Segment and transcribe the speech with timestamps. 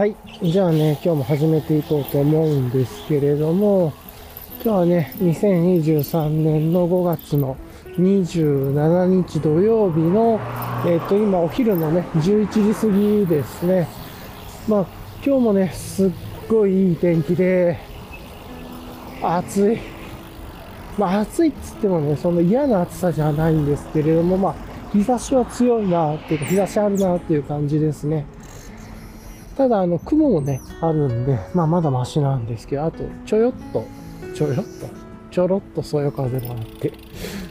[0.00, 0.16] はい。
[0.42, 3.92] じゃあね、今日も始めていこうと思うんですけれども、
[4.64, 7.54] 今日はね、2023年の5月の
[7.98, 10.40] 27日土曜日の、
[10.86, 13.86] えっ、と、今お昼のね、11時過ぎですね。
[14.66, 14.86] まあ、
[15.22, 16.10] 今日もね、すっ
[16.48, 17.78] ごいいい天気で、
[19.20, 19.78] 暑い。
[20.96, 24.54] まあ、暑いっつってもね、そんな嫌な暑さじゃないんですけれども、まあ、
[24.94, 28.24] 日差しは強いなっていうか、日差しあるなっていう感じですね。
[29.60, 33.84] ただ、あの、雲もね、あるんで、まあ、まだマシなんですけど、あと、ちょよっと、
[34.32, 34.62] ちょよっと、
[35.30, 36.94] ちょろっとそよ風もあって、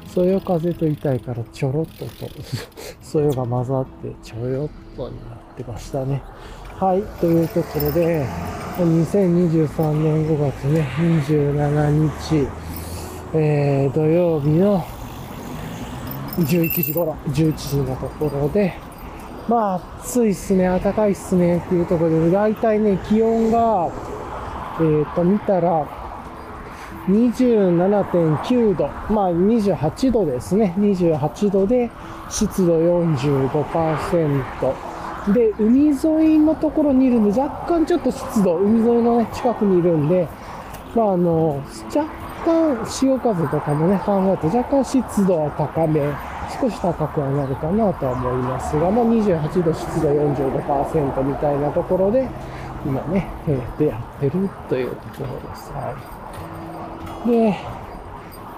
[0.08, 2.32] そよ風と言いたいから、ちょろっとと、
[3.04, 6.23] そよが混ざって、ちょよっとになってましたね。
[6.80, 8.26] はい、というところで、
[8.80, 12.48] 2023年5月ね、27日、
[13.35, 14.84] えー、土曜日の
[16.40, 18.88] 11時頃、11時のところで、
[19.50, 23.92] まあ、暑いっすね、暖かいっすねっていうところで、だいたいね、気温が、
[24.80, 25.88] えっ、ー、と、見たら、
[27.08, 30.76] 27.9度、まあ28度ですね。
[30.77, 31.90] 28度で、
[32.30, 35.34] 湿度45%。
[35.34, 35.96] で、海沿
[36.36, 40.27] いのところにいるんで、若干ちょっと湿度、海沿いのね、近くにいるんで、
[40.96, 42.05] まああの、若
[42.46, 46.02] 干潮風とかもね、考えて若干湿度は高め、
[46.60, 52.27] 少し高くはなるかなとは思いますが、まあ28度、湿度45%みたいなところで、
[52.85, 55.71] 今ね、えー、でやってるというところです。
[55.71, 55.96] は
[57.26, 57.30] い。
[57.30, 57.57] で、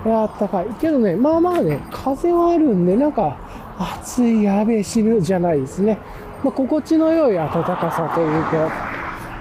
[0.06, 0.68] あったかい。
[0.80, 3.38] けどね、まあまあね、風はあるんで、なんか、
[3.78, 6.00] 暑い、やべえ、死ぬじゃないですね。
[6.44, 8.72] まあ、心地の良い暖かさというか、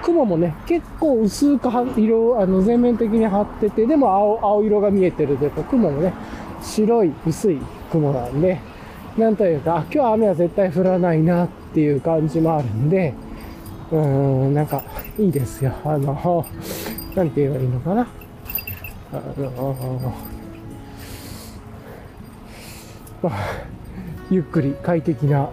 [0.03, 6.13] 雲もね、結構薄く色、あの、全面的に張ってて、でも青、青色が見えてるで、雲もね、
[6.61, 7.59] 白い、薄い
[7.91, 8.59] 雲なんで、
[9.17, 13.13] なんというか、今日は雨は絶対降らないなっていう感じもあるんで、
[13.91, 14.83] うーん、なんか、
[15.19, 15.73] いいですよ。
[15.83, 16.45] あの、
[17.15, 18.07] なんて言えばいいのかな。
[19.13, 20.13] あの、
[23.21, 23.33] まあ、
[24.31, 25.49] ゆっくり快適な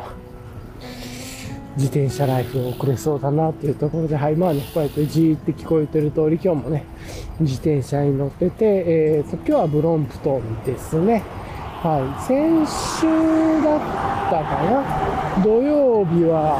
[1.77, 6.85] 自転車ライフを送れそうだなっていうところで、はい、まあね、こうやってじーって聞こえてる通り、今日もね、
[7.41, 11.25] 自転車に乗ってて、えーと、今日はブロンプトンですね。
[11.81, 13.07] はい、先週
[13.63, 13.81] だっ
[14.29, 16.59] たかな土曜日は、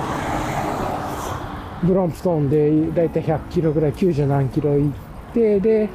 [1.83, 5.89] ブロンプトンでだいたい100キロぐらい、90何キロ行って、で、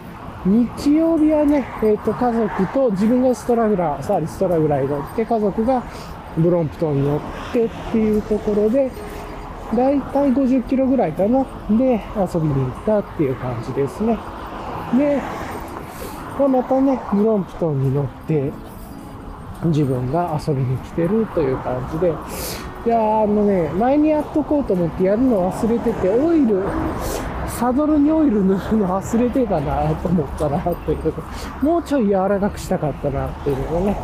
[0.45, 5.84] 日曜日はね、えっ、ー、と、家族と自分がストラグラー、サーリストラグラーに乗って、家族が
[6.38, 7.22] ブロンプトンに乗っ
[7.53, 8.91] てっていうところで、
[9.73, 11.45] だいたい50キロぐらいかな。
[11.69, 14.17] で、遊びに行ったっていう感じですね。
[14.97, 15.22] で、
[16.38, 18.51] まあ、またね、ブロンプトンに乗って、
[19.69, 22.13] 自分が遊びに来てるという感じで、
[22.85, 26.63] いやあのね、前にやっとこうと思ってやるの忘れてて、オイル、
[27.47, 31.23] サドルにオイル塗るの忘れてたなと思ったなっていうと
[31.62, 33.96] もうちょい柔らかくしたかったなっていうのをね、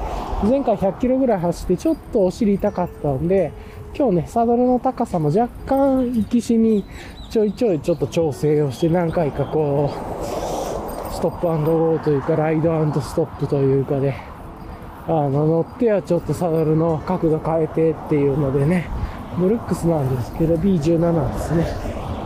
[0.44, 3.52] 前回100キロぐらい走ってちょっとお尻痛かったんで、
[3.98, 6.86] 今日ね、サドルの高さも若干行きしに
[7.30, 12.72] ちょいちょいちょっと調整をして何回かこう、ストップゴーというか、ライド
[13.02, 14.29] ストップというかね、
[15.10, 18.88] あの、乗ってはちょっとサドルの角度変えてっていうのでね、
[19.40, 21.66] ブルックスなんですけど、B17 ですね。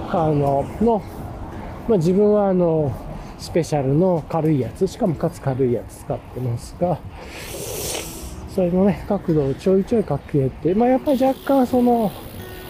[0.09, 1.01] あの、の、
[1.87, 2.91] まあ、自分はあの、
[3.39, 6.99] スペシャルの軽いやつ、しかもかつ軽いやつ使ってますが、
[8.53, 12.11] それのね、角度をちょいちょいかけて、まあやっぱり若干その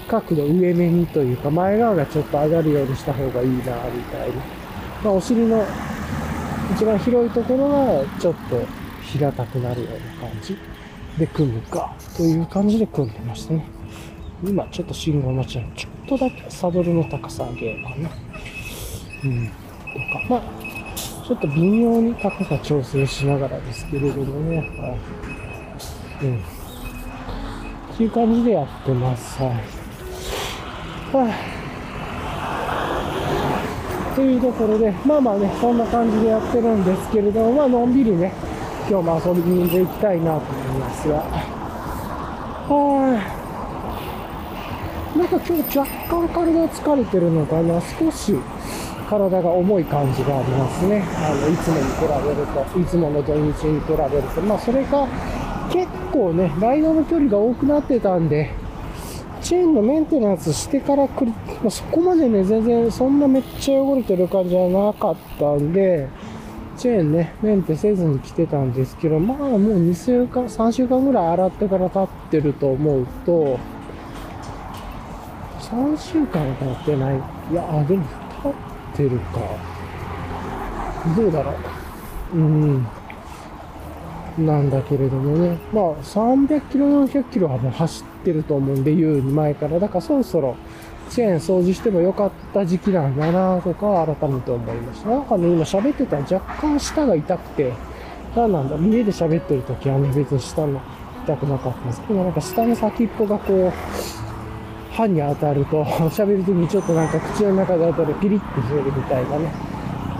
[0.07, 4.35] 角度上目にというか、前側がちょっと上がるようにした方がいいな、みたいな。
[5.03, 5.65] まあお尻の
[6.75, 8.82] 一番広いところがちょっと
[9.13, 10.57] 平たくなるような感じ
[11.19, 13.65] で組むか、という感じで組んでましたね。
[14.43, 18.09] 今ちょっと信号待ちなのちょっとだけサドルの高さ上げようかな。
[19.23, 19.47] うん。
[19.47, 19.59] とか、
[20.29, 20.41] まあ、
[21.25, 24.57] ちょっと微妙に高さ調整しながらですけれどもね。
[24.57, 24.63] は
[26.23, 26.37] いうん。
[26.37, 26.41] っ
[27.95, 29.41] ていう感じでやってます。
[29.41, 29.51] はい。
[31.15, 31.29] は
[34.11, 38.33] あ、というところで、まあまあね、そんな感じでやってるんですけれども、まあ、のんびりね、
[38.93, 41.15] 今日も遊びに行きたいなと思いますが。
[42.69, 43.17] は
[45.15, 48.35] あ、なんか今日若干体疲れてるのかな、少し
[49.09, 51.03] 体が重い感じがありますね。
[51.17, 54.41] あの、いつもに比べると、いつもの土日に比べると。
[54.41, 55.07] まあ、それか、
[55.71, 58.51] 結構ね、ライドの距離が多くなってたんで、
[59.41, 66.07] チェーンのメンテナンスしてから来る、まあ、そこまでね、全然そんなめっちゃ汚れてる感じはなかったんで、
[66.83, 69.59] チェーンね、メンテせずに来てたんですけど、まあもう
[69.89, 73.57] 2週間、3週間ぐらい洗ってから経ってると思うと、
[75.61, 77.15] 3週間は経ってない。
[77.51, 78.03] いや、でも
[78.43, 78.53] 経っ
[78.97, 79.39] てるか。
[81.15, 81.53] どうだろ
[82.33, 82.37] う。
[82.37, 82.87] うん。
[84.39, 85.57] なんだけれどもね。
[85.71, 89.79] まあ、300キロ、400キロはもう走ってると思うんで、言う前から。
[89.79, 90.57] だからそろそろ、
[91.13, 95.09] チェーン掃除してもよかった時期なんだなとか改めて思いました。
[95.09, 97.71] なんかね、今喋ってたら若干舌が痛くて、
[98.35, 100.81] なんなんだ、家で喋ってる時はね、別に舌の
[101.23, 103.71] 痛くなかったんですけど、なんか舌の先っぽがこう、
[104.91, 109.51] 歯に当たると、喋る時にちょっとなんか口の中で当たるピリッとするみたいなね、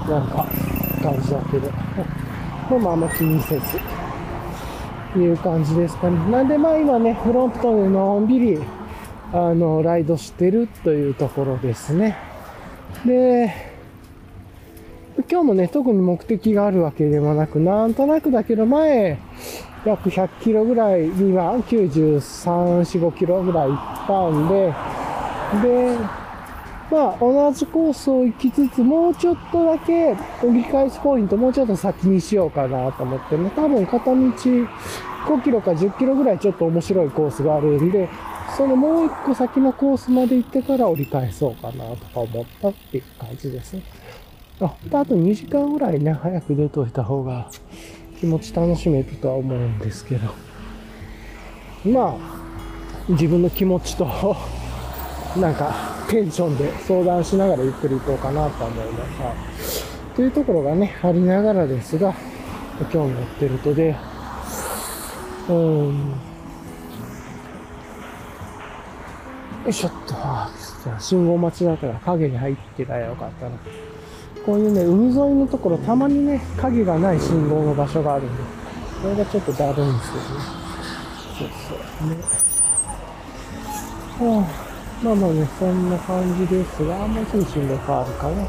[0.08, 0.46] なんか
[1.02, 1.72] 感じだけど、
[2.70, 3.80] まあまああんま気にせず、
[5.18, 6.18] いう感じですかね。
[6.30, 8.60] なんでまあ今ね、フロントでのんびり、
[9.34, 12.16] あの、ライドしてるというところですね。
[13.04, 13.52] で、
[15.28, 19.18] 今日もね、特に目的があるわけでもなく、なんとなくだけど前、
[19.86, 22.20] 約100キロぐらい、今93、
[22.84, 24.74] 4、5キロぐらい行ったんで、
[25.68, 25.98] で、
[26.92, 38.08] まあ同じコースを行きつつ、もうちょっとだけ折り返しポイントもうちょっと先にしようかなと思ってね、多分片道5キロか10キロぐらいちょっと面白いコースがあるんで、
[38.56, 43.84] そのもう一個先のコースまで行ってから折り返そうかなとか思ったっていう感じですね。
[44.60, 47.50] あ、あと2時間ぐらいね、早く出といた方が
[48.20, 50.34] 気持ち楽しめるとは思うんですけど。
[51.86, 54.06] まあ、自分の気持ちと、
[55.38, 55.74] なんか、
[56.08, 59.04] テンションで相談しながらゆっくり行こうかなと思いま
[59.60, 59.84] す。
[60.16, 62.14] というところがね、ありながらですが、
[62.80, 63.96] 今日乗ってるとで、
[65.50, 66.14] うん、
[69.64, 70.14] よいしょっと、
[71.00, 73.52] 信号待ちだから影に入ってたらよかったな。
[74.46, 78.44] こういうね、海沿いのところ、たまにね、影がない信号の場所があるんで、
[79.02, 80.20] これがちょっとだるいんですよね。
[81.40, 82.10] そうそう。
[82.10, 82.18] ね。
[84.20, 88.42] はあ、まあまあね、そんな感じですが、もうすぐ進路変わるかな。
[88.42, 88.48] は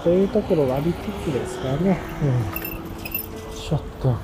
[0.00, 0.04] い。
[0.04, 1.98] というところがありつつですかね。
[2.22, 2.26] う
[2.58, 2.62] ん。
[3.52, 4.14] ちょっと。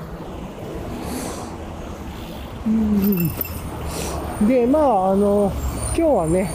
[2.64, 3.57] うん。
[4.46, 5.50] で、まあ、あの、
[5.88, 6.50] 今日はね、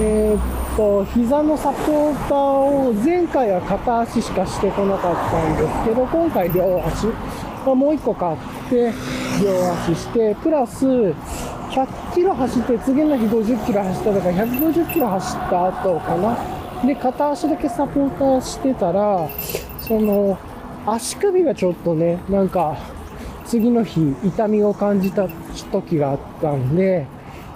[0.00, 7.06] えーっと、膝のサポーターを前回は片足しかしてこなかったんですけど、今回両足、
[7.64, 8.36] まあ、もう一個買っ
[8.68, 8.92] て
[9.40, 11.14] 両足して、プラス100
[12.12, 16.36] キロ走って次の日50キロ走ったとか150キロ走った後かな。
[16.84, 19.28] で、片足だけサポーターしてたら、
[19.78, 20.36] その、
[20.84, 22.95] 足首がちょっとね、なんか、
[23.46, 25.28] 次の日痛みを感じた
[25.72, 27.06] 時があったんで、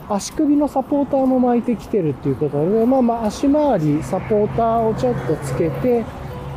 [0.08, 6.04] 足首のサポーターも巻いてきてるっていうことで、まあまあ足回りサポーターをちょっとつけて、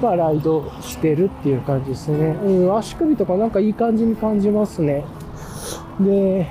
[0.01, 2.17] まあライドしてるっていう感じですね。
[2.43, 5.03] うん、足首とかなんかいい感じに感じますね。
[5.99, 6.47] で、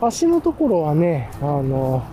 [0.00, 2.04] 足のところはね、あの、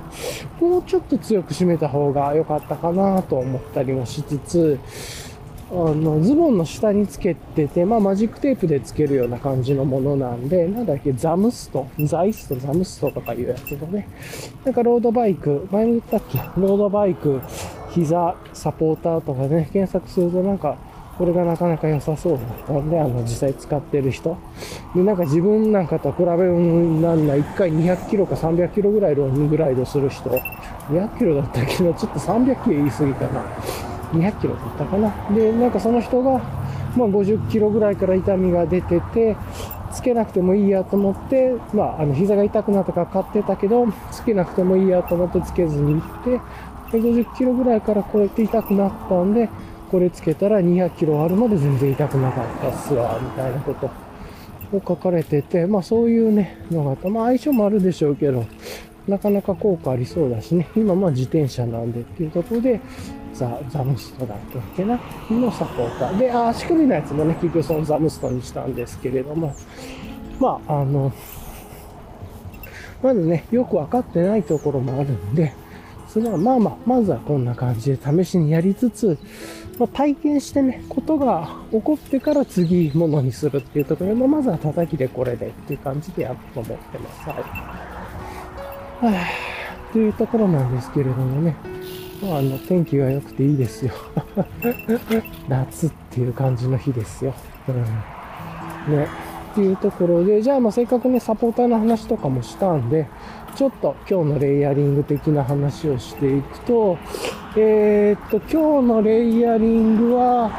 [0.60, 4.80] もうちょっと強く締めた方が良かったかなと思ったりもしつつ、
[5.72, 14.08] あの、ズボンの下につけてて、まあマジックテープでつけるような感じのものなんで、なんだっけ、ザムスト、ザイスト、ザムストとかいうやつのね。
[14.64, 17.42] なんかロードバイク、前も言ったっけ、ロードバイク、
[17.90, 20.78] 膝、サポーターとかね、検索するとなんか、
[21.18, 24.38] これがなかなか良さそうだったんで、あの、実際使ってる人。
[24.94, 26.54] で、なんか自分なんかと比べる
[27.00, 30.30] なんない、1回200キロか300キロぐらいロングライドする人。
[30.90, 33.95] 200キロだったけど、ちょっと300キロ言い過ぎかな。
[34.16, 35.14] 200キロだったかな。
[35.34, 36.42] で、なんかその人が、
[36.96, 39.36] まあ50キロぐらいから痛みが出てて、
[39.96, 46.42] つけなくてもいいやと思って、まあ、あの、膝が痛くなったから買ってたけど、つけなくてもいいやと思ってつけずに行って、
[46.92, 49.50] 50キロぐらいからこうやって痛くなったんで、
[49.90, 53.90] これつけたら200キロあるまで全然痛くなかったっすわ、みたいなこと
[54.76, 57.10] を書かれてて、まあそういうね、のがあった。
[57.10, 58.46] まあ相性もあるでしょうけど、
[59.08, 62.82] なかなか効果ありそうだしね、今まあ自転車なんでっていうところで、
[63.36, 64.38] ザ・ザムストだっ
[64.76, 64.86] け？
[64.86, 65.00] な
[65.30, 66.18] のサポーター。
[66.18, 69.54] で、あ足首のやつもね、結局そのザムストにしたんですけれども、
[70.40, 71.12] まあ、あの、
[73.04, 75.54] まずね、よくわかってないところもあるんで、
[76.08, 79.18] それはまあまあ、まずはこんな感じで試しにやりつつ、
[79.78, 87.30] まあ、体験してね、ことが起こってから次ものにするっていうところで、まあ、まずは叩きでこれでっていう感じでやろうと思ってます。
[87.30, 89.14] はい。
[89.14, 91.54] はぁ、というところなんですけれどもね、
[92.24, 93.94] あ、あの、天気が良くていいですよ。
[95.48, 97.34] 夏っていう感じの日ですよ。
[97.68, 98.96] うん。
[98.96, 99.08] ね。
[99.52, 103.08] っていうところで、じゃあまあせっかくね、サポーターの話とかもしたんで、
[103.56, 106.98] ちょっと今日のレイヤリング的な話をしていくと、
[107.56, 110.52] えー、っと、今日のレイヤリングは、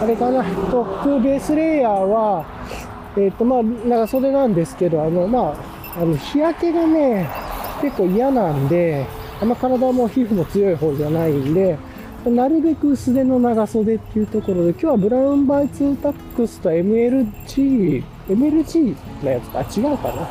[0.00, 2.46] あれかな、トップベースレイヤーは、
[3.16, 5.54] えー、っと、まあ、長袖なんですけど、あの、ま
[5.94, 7.28] あ、あの、日焼けがね、
[7.82, 9.04] 結構嫌なんで、
[9.40, 11.76] あんま体も皮膚も強い方じゃないんで、
[12.24, 20.28] なるべく薄手の長袖っていうところで、今日はブラウンバイツータックスと MLG、MLG のやつか、違うかな？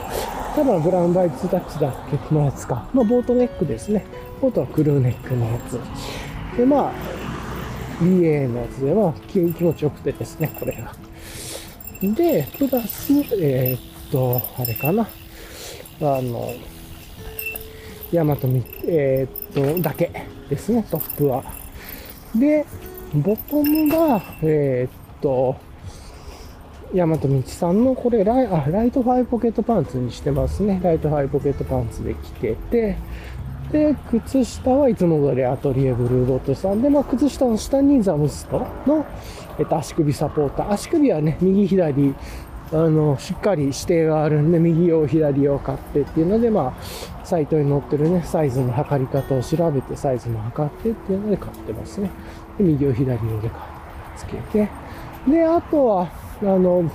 [0.55, 2.33] 多分ブラウンバイツータックスだっけ？
[2.33, 2.89] のやつか。
[2.93, 4.05] まあ、ボートネックですね。
[4.41, 5.79] ボートはクルーネックのやつ。
[6.57, 6.93] で、まあ、
[8.01, 10.95] BA のやつでは気持ちよくてですね、これが。
[12.01, 15.03] で、プラス、えー、っと、あれかな。
[16.01, 16.53] あの、
[18.13, 20.11] ヤマトミ、えー、っと、だけ
[20.47, 21.43] ですね、トップは。
[22.35, 22.63] で、
[23.15, 25.55] ボトムが、えー、っと、
[26.93, 30.79] ヤマトミチさんの、これライ、あ、ライトファイブポケットパンツにしてますね。
[30.83, 32.97] ライトファイブポケットパンツで着てて、
[33.71, 39.07] で、靴下はいつも通りアトリエブルードットさんで、まあ、靴下の下にザムストの、
[39.57, 40.71] えっと、足首サポーター。
[40.71, 42.13] 足首はね、右左、
[42.71, 52.09] あの、しっかり指定があるんで、右用、左用買ってっていうので、まあ、サイトに載ってるね、サイズの測り方を調べて、サイズも測ってっていうので買ってますね。
[52.57, 53.51] で、右用、左用で
[54.15, 54.69] つけて。
[55.27, 56.07] で、あとは、
[56.41, 56.89] あの、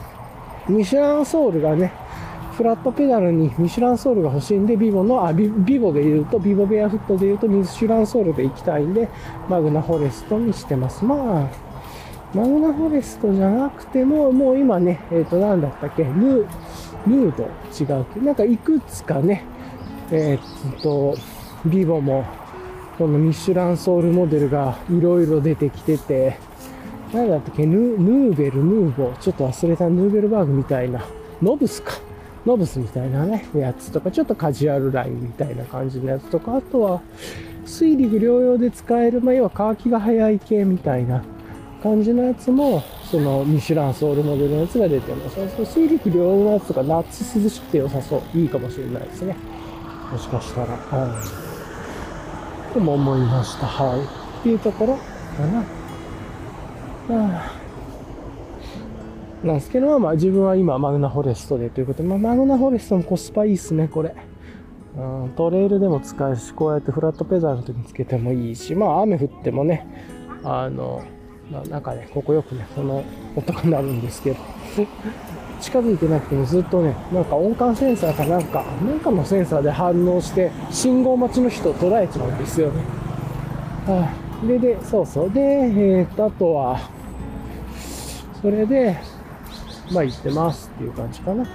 [0.68, 1.92] ミシュランソールがね、
[2.58, 9.08] フラットペダルにミシュランソールが欲しいんで、ビボの、あ、ビビボで言うと、ビボベアフットで言うと、ミシュランソールで行きたいんで、
[9.48, 11.04] マグナフォレストにしてます。
[11.04, 11.48] まあ、
[12.34, 16.46] マグナフォレストじゃなくても、もう今ね、えっ、ー、と、なんだったっけ、ヌー、
[17.06, 18.20] ヌード違うけ？
[18.20, 19.44] ど、なんかいくつかね、
[20.10, 21.16] えっ、と、
[21.64, 22.24] ビボも、
[22.98, 26.36] このミシュランソールモデルがいろいろ出てきてて、
[27.12, 27.64] なんだったっけ？
[27.64, 31.04] ヌ、ーベル、ヌーボー、ちょっと忘れたヌーベルバーグみたいな、
[31.40, 31.92] ノブスか。
[32.44, 37.00] ノブスみたいなね、やつとか、ちょっとカジュアルラインみたいな感じのやつとか、あとは、
[37.66, 41.22] 水陸両用で使える、まあ、要は乾きが早い系みたいな
[41.82, 45.56] 感じのやつも、そのミシュランソウルモデルのやつが出てます。
[45.56, 48.38] そ水陸両用のやつとか夏涼しくて良さそう。
[48.38, 49.36] いいかもしれないですね。
[50.12, 50.66] もしかしたら。
[50.68, 51.22] は
[52.70, 52.74] い。
[52.74, 53.66] とも思いました。
[53.66, 54.00] はい。
[54.40, 55.02] っていうところか
[55.46, 55.58] な。
[55.58, 57.58] はあ
[59.44, 64.14] なんですけど、まあ自分は今マグナフォレストでということで、まあマグナフォレストもコスパいいっすね、これ。
[64.96, 69.86] うん、トレイルでも使えし、こうやってフラットペダルの時につけてもいいし、まあ雨降ってもね、
[70.42, 71.02] あの、
[71.50, 73.02] なんかね、ここよくね、この
[73.34, 74.36] 音が鳴るんですけど、
[75.60, 82.82] 近づいてなくてもずっとね、なんか音感センサーかなんか、なんかのセンサーで反応して、信号待ちの人を捉えちゃうんですよね。
[83.86, 84.10] は
[84.44, 85.30] あ、で、で、そうそう。
[85.30, 86.78] で、えー、っと、あとは、
[88.42, 88.98] それで、
[89.90, 91.42] まあ行ってますっていう感じかな。
[91.42, 91.48] うん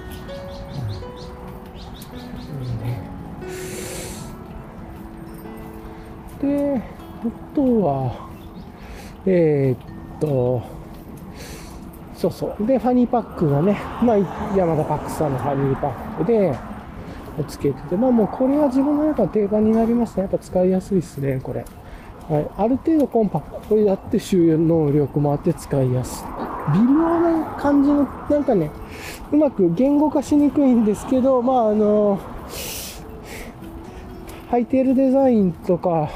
[6.43, 8.32] で、あとは、
[9.25, 10.61] えー、っと、
[12.15, 12.65] そうそう。
[12.65, 14.17] で、ファニーパックがね、まあ、
[14.55, 16.53] 山田パックさんのファニーパックで、
[17.47, 20.21] つけてて、まあもうこれは自分の中の定番になりました。
[20.21, 21.65] やっぱ使いやすいですね、これ。
[22.29, 26.27] はい、ある程度コンパクトになって収納力もあって使いやすい。
[26.73, 28.71] 微妙な感じの、なんかね、
[29.31, 32.19] うまく言語化しにくいんですけど、まああの、
[34.51, 36.09] 履いているデザインとか、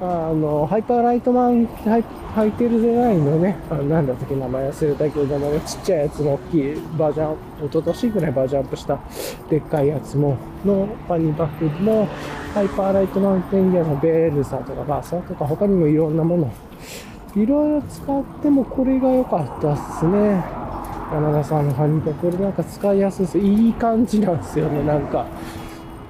[0.00, 7.36] あの、ハイパーライトマン、履いてるデザインのね、あなんだっけ、名前忘れたけど、もちっちゃいやつの大きいバージョン、
[7.66, 8.98] 一昨年ぐらいバージョンアップした
[9.48, 12.08] でっかいやつも、のパニーバッグも、
[12.54, 16.52] ハイパーライトマンテンギアのベールサーとかバーサーとか他にもいろんなもの
[17.36, 20.44] いろいろ使ってもこれが良かったっすね。
[21.12, 23.38] 山田さんのハニーこれなんか使いやすいです。
[23.38, 25.26] いい感じなんですよね、なんか。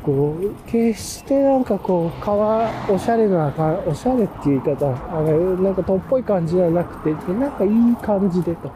[0.04, 3.52] こう、決してなんかこう、かわ、おしゃれな、
[3.86, 8.70] おしゃれっていう言い方、あの、なんかとっぽい感じじゃなくて、なんかいい感じでと。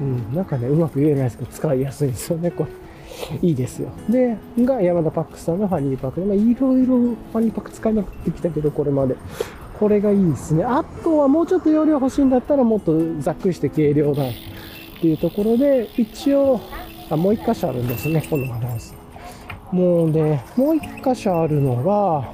[0.00, 2.70] うん、なんかね、うまく言えないですけど、使いやすいんですよね、これ。
[3.42, 3.90] いいですよ。
[4.08, 9.16] で、が山田パックさんのファニーパックで、ま、いろいろファニーパック使いまくってきたけど、これまで。
[9.80, 10.64] これがいいですね。
[10.64, 14.32] あとはもうちょっと容量欲しいんだったら、もっとざっくりして軽量だっ
[15.00, 16.60] ていうところで、一応、
[17.10, 19.05] あ、もう一箇所あるんですね、このバランス。
[19.72, 22.32] もうね、もう一箇所あるのが、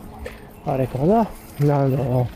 [0.73, 2.29] あれかな、あの、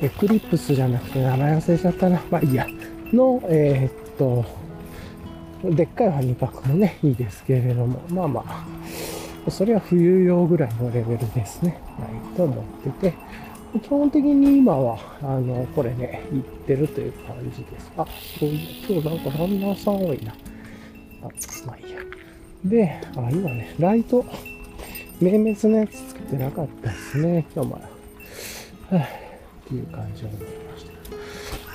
[0.00, 2.20] エクリプスじゃなくて名前忘れちゃったな。
[2.30, 2.66] まあいいや。
[3.12, 4.44] の、えー、っと、
[5.70, 11.80] でっかいファニーパックもね、いいですけれども、まあまあ、それは冬用ぐらいのレベルですね。
[11.98, 13.14] はい、と思ってて、
[13.80, 17.92] 基本的に今は、あの、これね、行ってるという感じです。
[17.96, 18.06] あ、
[18.38, 18.58] そういう、
[18.88, 20.32] 今日なんかランナーさん多いな。
[21.22, 21.28] あ、
[21.66, 21.98] まあいいや。
[22.64, 24.24] で、あ、今ね、ライト、
[25.20, 27.44] 明滅のやつつけてなかったですね。
[27.54, 27.74] 今日も。
[27.76, 29.06] はぁ、っ
[29.68, 30.86] ていう感じになりまし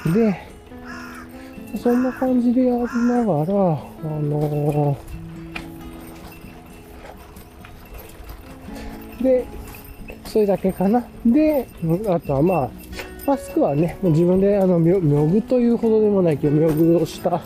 [0.03, 0.11] た。
[0.13, 3.77] で、そんな感じでやりながら、あ
[4.21, 9.45] のー、で、
[10.25, 11.05] それだけかな。
[11.25, 11.67] で、
[12.07, 12.69] あとはまあ、
[13.25, 17.41] マスクはね、自分であの、みょ、みぐというほどでもないけど、みょぐをした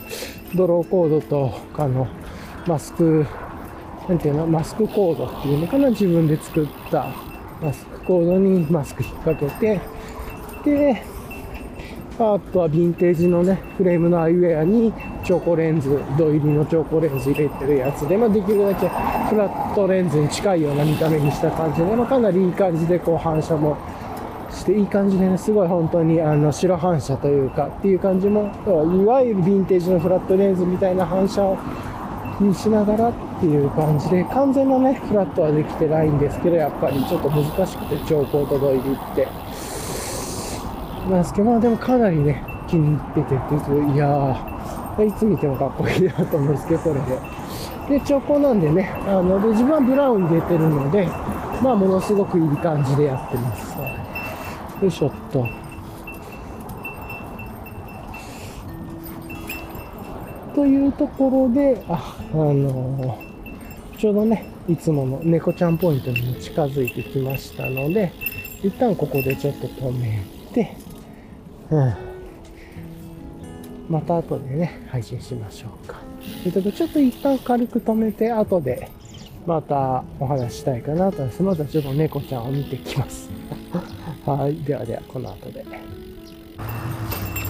[0.54, 2.06] ドローコードと、あの、
[2.66, 3.26] マスク、
[4.08, 7.08] なんていうの、マスクコードっていうのかな、自分で作った
[7.60, 9.80] マスクコードにマスク引っ掛けて、
[10.64, 11.02] で、
[12.18, 14.92] あとはヴィンテージのね、フレームのアイウェアに
[15.24, 23.76] チョコレンズ、土入りのチョコレンズ入れてるやつで、まあ、できるだけフラットレンズに近いような見た目にした感じで、まあ、かなりいい感じでこう反射も
[24.50, 31.56] していい感じでね、すごい本当にあの白反射というかっていう感じも、いわゆるヴィンテージのフラットレンズみたいな反射を
[32.40, 39.28] にしながらっていう感じで、完全なね、フラットはできてないんですけど、やっぱりちょっと難しくて、超高と土入りって。
[41.10, 47.98] なんですけど、まあでもかなりね、気に入っててっていう、いやー、いつ見てもかっこいいなと思うんですけど、これで。
[47.98, 51.06] で、調光なんでね、あの、で、自分はブラウン入れてるので、
[51.62, 53.76] まあ、ものすごくいい感じでやってます。
[54.82, 55.61] よいしょっと。
[60.54, 68.12] というところで、あ、あのー、ちょうどね、いつもの猫ちゃんポイントにも近づいてきましたので、
[68.62, 70.76] 一旦ここでちょっと止めて、
[71.70, 71.94] うん。
[73.88, 75.96] また後でね、配信しましょうか。
[76.42, 78.88] ということで、ちょっと一旦軽く止めて、後で、
[79.46, 81.42] またお話したいかなと思います。
[81.42, 83.28] まずはちょっと猫ちゃんを見てきます。
[84.24, 84.56] はい。
[84.62, 85.64] ではでは、この後で。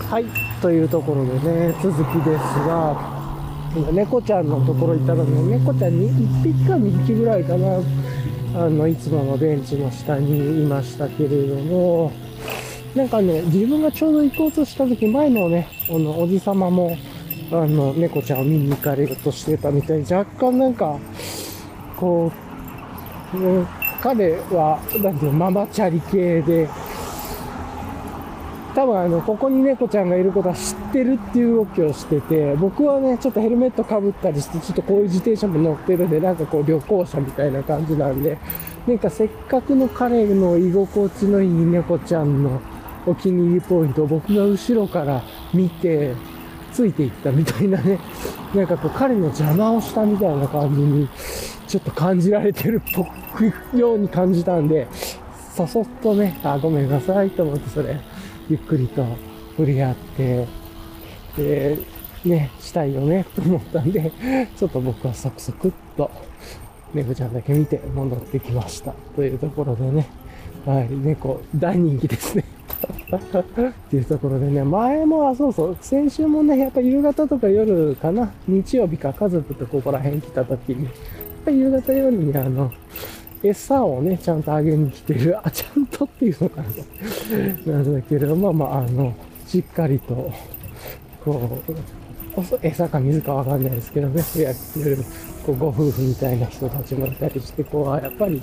[0.09, 0.51] はい。
[0.62, 2.97] というところでね、続きですが、
[3.92, 7.78] 猫ちゃんのところ行ったらね、猫ちゃんに1匹か2匹ぐらいかな、
[8.54, 12.13] あの、いつものベンチの下にいましたけれども、
[12.95, 16.97] なんかね、自分がちょうど行こうとした時、前のね、あの、おじさまも、
[17.50, 20.97] あの、猫ちゃんを見に行かれようとしてたみたいに、若干なんか、
[21.97, 22.30] こ
[23.34, 23.67] う、
[24.00, 26.69] 彼は、なんていうママチャリ系で、
[28.75, 38.39] 多分あの、ここに猫ちゃんがいることは知ってるっていう動きをしてて、僕はね、ちょっとヘルメットかぶったりして、ちょっとこういう自転車も乗ってるんで、なんかこう旅行者みたいな感じなんで、
[38.87, 42.61] なんかせっかくの彼の居心地のいい猫ちゃんの
[43.06, 46.15] お気に入りポイントを僕が後ろから見て、
[46.73, 47.99] ついていったみたいなね、
[48.54, 51.08] なんかこう彼の邪魔をしたみたいな感じに、
[51.69, 53.04] ちょっと感じられてるっぽ
[53.37, 54.87] くように感じたんで、
[55.52, 58.00] さそっとね、あ、ごめんなさいと思ってそれ、
[58.49, 59.05] ゆっくりと
[59.57, 60.47] 触れ合って、
[61.37, 61.78] で、
[62.25, 64.13] ね、したいよね、 と思ったんで、
[64.57, 66.11] ちょっと僕はサクサクっと、
[66.95, 68.95] 猫ちゃんだけ見て戻ってきました。
[69.17, 70.07] というところでね、
[70.67, 72.45] はい、猫、大人気ですね。
[73.13, 80.95] っていうところでね、前も、あ、そうそう、先週もね、やっぱ夕方とか夜かな、日曜日か家族とここら辺来た時に、やっ
[81.45, 82.71] ぱ夕方夜にあの、
[83.43, 86.63] 餌をね、ちゃんとあげに来てる、あ、ちゃんとっていうのか
[87.67, 89.15] な、なんだけれども、まあ、あの、
[89.47, 90.33] しっかりと、
[91.25, 94.99] こう、餌か水かわかんないですけどね、やってる、
[95.45, 98.41] こう、ご夫婦みたいな人たちもいたりして、こう、やっぱり、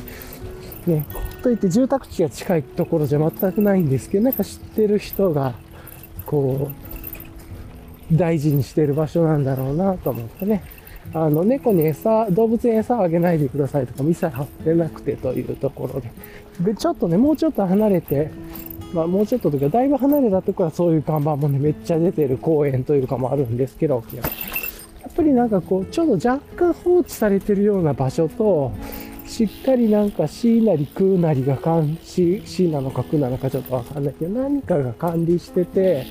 [0.86, 1.06] ね、
[1.42, 5.54] といって住宅地が近いところじゃ全くないんですけど、なんか知ってる人が、
[6.26, 6.72] こ
[8.12, 10.64] う、大事にしてる場所なんだろうなと思ってね。
[11.14, 16.12] あの、猫に餌、動物に餌をあげないでくださいとかも一切貼ってなくてというところで。
[16.62, 18.32] で、ちょっとね、もうちょっと離れて、
[18.94, 24.22] まあもうちょっとというか、だいぶ離れたところはそういう看板もね、めっちゃ出てる公園というかもあるんですけど、や
[25.08, 28.72] っぱりなんかこう、ちょうど若干放置されてるような場所と、
[29.26, 32.42] しっかりなんか C なり空なりが管、C
[32.72, 36.06] なのか空なのかちょっとわかんないけど、何かが管理してて、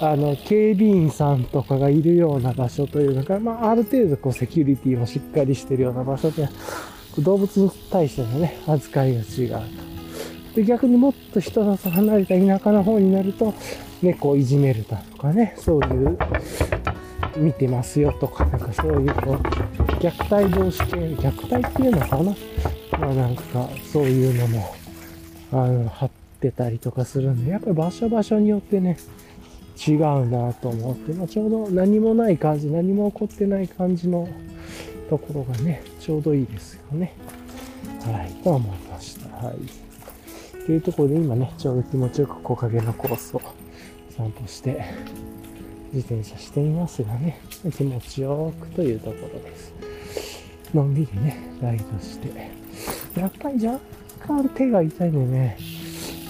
[0.00, 6.48] あの、警備員さんとかがいるような場所というのが、まあ、ある程度こう、セキュリティもしっかりしてるような場所で、
[7.18, 10.56] 動物に対してのね、扱いが違うと。
[10.56, 13.54] で、逆にもっと人里離れた田舎の方になると、
[14.02, 16.18] 猫をいじめるだとかね、そういう、
[17.36, 19.36] 見てますよとか、なんかそういう、こう、
[20.00, 22.36] 虐待防止系、虐待っていうのかな？
[22.98, 24.74] まあなんか、そういうのも、
[25.50, 28.98] あの、貼ってたりとかするんで、やっぱり場所場所によってね、
[29.76, 34.28] 違うなと思って、まあ、ちょうど何もない感じ、何も起こってない感じの
[35.10, 37.14] ところがね、ちょうどいいですよね。
[38.02, 39.46] はい、と思いました。
[39.46, 39.56] はい。
[40.66, 43.42] というところで今ね、ちょうど気持ちよく木陰のコースを
[44.16, 44.84] 散歩して、
[45.92, 47.40] 自転車していますがね、
[47.76, 49.74] 気持ちよくというところです。
[50.72, 52.28] のんびりね、ライドして。
[53.18, 53.80] やっぱり若
[54.26, 55.56] 干手が痛いんでね、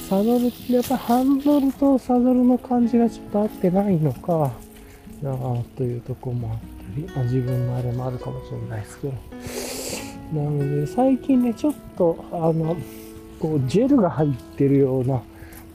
[0.08, 4.52] サドル、やっぱハンドルとサドルの感じがちょっと合ってないのか、
[5.22, 5.36] なあ
[5.76, 12.76] というとこもあったり、まあ、自分のあれもあるかもしれないですけど、なので、最近ね、ちょっと、あの、
[13.40, 15.22] こう、ジェルが入ってるような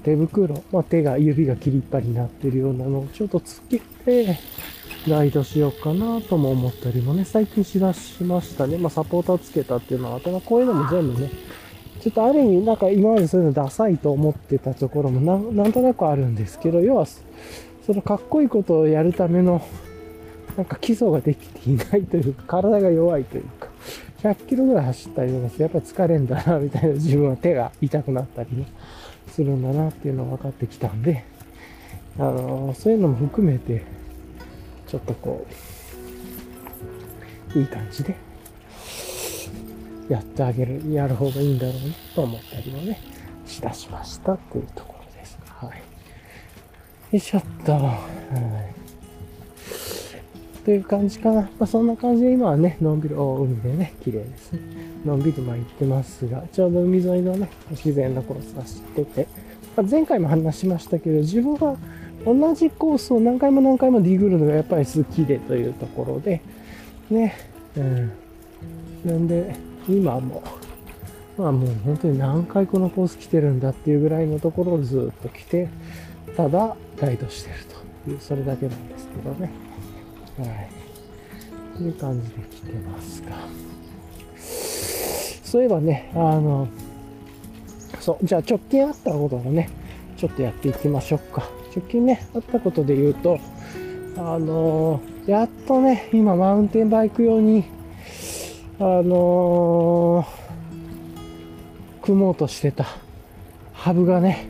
[0.04, 4.38] 手袋、まあ、手が、指が切りっぱになってるようなのをちょっとつけて、
[5.08, 8.78] ライドしようかなとも思ったりもね、最近しだしましたね。
[8.78, 11.32] まあ、サポーターつけたっていうのは、ただこういうのも全部ね、
[12.02, 19.62] ちょっとある意味、なんか今までそういうのダサいと思ってたところもなんとなくあるんですけど、要は、そのかっこいいことをやるための、
[20.56, 23.68] なんか基礎ができていないというか、体が弱いというか、
[24.24, 28.68] 100キロぐらい走ったりとかして、やっぱり疲れんだな、みたいな自分は手が痛くなったりね、
[29.28, 31.26] するんだなっていうのが分かってきたんで、
[32.18, 33.84] あのそういうのも含めて、
[34.88, 35.46] ちょっとこ
[37.56, 38.16] う、いい感じで、
[40.10, 41.80] やってあげる、やる方がいいんだろうな
[42.16, 43.00] と思ったりもね、
[43.46, 45.38] しだしましたっていうところです。
[45.46, 45.70] はい。
[45.70, 45.76] よ
[47.14, 47.72] いしょっと。
[47.72, 47.94] は
[48.76, 48.80] い
[50.70, 51.42] という感じかな。
[51.42, 54.60] まあ、そんな感じで今はね、のんびり、お海でね、綺麗ですね。
[55.04, 59.28] のんびり参ってますが、ちょうど海沿いのね、自然なコース走ってて、
[59.76, 61.76] まあ、前回も話しましたけど、自分は
[62.24, 66.42] 同じコースを何回も何回もディグるのがやっぱり好きでというところで、
[67.10, 67.36] ね、
[67.76, 68.12] うん。
[69.06, 69.56] なんで、
[69.90, 70.44] 今も、
[71.38, 75.68] まあもう本当に何回このコース来てるんだっていうぐらいのところをずっと来て、
[76.38, 77.56] ただライドしてる
[78.06, 79.50] という、それだけなんですけどね。
[80.38, 80.70] はい。
[81.78, 83.30] という感じで来てますが。
[85.44, 86.68] そういえばね、あの、
[88.00, 89.70] そう、じゃあ直近あったことをね、
[90.18, 91.50] ちょっとやっていきましょうか。
[91.76, 93.40] 直近ね、あったことで言うと、
[94.18, 97.64] あのやっとね、今マウンテンバイク用に、
[98.82, 102.86] あのー、組もうとしてた。
[103.74, 104.48] ハブがね、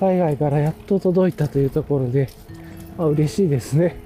[0.00, 2.30] 海外からやっと届いたというところで、
[2.96, 3.96] あ嬉しいですね。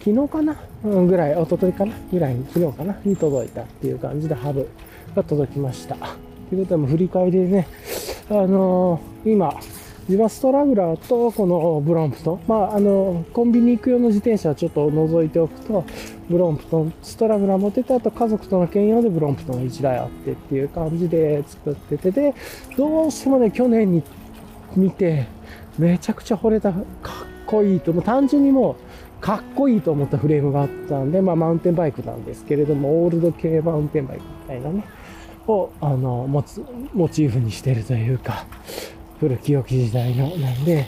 [0.00, 1.94] 昨日かな、うん、ぐらい、一昨日かな？
[2.12, 2.94] ぐらい、昨日かな？
[3.06, 4.68] に届いたっていう感じでハブ
[5.14, 5.96] が届きました。
[5.96, 7.68] ということで、もう振り返りでね、
[8.28, 9.58] あのー、今、
[10.08, 12.36] 自バストラグラーとこのブロンプト。
[12.36, 15.84] ン、まあ、あの、コンビニ行く用の自転車をちょっと覗いておくと、
[16.30, 22.34] ブロンプトン、ストラグラー持ってて、あと家族との兼用でブロンプトンが1台あってっていう感じで作ってて、で、
[22.76, 24.04] どうしてもね、去年に
[24.76, 25.26] 見て、
[25.76, 26.84] めちゃくちゃ惚れた、かっ
[27.44, 28.76] こいいと、もう単純にも
[29.18, 34.84] う、かっこいいと思ったフレームがあったんで、まあ、マウンテンバイクなんですけれども、オールド系マウンテンバイクみたいなね、
[35.48, 38.46] を、あの、持つ、モチーフにしてるというか、
[39.20, 40.86] 古き良き時代の、なんで、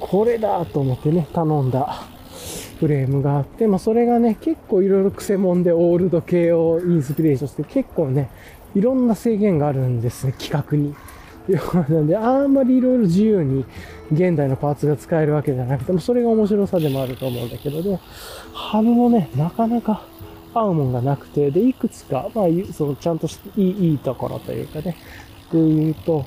[0.00, 2.02] これだと思ってね、頼んだ
[2.78, 8.30] フレームがあって、まあ、それがね、結構いろいろ癖もんでオールド系をインスピレーションして、結構ね、
[8.74, 10.94] いろんな制限があるんですね、企画に。
[11.88, 13.64] なんで、あんまりいろいろ自由に
[14.10, 17.98] 現代のパーツが使えるわけじゃなくても、それが面白さでもあると思うんだけど、で、
[18.52, 20.02] ハブもね、なかなか
[20.54, 23.26] 合うもんがなくて、で、いくつか、まあ、その、ちゃんと
[23.56, 24.96] いいいいところというかね、
[25.48, 26.24] っていうと、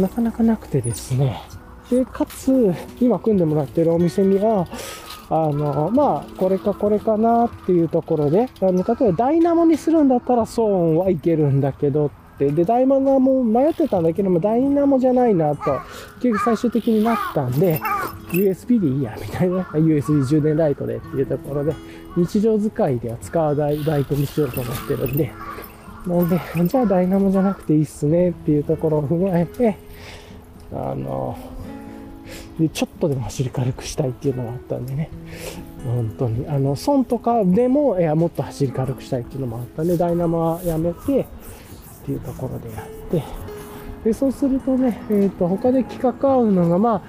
[0.00, 1.40] なかなかなくてですね、
[1.90, 4.66] で、かつ、今組んでもらってるお店には、
[5.28, 15.80] あの、まあ、これかこれかなっていうところで、あの、例えばダイナモにするんだったらソーンはいけるんだけどって、で、ダイマナモ迷ってたんだけども、ダイナモじゃないなと、
[16.20, 17.80] 結局最終的になったんで、
[18.32, 21.74] USB でいいや、みたいな、USB 充電ライトでっていうところで、
[22.16, 25.32] 日常使いでは使わないバイクにしようと思ってるんで、
[26.06, 29.76] なんで、じゃあダイナモじゃなくていいっすねっていうところを踏まえて、
[30.72, 31.36] あの、
[32.58, 35.10] でちょっとでも走り軽くしたいっていうのがあったんでね、
[35.84, 41.26] 本当に、あの、損とかでも、いや、もっと走り軽くしたいっていうのもあったんで、ダイナモはやめて、
[42.02, 43.22] っていうところでやって、
[44.04, 47.04] で、そうするとね、えっ、ー、と、他で企画合うのが、ま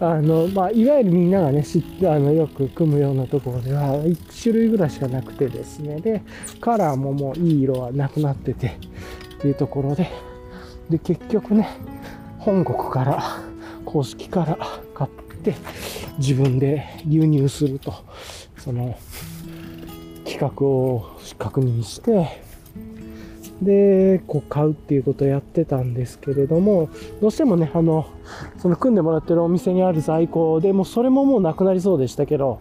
[0.00, 6.22] あ、あの、まあ、いわゆるみんながね、知って、あの、よく組むようなところでは、1種類ぐらいしかなくてですね、で、
[6.60, 8.78] カラーももういい色はなくなってて、
[9.36, 10.08] っていうところで、
[10.90, 11.68] で、結局ね、
[12.44, 13.22] 本国から、
[13.84, 14.58] 公式から
[14.94, 15.10] 買っ
[15.42, 15.54] て、
[16.18, 17.94] 自分で輸入すると、
[18.58, 18.98] その、
[20.24, 22.42] 企画を確認して、
[23.62, 26.88] で、こう買うっていうことをやってたんですけれども、
[27.20, 28.06] どうしてもね、あの、
[28.58, 32.60] その組んでもらってるお店にある在庫でもうそれももうなくなりそうでしたけど、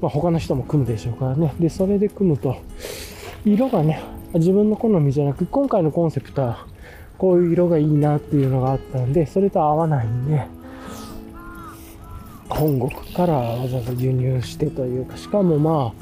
[0.00, 1.54] まあ、他の人も組むでしょうからね。
[1.60, 2.56] で、それで組むと、
[3.44, 4.02] 色がね、
[4.32, 6.69] 自分の好みじゃなく、今回のコンセプトは、
[7.20, 10.46] こういう色がいいなっていうのがあったんで、それと合わないんで、
[12.48, 15.92] 本国からわざわざ輸入してというか、しかもま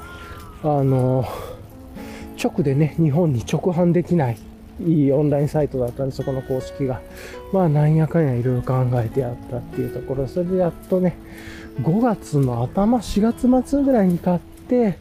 [0.63, 1.25] あ、あの、
[2.41, 4.39] 直でね、日本に直販できない
[4.81, 7.01] いいオンラインサイトだったんで、そこの公式が。
[7.53, 11.17] まあ、なんやかんやいろいろ考えてやったっていうところ、それでやっとね、
[11.83, 14.99] 5月の頭、4月末ぐらいに買って、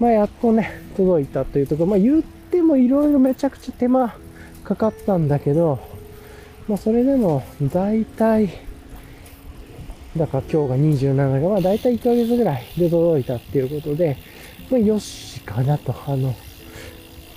[0.00, 4.12] まあ、やっとね、届いたというところ、まあ、言ってもいろいろめちゃくちゃ手間
[4.64, 5.78] かかったんだけど、
[6.68, 8.48] まあそれでも大体、
[10.16, 14.16] だから今日が27が、まあ大体1ヶ月ぐらいで届いたっていうことで、
[14.70, 16.34] まあよしかなと、あの、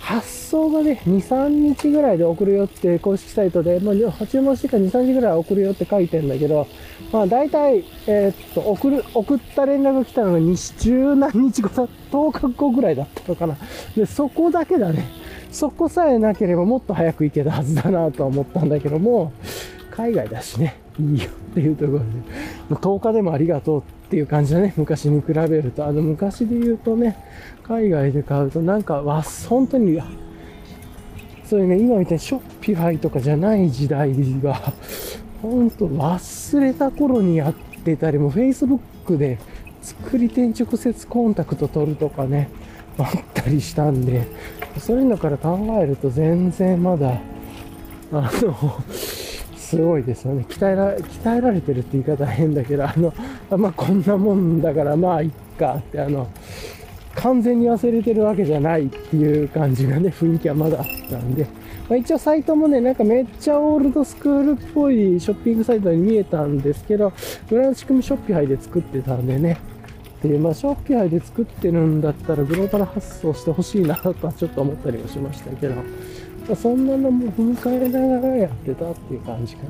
[0.05, 6.67] 発送がね、2、3日ぐらいで送るよって公式サイトで、まあ、注文してから2、3日ぐらい送るよって書いてんだけど、
[7.11, 13.57] まあ大体、えー、っと、送る、送った連絡が来たのが2十何日後だ、10日後ぐらいだったのかな。
[13.97, 15.24] で、そこだけだね。
[15.55, 19.31] そこさえなければもっと早く行けたはずだなとは思ったんだけども、
[19.89, 22.11] 海外だしね、いいよっていうところで、も
[22.71, 24.73] う10日でもありがとうっていう感じだね。
[24.75, 25.85] 昔に比べると。
[25.85, 27.17] あの、昔で言うとね、
[27.63, 29.97] 海外で買うとなんか、わ、本当に、
[31.45, 34.73] そういうね、今みたいにショッピファイとかじゃない時代が、
[35.41, 37.53] 本当忘れた頃にやっ
[37.85, 39.39] てたり、も Facebook で
[39.81, 42.49] 作り手に直接コンタクト取るとかね、
[42.97, 44.27] あったりしたんで、
[44.79, 47.19] そういうのから考えると全然まだ、
[48.11, 48.83] あの、
[49.55, 50.45] すごいですよね。
[50.47, 53.13] 鍛えら、鍛えられてるって言い方変だけど、あの、
[53.57, 56.29] まあ、こんなもんだからまあいっかって、あの、
[57.15, 61.47] 完全に忘れてるわけじゃないっていう感じがね、雰囲気はまだあったんで、
[61.89, 67.13] まあ、一応サイトもね、なんかめっちゃオールドスクールっぽいショッピングサイトに見えたんですけど、
[67.49, 69.57] 裏の仕組みショッピファイで作ってたんでね、
[70.23, 75.83] で、まあ、ショッピファイで作ってるんだったらグローバル発送してほしいなとはちょっと思ったりもしましたけど、ま
[76.51, 79.69] あ、そんなのも踏み替えながらやってたっていう感じかな。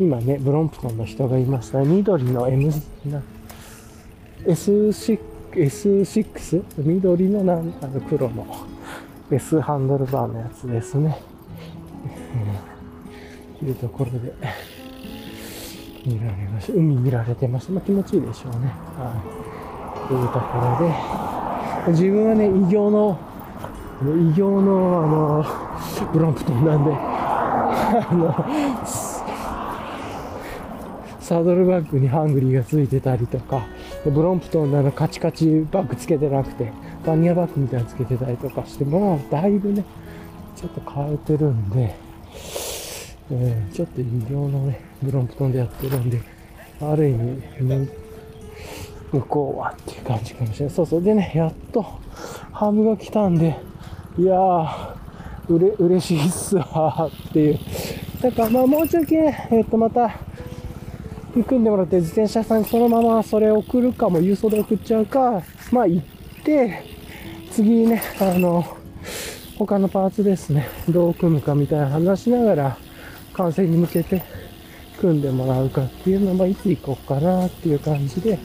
[0.00, 1.80] 今ね、ブロンプトンの人がいました。
[1.80, 2.72] 緑の M、
[3.04, 3.22] な
[4.46, 5.20] S6、
[5.52, 6.64] S6?
[6.78, 8.46] 緑のなんあの黒の
[9.30, 11.20] S ハンドルバーのやつですね。
[13.58, 14.32] というところで、
[16.08, 16.72] 見られました。
[16.72, 17.72] 海見られてました。
[17.72, 18.72] まあ気持ちいいでしょうね。
[18.96, 20.08] はい。
[20.08, 23.18] というところで、自分はね、異形の、
[24.02, 25.44] 異形の、あの、
[26.12, 28.34] ブロンプトンなんで、あの、
[31.20, 33.62] サドルバッグにハングリーがついてたりとか、
[34.04, 36.72] ブロンプトンのあのカチカチバッグつけてなくて、
[37.06, 39.84] バニアバッグみたいなのつけてたりとかして、まあ、だいぶね、
[40.56, 41.94] ちょっと変えてるんで、
[43.32, 46.20] えー、ちょっと異形のね、ブロンプトンでやってるんで、
[46.80, 47.42] ある意味、
[49.12, 50.74] 向こうはっていう感じかもしれない。
[50.74, 51.02] そうそう。
[51.02, 51.84] でね、やっと、
[52.52, 53.56] ハムが来たんで、
[54.18, 54.94] いやー、
[55.48, 57.58] うれ、嬉しいっすわーっていう。
[58.20, 60.10] だからまあもうちょいね、えっ、とまた、
[61.32, 66.06] 組んでもらって自転車さんにそのままそれ送るかも郵送で送っちゃうか、まあ行っ
[66.44, 66.82] て、
[67.50, 68.64] 次ね、あの、
[69.58, 72.78] 他のパーツですね、どう組むかみたいな話しながら、
[73.40, 74.22] 完成に向けて
[75.00, 78.38] 組んでもらうかっていうのは、いつ行こうかなっていう感じで、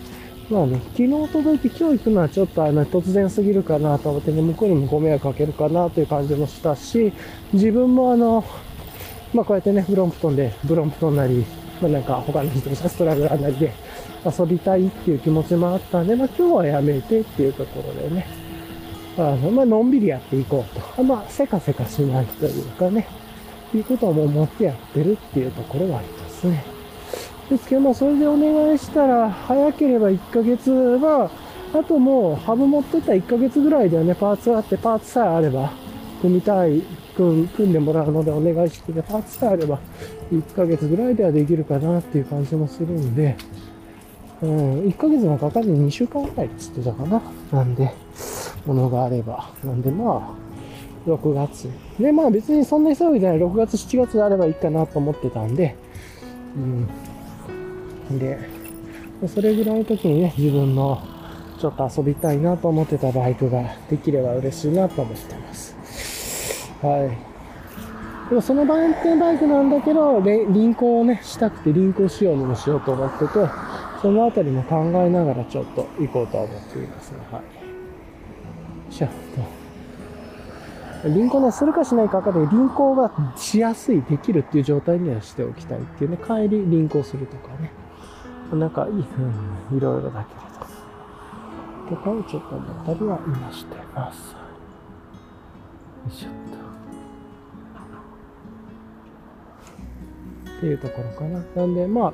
[0.49, 7.11] まあね、昨日届いて今日行くのはちょっとあの突然すぎるかなと思ってね、向こうにもご迷惑かけるかなという感じもしたし、
[7.51, 8.45] 自分もあの、
[9.33, 11.45] まあこうやってね、ブロンプトンで、ブロンプトンなり、
[11.81, 13.73] まあ、なんか他の自転車ストラグラーなりで
[14.25, 18.27] 遊びたいっていう気持ちもあったんで、まあ今日はやめてっていうところでね、
[19.17, 21.03] あの、まあのんびりやっていこうと。
[21.03, 23.07] まあせかせかしないというかね、
[23.77, 26.63] いうことも思ってやってるっていうところはありますね。
[27.49, 31.29] ですけども、それでお願いしたら、早ければ1ヶ月は、
[31.73, 35.71] あともう、ハブ持ってた1ヶ月ぐらいではね、パーツがあって、パーツさえあれば、
[36.21, 36.81] 組みたい、
[37.15, 39.79] 組んでもらうのでお願いしてて、パーツさえあれば、
[40.31, 43.35] 1ヶ月ぐらいではできるかなっていう感じもするんで、
[44.41, 47.21] うん、1ヶ月もかかずに2週間ぐらいって言ってたかな。
[47.51, 47.93] なんで、
[48.65, 49.49] ものがあれば。
[49.63, 51.69] なんでまあ、6月。
[51.99, 53.39] で、まあ別にそんな急ぎじゃない。
[53.39, 55.75] 6月、7月であればいいかなと思ってたんで、
[58.09, 58.19] うん。
[58.19, 58.37] で、
[59.27, 61.01] それぐらいの時にね、自分の
[61.59, 65.75] ちょっと遊びたいなと思ってたバイクができれば嬉しいなと思ってます。
[66.81, 68.29] はい。
[68.29, 73.33] でもそのマウンテンバイクなんだけど、輪行をね、したくて輪行仕様にもしようと思ってて、
[74.01, 77.19] そのあたりも考えながらちょっと行こうとは思っていますね。
[77.31, 78.93] はい。
[78.93, 79.13] しゃと。
[81.09, 87.71] 輪行ね、するかしないかかで、輪行がしやすい、できるっていう状態にはしておきたいっていうね、帰り輪行するとかね。
[88.53, 88.95] なんかいい、う
[89.73, 91.95] ん、いろいろだけれど。
[91.95, 94.31] とかをちょっと思ったりは今してます。
[94.31, 94.37] よ
[96.09, 96.31] いしょっ
[100.45, 100.51] と。
[100.57, 101.43] っていうところかな。
[101.55, 102.13] なんで、まあ、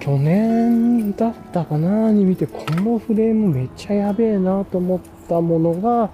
[0.00, 6.10] 去年だったかなに見て、このフレームめっちゃやべえなと思ったものが、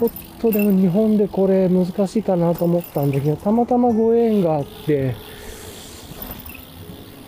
[0.00, 0.10] ちょっ
[0.40, 5.14] とでも日本でこれ難しいかなと思ったんだけど、たまたまご縁があって、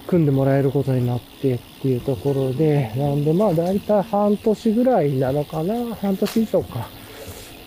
[0.07, 6.89] 組んでもらえることになってっていうところで、なんでまあ大体半年ぐらいなのかな、半年以上か。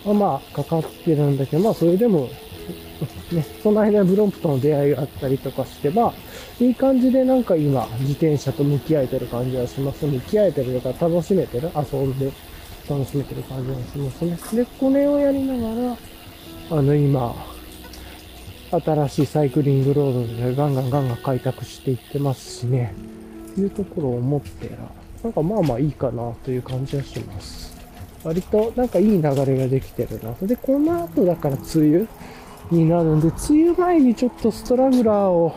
[0.04, 2.28] まあ、かかってるんだけど、まあそれでも、
[3.32, 6.14] ね、その間にブロンプとの出会いがあったりとかして、まあ、
[6.60, 10.04] いい感じでなんか今、自転車と向き合えてる感じはします。
[10.04, 12.32] 向き合えてるとか楽しめてる遊んで
[12.88, 14.64] 楽しめてる感じがしますね。
[14.64, 15.96] で、これをやりなが
[16.70, 17.34] ら、あの今、
[18.70, 22.94] 新しいサイクリングロードでガンガンガンガン開拓していってますしね、
[23.56, 24.76] いうところを思ってら、
[25.22, 27.76] なんかまあまあいいかなという感じはします。
[28.24, 30.34] 割となんかいい流れができてるな。
[30.46, 32.06] で、この後だから梅雨
[32.70, 35.54] になるんで、梅雨前にちょっとストラグラーを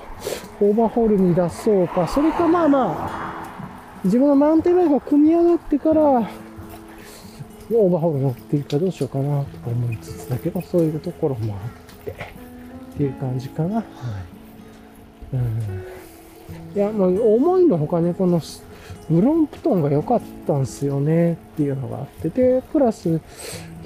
[0.61, 6.29] オーバーホールに出そうか、それかまあまあ、自分のマウンテンバイクが組み上がってから、
[7.71, 12.11] オーバーホール乗っていくかどうしようかなとか思いつつだけど、そういうところもあって。
[12.11, 13.75] っていう感じかな。
[13.77, 13.85] はい。
[15.33, 15.85] うん。
[16.75, 18.41] いや、まあ、思いのほかね、この、
[19.09, 23.21] ブロンプトンが良かったんすよねっていうのがあってで、プラス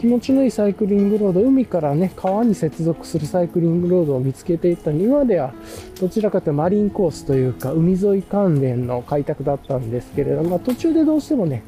[0.02, 5.54] 気持ちのいいサイクリングロード、海からね、川に接続するサイクリングロードを見つけていったに今では
[6.02, 11.64] どちらかというとマリンコースというか海沿い関連の開拓だったんですけれども、まあ、途中でどうしてもね、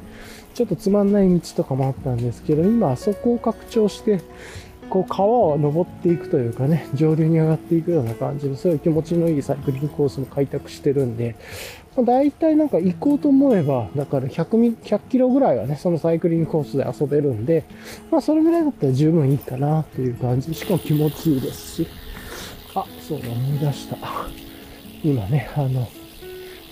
[0.56, 4.22] ちょっとつまんない道とかもあったんですけど、今はそこを拡張して、
[4.88, 11.36] こう川を登っていくというかね、上流に上がっていくような感じの、そういう気持ちのいいサイクリングコースも開拓してるんで、
[11.94, 17.64] まあ、大体なんか行こうと思えば、だから100 100キロぐらいはね、そのサイクリングコースで遊べるんで、
[18.10, 20.54] まあそれぐらいだったら十分いいかなっていう感じ。
[20.54, 21.88] しかも気持ちいいですし。
[22.74, 23.98] あ、そうだ、思い出した。
[25.04, 25.86] 今ね、あの、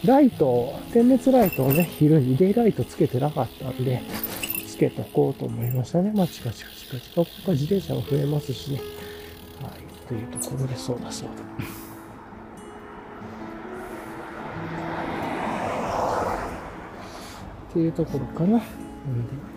[0.05, 4.03] ライト、点滅ライトをね、昼にデイライトつけてなかったんで、
[4.67, 6.13] つけとこうと思いましたね。
[6.15, 7.15] まあ、チカチカチカチカ。
[7.17, 8.81] ここは自転車も増えますしね。
[9.63, 10.07] はい。
[10.09, 11.35] というところで、そうだそうだ。
[17.71, 18.57] っていうところかな。
[18.57, 19.54] うん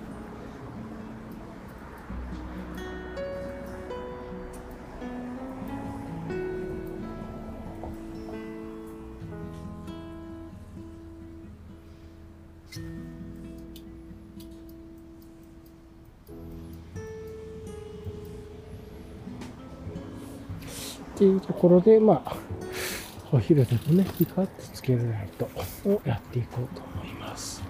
[21.18, 22.38] っていうところで、まあ、
[23.32, 25.50] お昼でもね、ピカッとつけるライト
[25.90, 27.64] をやっていこうと思います。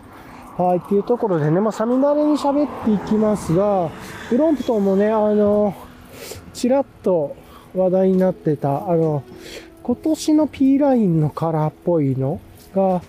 [0.57, 3.89] はい、っていうところでね、まあ、サミダレに喋っていきますが、
[4.29, 5.73] ブロンプトンもね、あの、
[6.53, 7.37] ちらっと
[7.73, 9.23] 話題になってた、あの、
[9.81, 12.41] 今年の P ラインのカラーっぽいの
[12.75, 13.01] が、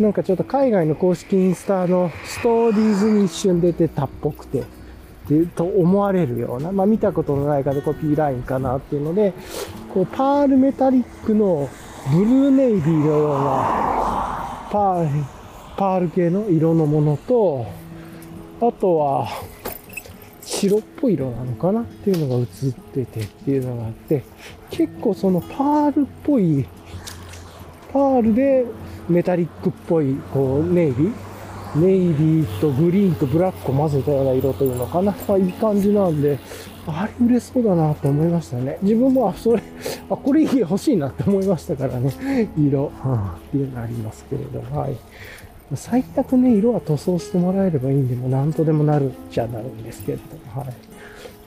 [0.00, 4.64] なんかちょっと海外の公式インスタのストーリーズに一瞬出てたっぽくて、
[5.24, 9.32] ってと思われるような、まあ見たことのない方、これ P ラインかなっていうので、
[9.92, 11.68] こうパールメタリックの
[12.12, 15.24] ブルーネイビーのようなパール、
[15.76, 17.66] パール系の色のものと、
[18.60, 19.28] あとは
[20.42, 24.24] 白っぽい色なのかなっていうのが映っててっていうのがあって、
[24.70, 26.66] 結構そのパールっぽい、
[27.92, 28.66] パールで
[29.08, 31.12] メタリックっぽい、こう、ネイビー
[31.76, 35.14] ネイビーとグリーンとブラックを混ぜたような色というのかな。
[35.26, 36.38] まあ、いい感じなんで、
[36.86, 38.78] あれ売れそうだなと思いましたね。
[38.82, 39.62] 自分も、あ、それ、
[40.10, 42.12] あ、これいい欲しいなって思いましたからね。
[42.56, 44.96] 色、はあ、っていうのありますけれど、はい。
[45.74, 50.68] 最悪ね、色は塗装してもらえればいいんで、もなんとでもなるじゃなるんですけれど、はい。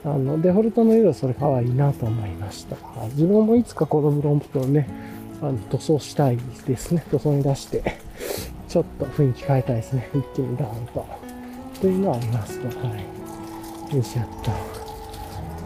[0.04, 2.76] あの、デフォルトの色はそれ可愛いなと思いました。
[3.14, 4.88] 自分もいつかこのブロンプトンね、
[5.42, 7.04] あの、塗装したいですね。
[7.12, 7.84] 塗装に出して。
[8.68, 10.10] ちょっと雰囲気変えたいですね。
[10.14, 11.06] 一気にダーンと。
[11.80, 12.68] というのはありますと。
[12.68, 13.96] はい。
[13.96, 14.26] よいしょっ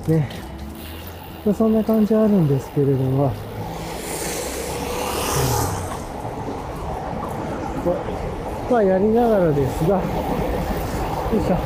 [0.06, 0.12] と。
[0.12, 0.30] ね。
[1.46, 3.32] まあ、そんな感じはあるんですけれども、
[7.86, 10.02] うん、まあ、やりながらですが、よ
[11.34, 11.58] いしょ。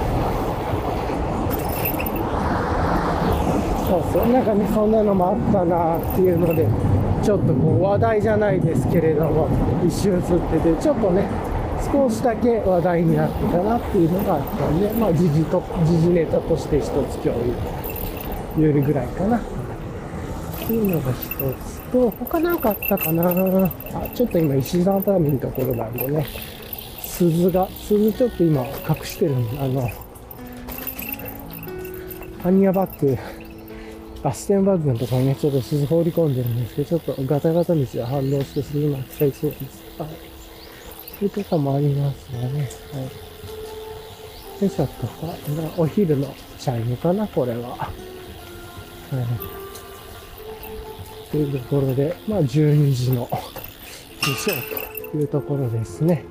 [3.90, 4.32] そうそう。
[4.32, 6.66] なんかね、そんなのもあったなっていうので、
[7.26, 9.50] ちょっとこう話題じゃないですけれども
[9.84, 11.28] 一瞬映っててちょっとね
[11.92, 16.92] 少しだけ話題になってたなっていうのがあったんでまあ時事と時事ネタとして一つ
[17.24, 17.54] 共有
[18.58, 19.38] 言えるぐらいかな。
[19.38, 19.42] っ
[20.68, 21.18] ていうのが一
[21.66, 23.24] つと他なかったかな？
[23.26, 26.28] あちょっと今石段ターミのところなんでね。
[27.00, 29.90] 鈴が鈴ちょっと今隠してるんであの
[32.44, 33.18] ハニアバッグ
[34.26, 39.84] ガステンバッグのところにね、ちょっと鈴放り込んでるんですけど、ちょっとガタガタ道が反応して鈴が使いそうです。
[40.00, 40.10] はい。
[40.10, 40.16] そ
[41.22, 42.48] ういうとこもありますがね。
[42.48, 43.02] は
[44.58, 44.62] い。
[44.62, 45.08] で、ちょっと、
[45.78, 47.68] お昼のチャイムかな、これは。
[47.78, 47.92] はい。
[51.30, 56.26] というところで、まあ、12時の、でしょうというところですね。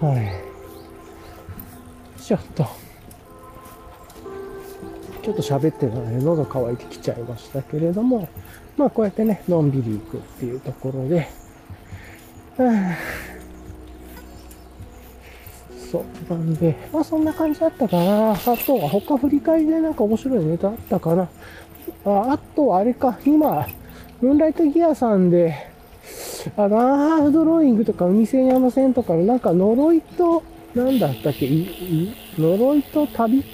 [0.00, 0.32] はい。
[2.18, 2.66] ちょっと、
[5.22, 8.28] ちょっと喋ってたらね、喉乾いてきちゃいましたけれども、
[8.76, 11.28] まあこうやってね、のんびり行くっていうところで、
[12.56, 12.64] は
[12.96, 13.30] あ
[15.90, 16.04] そう。
[16.32, 18.32] なんで、まあそんな感じだったかな。
[18.32, 21.28] あとは他振り返りでなんか面白いネタあったかな。
[22.04, 23.66] ああとあれか、今、
[24.20, 25.54] ムーンライトギアさんで、
[26.56, 30.42] あの、アーフドローイングとか海線山線とかなんか呪いと、
[30.74, 31.48] なんだったっけ、
[32.38, 33.44] 呪いと旅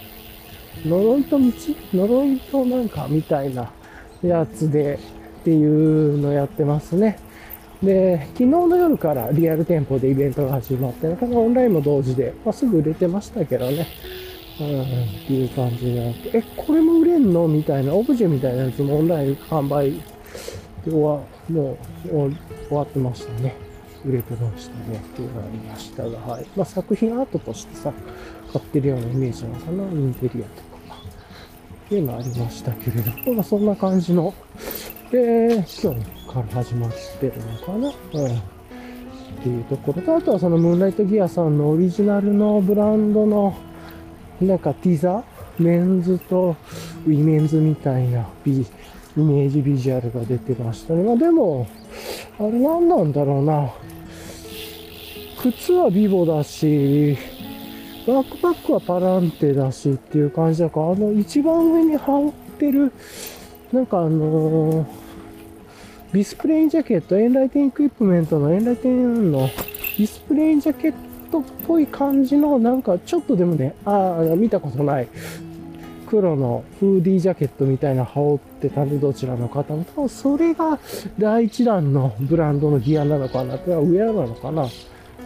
[0.85, 1.45] 呪いと道？
[1.95, 3.70] 呪いとなんかみたいな
[4.22, 4.99] やつで
[5.41, 7.18] っていうのやってますね。
[7.83, 13.87] で、昨日の夜からリアル店舗でイベントが始まって、なかなかオンラインも同時で、まあ、すぐ売れてましたけどね。
[14.59, 17.47] うん、っていう感じでなって、え、これも売れんの？
[17.47, 21.20] みたいな、オブジェみたいなやつもオンライン販売で終わ、
[21.51, 22.37] もう終
[22.70, 23.55] わってましたね。
[24.07, 24.98] 売れてましたね。
[24.98, 26.46] っていうのがありましたが、はい。
[26.57, 27.92] まあ作品アートとしてさ、
[28.52, 30.76] 買ってるようなイメージなのかな、インテリアとか。
[31.86, 34.32] っていうのありましたけれど、まあそんな感じの、
[35.11, 36.90] で、今日から始まっ
[37.20, 38.22] てるのかな。
[38.22, 38.36] うん。
[38.36, 38.38] っ
[39.42, 43.57] ていうところと、あとはそのムーンライトギアさんのオリジナルのブランドの、
[44.40, 46.57] なんかティザーメンズと
[47.07, 48.66] ウィメンズみたいなビ
[49.16, 51.02] イメージビジュアルが出てましたね。
[51.02, 51.66] まあでも、
[52.38, 53.72] あれ何なんだろうな。
[55.43, 57.16] 靴は Vivo だし、
[58.07, 62.93] バックパックはパランテだしっていう感じだから、あの一番上に羽織ってる、
[63.72, 65.07] なんかあのー
[66.12, 70.95] ディスプレインジャケット、 Enlightened Equipment のエンライテンの Visp レインジャケッ
[71.30, 75.09] トっぽい感じの、なんかちょっとでもね、ああ、見たことない。
[76.07, 80.78] 黒のフーディージャケットみたいな羽織ってたんで、どちらの方も、多分それが
[81.18, 84.68] 第一弾のブランドのギアなのかな、ウェアなのかな、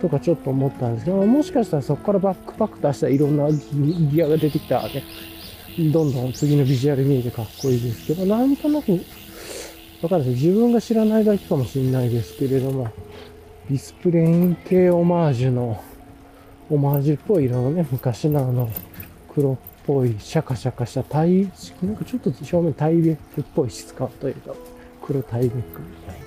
[0.00, 5.02] とかちょっと思ったんですけど、もしかしたらそこからバックパック出したらいろんなギアが出てきたらね、
[5.92, 8.92] どんどん次のビジュアル見えてかっこいいですけど、なんとなく
[10.02, 12.88] わかるんです自分が知らないだけかもしれないですけれども、
[13.68, 15.82] ディスプレイン系オマージュの、
[16.70, 18.70] オマージュっぽい色のね、昔のあの、
[19.32, 21.50] 黒っぽい、シャカシャカしたタイ、
[21.82, 24.54] なんかちょっと表面タイベックっぽい質感というか、
[25.02, 25.62] 黒タイベックみ
[26.06, 26.24] たいな。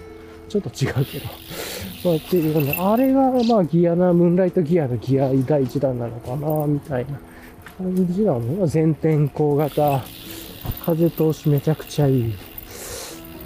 [0.50, 1.26] ちょっと違うけど。
[2.04, 7.20] まあ、っていうね、あれが、まあ、ギアな、ムーンライトギアのギア第一弾なのかな、みたいな。
[7.78, 8.68] 感じなの。
[8.68, 10.04] 全天候型、
[10.86, 12.34] 風通しめちゃくちゃいい。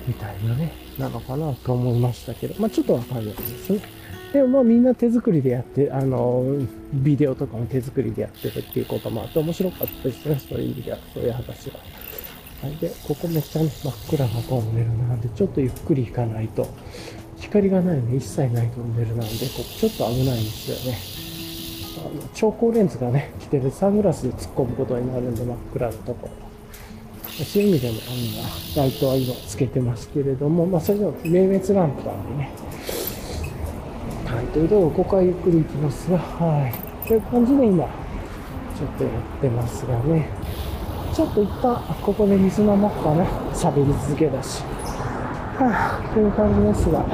[0.07, 3.81] みたいなね、なのかなと思いましたけど、まあちょっとわかんないですね。
[4.33, 6.43] でもまあみんな手作りでやって、あの、
[6.93, 11.79] ビデオとかも手作りでやってるっていうこともあって面白かったですね、そういう意味では、そういう話は。
[12.61, 16.67] はい、で、ここめっちゃね、真っ暗なトンネルなんで、ちょっとゆっくり行かないと、
[17.39, 20.97] 光がないね、一切ないトンネルなんで、こちょっと危ないんですよね。
[21.99, 26.47] あの超光レンズがね、来てるサングラスで突っ込むことになるんで、真っ暗なところ。
[27.45, 32.49] そういう意味でも、あの、ライトは今つけてますけれども、まあ、それでも明滅ランプなんでね。
[34.25, 37.07] はい、というところ、ここはゆっくり行きますが、はい。
[37.07, 40.29] という感じで今、ちょっとやってますがね。
[41.13, 43.23] ちょっと一旦、ここで水飲もうかな。
[43.53, 44.63] 喋り続けだし。
[45.59, 46.99] はあ、という感じですが。
[46.99, 47.05] うん。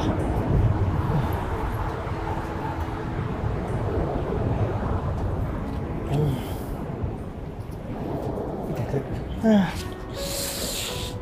[9.49, 9.69] はあ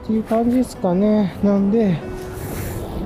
[0.03, 1.37] っていう感じですかね。
[1.43, 1.99] なんで、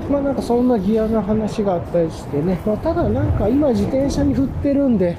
[0.10, 2.60] まあなんかそんなギアの話があったりしてね。
[2.66, 5.18] まあただなんか今自転車に振ってるんで、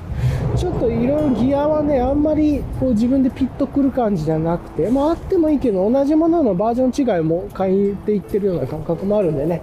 [0.56, 9.62] ちょっといろいろギアはね、あんまりこう自分でピッとくる感じじゃなくて、まああってもいいけど、同じもののバージョン違いも変えていってるような感覚もあるんでね。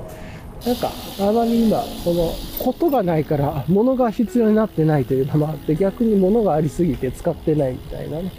[0.66, 8.32] なんか、あまり今、その、ことがないから、物が必要になってないというのもあって、逆に物がありすぎて使ってないみたいなね。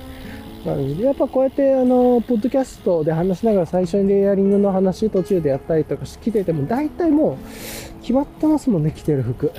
[0.64, 9.52] なので、やっぱこうやってあの、ポッドキャストで話しながら最初にレイヤリングの話途中でやったりとかして来てても、大体もう決まってますもんね、着てる服。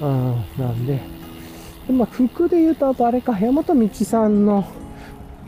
[0.00, 1.00] うん、なんで。
[1.86, 4.64] でまあ、服で言うと、あとあれか、山本道さんの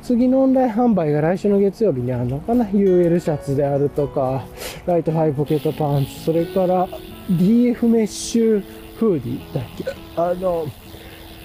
[0.02, 4.44] 次のオンライン販売が来週の月曜日にあるのかな ?UL シャツであるとか、
[4.86, 6.86] ライトハイポケットパンツ、それから
[7.28, 8.62] DF メッシュ
[8.96, 9.84] フーディーだっけ？
[10.16, 10.66] あの、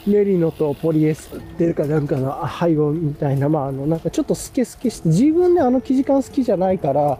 [0.05, 7.19] メリノとポリエステルかなんかの配合みたいな、まあ、あの、なんかちょっとスケスケして、自分であの生地感好きじゃないから、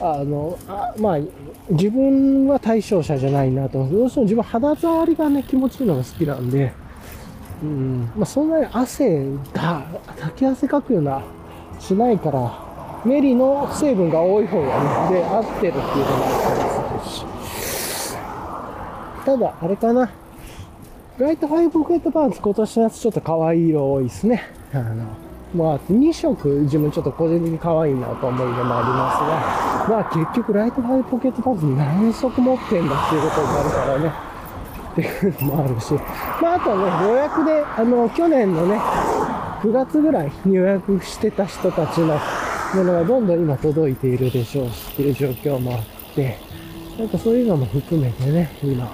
[0.00, 1.18] あの、あまあ、
[1.70, 3.88] 自分は対象者じゃないなと。
[3.88, 6.72] どうしても自分肌触りがね、気持ちいいのが好きなんで、
[7.62, 9.82] うん、まあ、そんなに汗だ、
[10.18, 11.22] 滝汗かくような、
[11.78, 12.58] しないから、
[13.04, 17.34] メリの成分が多い方がね、で、合ってるっていうのもあったりするし。
[19.24, 20.10] ただ、あれかな。
[21.16, 24.50] ライトファイポケットパンツ今年のやつちょっと可愛い色多いですね。
[24.72, 25.04] あの、
[25.54, 34.12] まあ、2色自分ちょっと個人的に可愛いなと思う色もありますが、まあ結局ライトファイポケットパンツ何足持ってんだっていうことになるからね。
[34.90, 35.94] っていうのもあるし、
[36.42, 38.76] まああとはね、予約で、あの、去年のね、
[39.62, 42.18] 9月ぐらいに予約してた人たちの
[42.74, 45.84] ものがどんどん今届いているでしょうしっていう状況もあっ
[46.16, 46.38] て、
[46.98, 48.92] なんかそういうのも含めてね、今、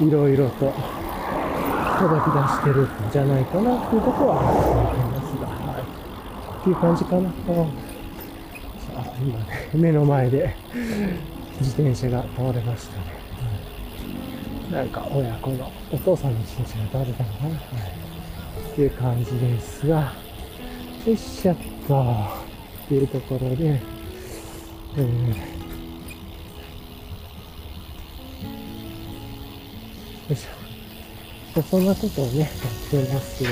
[0.00, 0.72] いろいろと
[1.98, 6.60] 届き出してるんじゃないかなっていうところは思いますが、はい。
[6.60, 7.28] っていう感じかな。
[7.30, 7.34] さ
[8.96, 10.54] あ、今ね、目の前で
[11.60, 13.14] 自転車が倒れましたね。
[14.72, 17.48] なんか親子のお父さんの自転車が倒れたのかな。
[17.50, 17.58] はい。
[18.72, 20.12] っていう感じですが、
[21.06, 22.02] よっしゃっと、
[22.84, 23.80] っていうところで、
[24.96, 25.64] えー
[30.26, 30.63] よいしょ。
[31.62, 32.50] そんなことをね、やっ
[33.04, 33.50] てますが、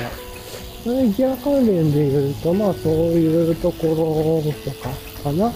[0.83, 4.89] それギア関連で言うと、まあそういうところとか
[5.23, 5.53] かな。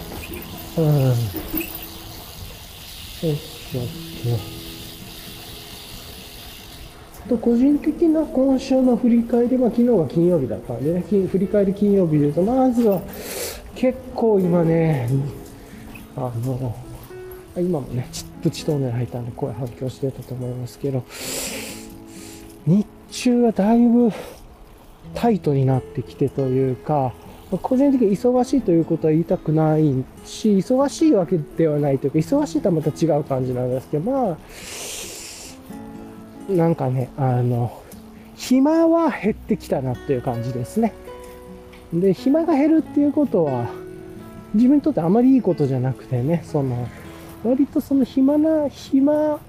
[0.78, 1.08] うん。
[1.08, 1.14] よ
[3.24, 3.84] いしょっ
[4.54, 4.58] と。
[7.28, 13.02] と個人的な今週の振り返りは、昨日が金曜日だったんでね、振り返り金曜日で言うと、まずは
[13.76, 15.10] 結構今ね、
[16.16, 16.76] あの、
[17.58, 18.08] 今もね、
[18.42, 21.04] プチトンネル入ったんで声反響してたと思いますけど、
[22.68, 24.12] 日中はだいぶ
[25.16, 27.14] タイトになってきてというか、
[27.62, 34.38] 個人的に忙しいということは言いたくないし、忙しいわけではないというか、忙しいとはまた違う感じなんですけど、まあ、
[36.52, 37.72] なんかね、あの、
[38.36, 40.94] 暇は減ってきたなっていう感じですね。
[41.94, 43.70] で、暇が減るっていうことは、
[44.54, 46.86] 自分にとってあまりいいことじゃなくてね、その、
[47.46, 49.40] 割とその暇な、暇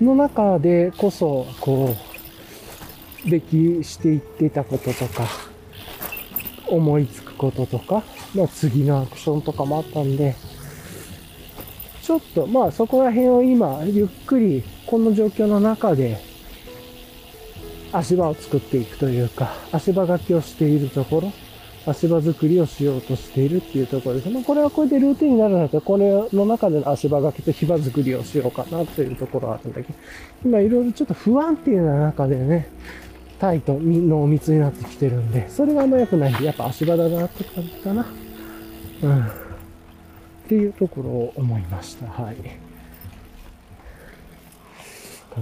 [0.00, 2.13] の中でこそ、こう、
[3.26, 5.26] 歴していってたこととか、
[6.66, 8.02] 思いつくこととか、
[8.34, 10.34] まあ次のアクションとかもあったんで、
[12.02, 16.18] ちょっと、まあそこら辺を今、ゆっくり、この状況の中で、
[17.92, 21.32] 足場を作っていくというか、足場書きをしているところ、
[21.86, 24.30] 足場作りをしようとしているっていうところです。
[24.30, 29.98] まあ、これはこれでルーティンになるんだったら、これの中での足場がけと火場作りをしようかなというところはあるんだけど、
[30.44, 32.68] 今いろいろちょっと不安定な中でね、
[33.44, 38.06] タイと濃密になってきてるんで、それがあんま良くないんで、やっぱ足場だなって感じかな。
[39.02, 39.26] うん。
[39.26, 39.30] っ
[40.48, 42.06] ていうところを思いました。
[42.06, 42.36] はい。
[42.36, 42.42] か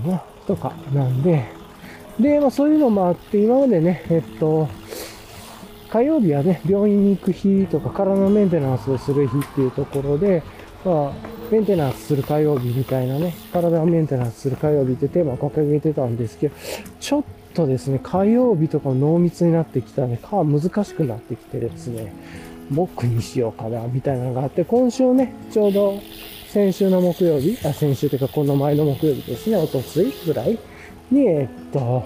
[0.04, 0.20] な。
[0.48, 1.44] とか、なんで、
[2.18, 4.68] で、まあそういうのもあって、今までね、えっと、
[5.88, 10.42] 火曜日はね、病院に行く日とか、体のメンテナンスをする日っていうところで、
[10.84, 11.12] まあ、
[11.52, 16.56] メンテナンスする火曜日みたいなね、体をメンテナンスする火曜日ってテーマを掲げてたんですけど、
[16.98, 22.12] ちょっとですね、火曜日とか濃密になってきたね、か難しくなってきてですね、
[22.70, 25.94] 僕にしようかな、みたいなのがあって、今週ね、ちょうど
[26.48, 30.58] 先週の木曜日、あ、先週というかこの前の木曜日ですね、おとついぐらい
[31.10, 32.04] に、えっと、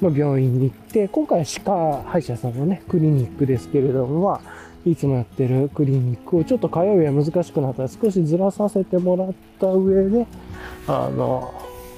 [0.00, 10.26] ま、病院に行って、今回は歯科歯医者さんのね、クリニックですけれども、まあ、いつもやってるクリニックをちょっと火曜日は難しくなったら少しずらさせてもらった上で、
[10.86, 11.52] あの、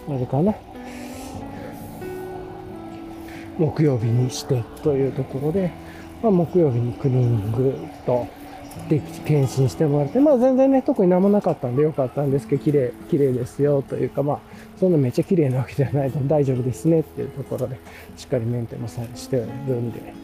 [0.09, 0.55] あれかな、
[3.59, 5.71] 木曜日にしてというところで、
[6.23, 7.75] まあ、木曜日にクリーニング
[8.07, 8.27] と、
[8.89, 14.39] で、検診してもらって、まあ全然ね、特に何もなかったんでよかったんですけど、綺麗、綺麗ですよというか、まあ、
[14.79, 17.79] そんなめっちゃ綺麗なわけじゃないと大丈夫ですねっていうところで、
[18.17, 20.15] しっかりメンテもさしてるんで、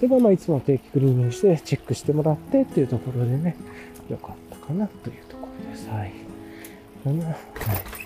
[0.00, 3.56] で、まあいつも定期クリーニングしてチェックしてもらってっていうところでね、
[4.10, 5.88] よかったかなというところです。
[5.88, 6.12] はい。
[7.06, 7.99] はい。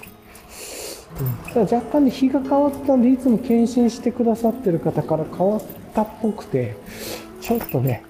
[1.21, 5.62] うん、ただ若干ね、日が変わったんで、いつも検診してくださってる方から変わっ
[5.95, 6.77] たっぽくて、
[7.41, 8.03] ちょっとね、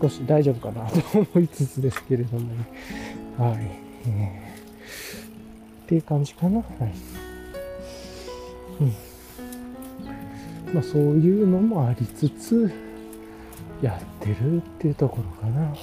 [0.00, 2.66] 少し大丈夫かなと思いつつですけれどもね。
[3.38, 3.58] はい。
[4.08, 4.48] えー
[5.88, 6.58] っていう感じかな。
[6.58, 6.66] はい。
[8.82, 8.92] うん。
[10.74, 12.70] まあそういうのもありつつ、
[13.80, 15.62] やってるっていうところかな。
[15.62, 15.78] はい。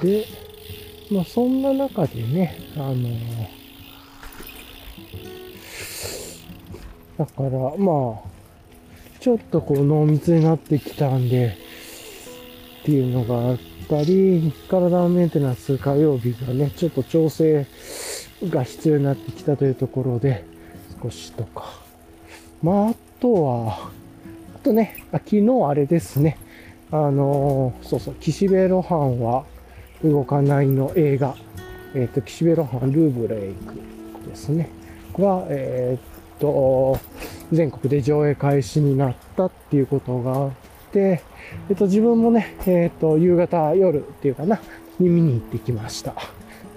[0.00, 0.24] うん、で、
[1.10, 2.94] まあそんな中でね、あの
[7.18, 11.56] だからまあ、ちょっとこう濃密になってきたんで、
[12.82, 17.66] っていうのがあっ、たり、体メンテナンス火曜日がね、ちょっと調整
[18.44, 20.44] が必要になってきたというところで、
[21.02, 21.80] 少しとか。
[22.62, 23.90] まあ、あとは、
[24.56, 26.38] あとね、昨日あれですね、
[26.90, 29.44] あのー、そうそう、岸辺露伴は
[30.04, 31.34] 動かないの映画
[31.94, 33.74] えっ、と、岸辺露伴ルーブレイク
[34.28, 34.68] ですね。
[35.16, 36.98] が、えっ、と、
[37.52, 40.50] 全国で上映開始になったっていうことがあっ
[40.92, 41.22] て、
[41.70, 44.60] えっ、と、自分もね、えっ、と、夕方、夜っていうかな、
[44.98, 46.10] に見に行ってきました。
[46.10, 46.14] っ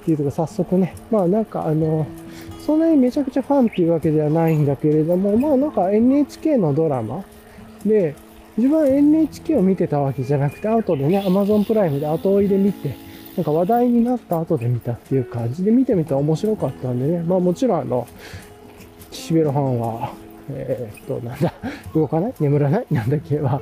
[0.05, 2.05] ていうとこ早速ね、まあなんかあの、
[2.63, 7.25] そんなにめちゃくちゃファンっていうわけではないんだけれども、まあなんか NHK のドラマ
[7.85, 8.15] で、
[8.55, 13.06] 自分は NHK を見てたわけじゃなくて、後でね、Amazon プライムで後追いで見て、
[13.37, 18.07] なんか話題になった後で見たっていう感じで見てみたら面白かったんでね、まあもちろんあの、
[19.11, 20.11] 岸辺露伴は、
[20.49, 21.53] えーっと、なんだ、
[21.93, 22.33] 動かない？
[22.39, 22.85] 眠らない？
[22.89, 23.39] なんだっけ？
[23.39, 23.61] は、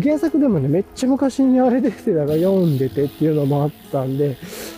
[0.00, 4.36] 原作でもね、めっちゃ昔にあれ出てたから読んでてっていうのもあったんで、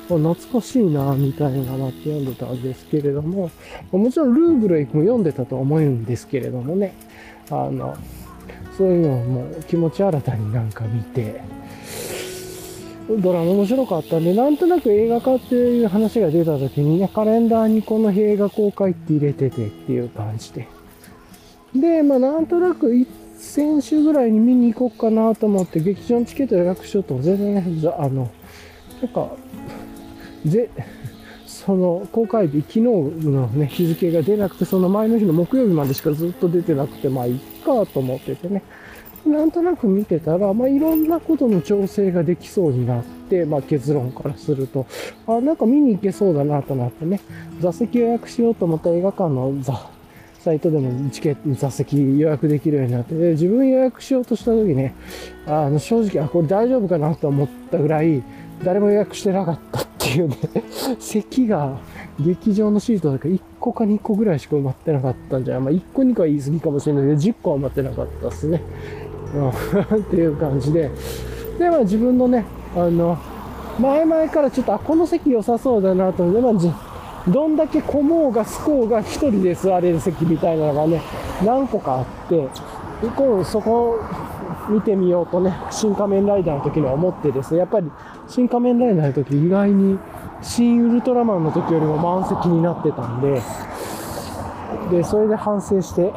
[0.08, 3.50] 懐かしいな、みたいななって読んでたんですけれども、
[3.92, 6.94] もちろんルーブレイクも読んでたと思うんですけれどもね、
[7.50, 7.96] あの、
[8.76, 11.42] そういうのをもう気持ち新たになんか見て、
[13.08, 20.68] ドラマ面白かったんで、なんとなく映画化っていう話が出た時にね、カレンダーにこの日映画公開って入れててっていう感じで。
[21.74, 22.92] で、まあなんとなく
[23.36, 28.30] 先週ぐらいに見に行こうかなと思って劇場のチケット予約しようとも全然ね、あの、
[29.00, 29.30] なんか、
[30.46, 30.70] ぜ、
[31.46, 38.62] その公開日、昨日のね、日付が出なくて、その前の日の木曜日までしかずっと出てなくて、まあいいかと思っててね。
[39.26, 44.86] なんとなく見てたら、まあいろんなことの調整ができそうになって、まあ結論からすると、
[45.26, 47.20] あ、なんか見に行けそうだなとなってね、
[47.60, 49.90] 座席予約しようと思った映画館の座、
[50.40, 54.94] サイトでもチケット、座席予約できるようになって、で自分予約しようとした時ね、
[55.46, 58.22] あの正直、あ、これ大丈夫かなと思ったぐらい、
[58.64, 60.36] 誰も予約してなかったっていうね、
[60.98, 61.78] 席が
[62.18, 65.62] 劇場のシートだから1個か2個ぐらいしか埋まってなかったんじゃない。
[65.62, 68.62] まあ1個2個は言い過ぎかもしれないけど、10個は埋まってなかったですね。
[69.96, 70.90] っていう感じで。
[71.58, 72.44] で、まあ自分のね、
[72.76, 73.16] あの、
[73.78, 81.00] 前々からちょっと、あ、この席良さそうだなと思って、まあ、どんだけ混もうがすこうが一人で座れる席みたいなのがね、
[81.44, 82.48] 何個かあって、で
[83.02, 83.98] 今度そこ
[84.68, 87.90] 見てみようとね、新仮面ライダーの時には思ってですね、やっぱり
[88.26, 89.98] 新仮面ライダーの時意外に
[90.40, 93.40] 新ウルトラマンの時よりも満席になってたんで、
[94.90, 96.12] で、それで反省して、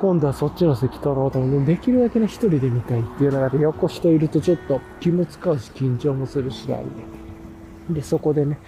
[0.00, 7.02] 今度はそっちの席取ろうと思って、できるだけね、一人で見たいっていうのがあって、横人いるとちょっと気も使うし、緊張もするしなんで。
[7.90, 8.58] で、そこでね、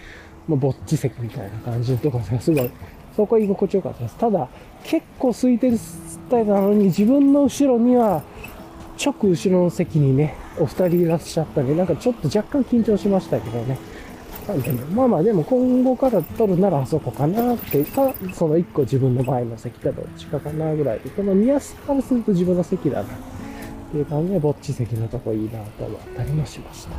[0.46, 2.70] まあ、ぼっち席みたいな感じのところですごい、
[3.16, 4.16] そこは居心地よかったです。
[4.18, 4.48] ただ、
[4.84, 8.22] 結構空いてるスタイルなのに、自分の後ろには、
[9.02, 13.78] 直後ろの席にね、お二人いらっしゃったんで、なんかちょっと若干緊張しましたけどね。
[14.48, 23.06] なんでね、まあまあでも今後から取るならあそこかなって、か、その一個自分の前の席かどっちかかなぐらいで、この見やすさからすると自分の席だなっ
[23.92, 26.90] ていう感じで、ぼっち席のとこいいなと思ったりもしました。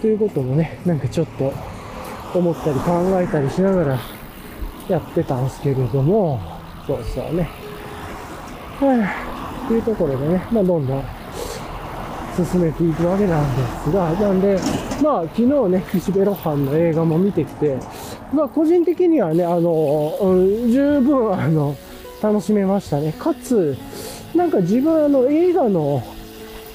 [0.00, 1.52] ということもね、なんかちょっと
[2.36, 4.00] 思ったり考えたりしながら
[4.88, 6.40] やってたんですけれども、
[6.86, 7.48] そうそうね。
[8.80, 9.68] はい。
[9.68, 11.04] というところでね、まあどんどん
[12.36, 14.58] 進めていくわけなんですが、なんで、
[15.02, 17.78] まあ、昨日ね、岸辺露伴の映画も見てきて、
[18.32, 21.76] まあ、個人的にはね、あの、うん、十分、あの、
[22.22, 23.12] 楽しめましたね。
[23.12, 23.76] かつ、
[24.34, 26.02] なんか自分、あの、映画の、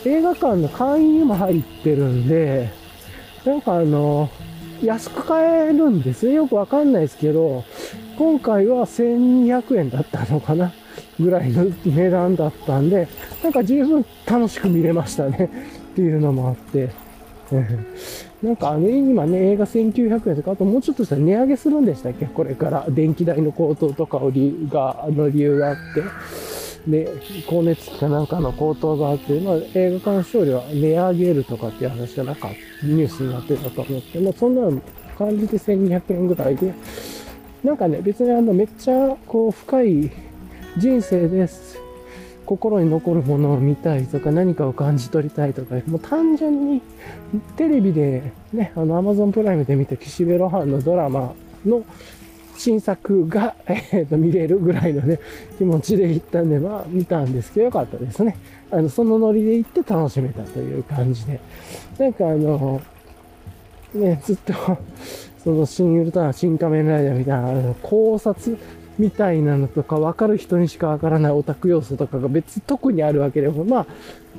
[0.06, 2.70] 映画館の会員にも入ってるんで、
[3.46, 4.30] なんかあの、
[4.84, 6.34] 安く買えるんですね。
[6.34, 7.64] よくわかんないですけど、
[8.18, 10.72] 今回は1200円だったのかな
[11.20, 13.08] ぐらいの値段だったんで、
[13.44, 15.50] なんか十分楽しく見れましたね。
[15.94, 16.90] っていうのもあって。
[18.44, 22.26] なんかあの、今ね、映画1900円とか、あともうちょっとしたら値上げするんでしたっけ？
[22.26, 22.86] これから。
[22.90, 26.04] 電気代の高騰とかを理が、の理由があって。
[26.88, 27.10] で、
[27.46, 32.50] 光熱費かなんかの高騰があって、まあ、映画鑑賞料は値上げるとかっていう話がなんか
[32.84, 34.82] ニュースになってたと思って、まあ、そんな
[35.18, 36.74] 感じで1200円ぐらいで、
[37.64, 40.12] なんかね、別にあの、めっちゃ、こう、深い
[40.78, 41.80] 人生です。
[42.46, 46.82] 心に残るものを見たいとか、何かを感じ取りたいとか、もう単純に、
[47.58, 51.34] テレビでね、あの、アマゾンプライムで見た岸辺露伴のドラマ
[51.66, 51.84] の
[52.56, 55.20] 新作が、 えー、と見れるぐらいのね、
[55.58, 58.38] 気持ちで行ったんで、まあ、見たんですけど、よかったですね。
[58.70, 61.40] あの、そのノリで行って楽しめたという感じで。
[61.98, 62.82] なんかあの、
[63.94, 64.54] ね、ずっと、
[65.44, 68.58] その新ウルトラマン、新仮面ライダーみたいな、考察
[68.98, 73.86] みたいなのとか、分かる人にしか分からないオタク要素とかが別、特にあるわけでも、まあ、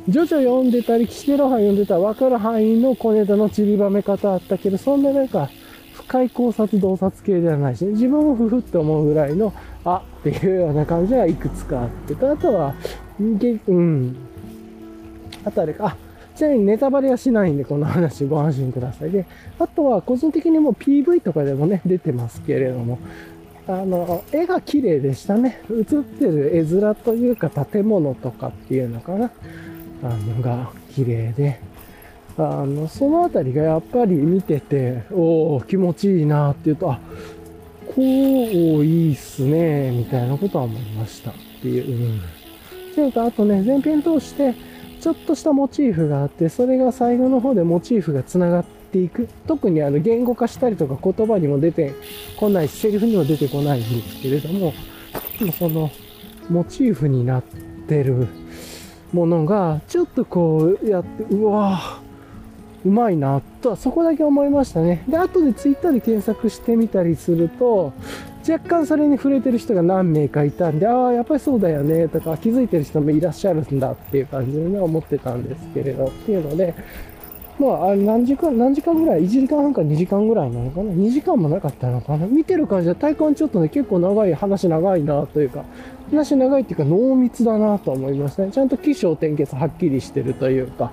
[0.09, 5.51] ジョジョ読んでたり、キシテロハ読んでたら分かる範囲の小ネタの散りばめ方あったけど、そんななんか、
[5.93, 9.53] 深い考察、洞察系ではないし、ね自分もふふって思うぐらいの、
[9.85, 12.75] あっていうような感じがいくつかあって、あとは、
[13.21, 14.17] げうん。
[15.45, 15.97] あとあれか、
[16.35, 19.11] ちなみにネタバレはしないんで、この話ご安心ください。
[19.11, 19.27] で、
[19.59, 22.99] あとは個人的にも PV とかでもね、出てますけれども、
[23.69, 25.61] あの、絵が綺麗でしたね。
[25.71, 29.31] 映ってる絵面というか建物とかっていうのかな。
[30.03, 31.61] あの、が綺麗で。
[32.39, 36.99] あの、そのあたりがやっぱり見てて、おお気持ちいいなっていうと、あ、
[37.95, 41.91] こう、いいっすね、みたいなことは思いましたっていう。
[41.91, 42.19] うん。
[42.19, 44.55] っていうか、あとね、前編通して、
[44.99, 49.29] ちょっとしたモチーフがあって、それが最後の方でモチーフが繋がってていく。
[49.47, 51.93] 特にあの言語化したりとか言葉にも出て
[52.37, 54.73] こないし、セリフにも出てこないんですけれども、
[55.59, 55.91] その
[56.49, 57.43] モチーフになっ
[57.89, 58.27] てる
[59.13, 62.01] ものが、ちょっとこうやって、うわ
[62.85, 65.05] うまいな、とはそこだけ思いましたね。
[65.09, 67.93] で、後でツイッターで検索してみたりすると、
[68.49, 76.75] 若干それに触れてる人が何名かいたんで、ああ、やっぱりそうだよね、とか気づいてる人もいらっしゃるんだっていう感じでね、思ってたんですけれど、っていうので、
[77.59, 82.27] まあ、あ何時間、何時間ぐらい ?1 時間半か2時間ぐらいなのかな ?2 時間もなかったのかな？
[82.27, 85.65] 見てる感じは体感ちょっとね、結構長い、話長いなというか、
[86.11, 88.53] 話長いっていうか濃密だなと思いましたね。
[88.53, 90.93] ちゃんと起承転結はっきりしてるというか、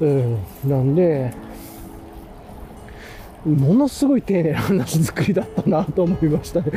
[0.00, 1.32] うん、なんで、
[3.48, 6.70] ものすごい丁寧な話作りだったなと思いました ね。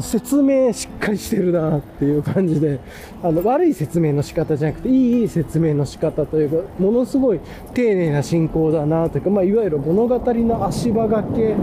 [0.00, 2.78] 説明しっかりしてるなっていう感じで、
[3.22, 7.40] あの、悪い説明の仕方じゃなくて、いい説明の仕方というか、ものすごい
[7.74, 11.54] 丁寧な進行だなというか、まあ、いわゆる物語の足場掛け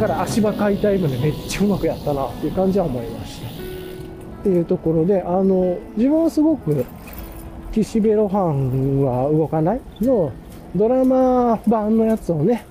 [0.00, 3.48] から足場解体までめっちゃうまくやったなっていう感じは思いました。
[3.48, 3.50] っ
[4.42, 6.84] ていうところで、あの、自分はすごく、
[7.72, 10.30] 岸辺露伴は動かないの
[10.76, 12.66] ドラマ版のやつをね、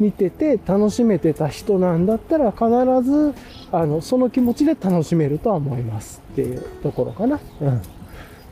[0.00, 2.66] 見てて楽しめてた人なんだったら必
[3.02, 3.34] ず、
[3.72, 7.40] あの、その気持ちで楽しめるとは思いますっていうところかな。
[7.60, 7.82] うん。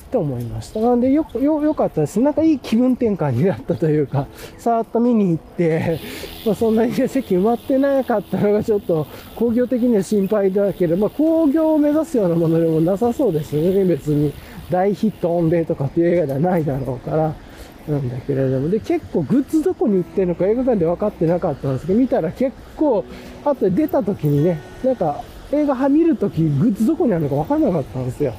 [0.07, 0.81] って思いました。
[0.81, 2.21] なんでよ、よ、よかったです。
[2.21, 6.01] なんかいい気分転換になったというか、さーっと見に行って、
[6.47, 13.85] まあそんなにね席埋まってなかったのがちょっと工業的には心配だけど、まあ工業を目指すようなものでもなさそうですよね。
[13.85, 14.33] 別に
[14.71, 17.46] 大ヒット御礼とかっていう映画ではないだろうから。
[17.89, 23.05] なんだけれども、で、結構グッズどこに売ってるのか映画館で分かってなかったんですけど、見たら結構、
[23.45, 25.23] あと出た時にね、なんか
[25.53, 28.35] 映画見る時グッズどこにあるのか分かんなかったんですよ。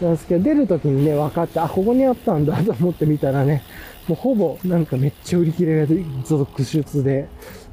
[0.00, 3.62] なんですけど、出る時にね、分かって、あ、ここにあったんだと思って見たらね、
[4.08, 7.28] もうほぼなんかめっちゃ売り切れが続出で、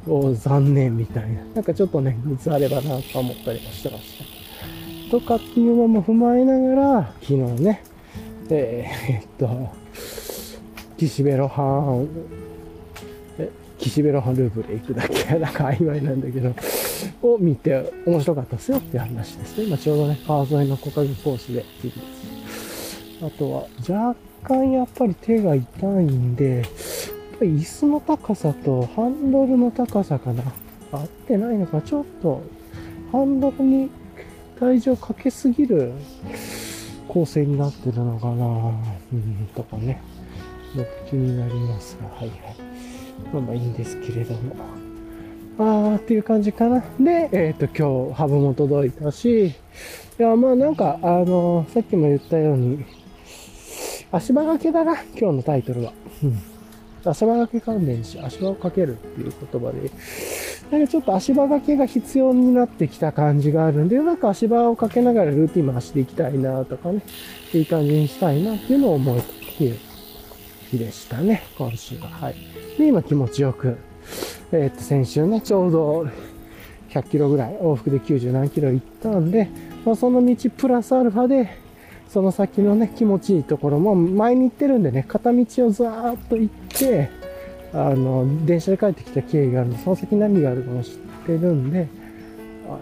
[0.08, 1.44] お残念みたいな。
[1.56, 5.12] なんかちょっとね、グッズあればなと思ったりもしてました。
[5.12, 7.84] とかっていうのも踏まえながら、昨日ね、
[8.52, 9.70] えー、えっと、
[11.00, 12.08] 岸辺露伴、
[13.38, 16.54] え、岸辺露伴ルーブル行くだけ、なんか曖昧なんだけど、
[17.22, 19.64] を見て面白かったですよっていう話ですね。
[19.66, 23.26] 今ちょうどね、川沿いの木陰コースで日々です。
[23.26, 26.64] あとは、若干やっぱり手が痛いんで、やっ
[27.40, 30.44] ぱり椅子の高さとハンドルの高さかな。
[30.92, 32.42] 合ってないのか、ちょっと、
[33.12, 33.90] ハンドルに
[34.60, 35.94] 体重をかけすぎる
[37.08, 38.36] 構成になってるのかな、
[39.14, 40.02] うん、とかね。
[40.76, 42.40] の気になりますが、はいはい。
[43.34, 44.56] まあまあいいんですけれども。
[45.58, 46.84] あーっていう感じかな。
[47.00, 49.54] で、えっ、ー、と、今日、ハブも届いたし、い
[50.18, 52.86] や、まあなんか、あのー、さっきも言ったように、
[54.12, 55.94] 足場掛けだな、今日のタイトルは。
[56.24, 56.40] うん。
[57.06, 59.92] 足場掛け関連し、足場をかけるっていう言葉で、
[60.72, 67.02] なんかちょっと足場掛けが必要になってきた感じがあるんで、なんか足場をかけながらルーティン回していきたいなとかね、
[67.54, 69.22] いい感じにしたいなっていうのを思うっ
[69.58, 69.80] ていう
[70.70, 72.08] 日でしたね、今週は。
[72.08, 72.36] はい。
[72.78, 73.78] で、今気持ちよく、
[74.52, 76.08] えー、っと、先週ね、ちょうど
[76.90, 79.50] 100キロぐらい、往復で90何キロ行ったんで、
[79.86, 81.50] まあ、その道プラスアルファで、
[82.08, 87.10] その先のね、気持ちいいところも、前に行ってるんでね、片道をずーっと行って、
[87.74, 90.96] あの、電車で帰ってきた経緯があるんで、その先何があるかも知っ
[91.26, 91.88] てるんで、
[92.68, 92.80] あの、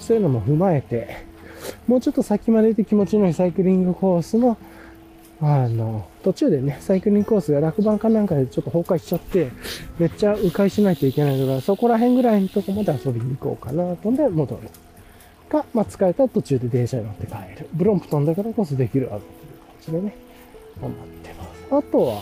[0.00, 1.28] そういうのも踏まえて、
[1.86, 4.56] もうちょっと先まで行って気持ちのいいサイクリングコースの
[5.40, 9.50] あの、途中でね、サイクリングコースが落盤かなんかでちょっと崩壊しちゃって、
[9.98, 14.68] めっちゃ迂回しないといけないから、そこら辺ぐらいのとこまで遊びに行こうかなとんで戻る。
[15.48, 17.68] か、まあ、疲れたら途中で電車に乗って帰る。
[17.72, 19.30] ブロンプトンだからこそできるあという感
[19.80, 20.16] じでね、
[20.80, 21.88] 頑張ってます。
[21.88, 22.20] あとは、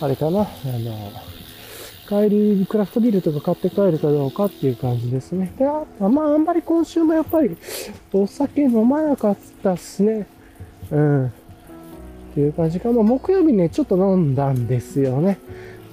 [0.00, 1.10] あれかな、あの、
[2.06, 5.52] 帰りクラフトビールとか買って帰るかどうかっていう感じですね。
[5.58, 7.56] で、あとはまあ、あんまり今週もやっぱり
[8.12, 10.26] お酒飲まなかったっすね。
[10.90, 11.32] うん。
[12.36, 12.92] っていう感じか。
[12.92, 15.38] まあ、木曜日ね、ちょっと飲んだんですよね。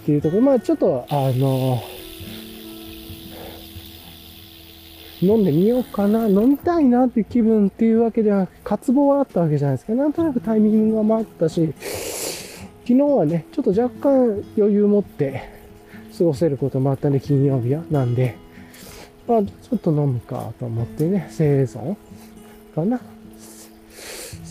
[0.02, 1.82] っていうところ、まあ、ちょっと、あの、
[5.22, 9.94] 飲んでみようかな、飲みたいなっていう気分っていうわけでは、渇望はあったわけじゃないですか。
[9.94, 11.74] なんとなくタイミングが回ったし、
[12.82, 15.44] 昨日はね、ちょっと若干余裕持って
[16.18, 17.84] 過ごせることもあったんで、金曜日は。
[17.90, 18.36] なんで、
[19.30, 21.96] まあ、ちょっと飲むかと思ってね、生存
[22.76, 23.00] かな。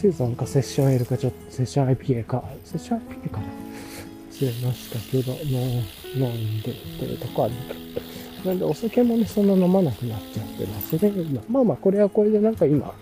[0.03, 3.45] 生存かセッション L か、ちょっとセッション IPA か、セッション IPA かな。
[4.33, 5.45] 忘れましたけど、もう
[6.19, 8.51] 飲んでっていうとこあるけど。
[8.51, 11.13] なんでお酒もね、そんな飲まなくなっちゃってますね。
[11.49, 12.93] まあまあ、これはこれでなんか今、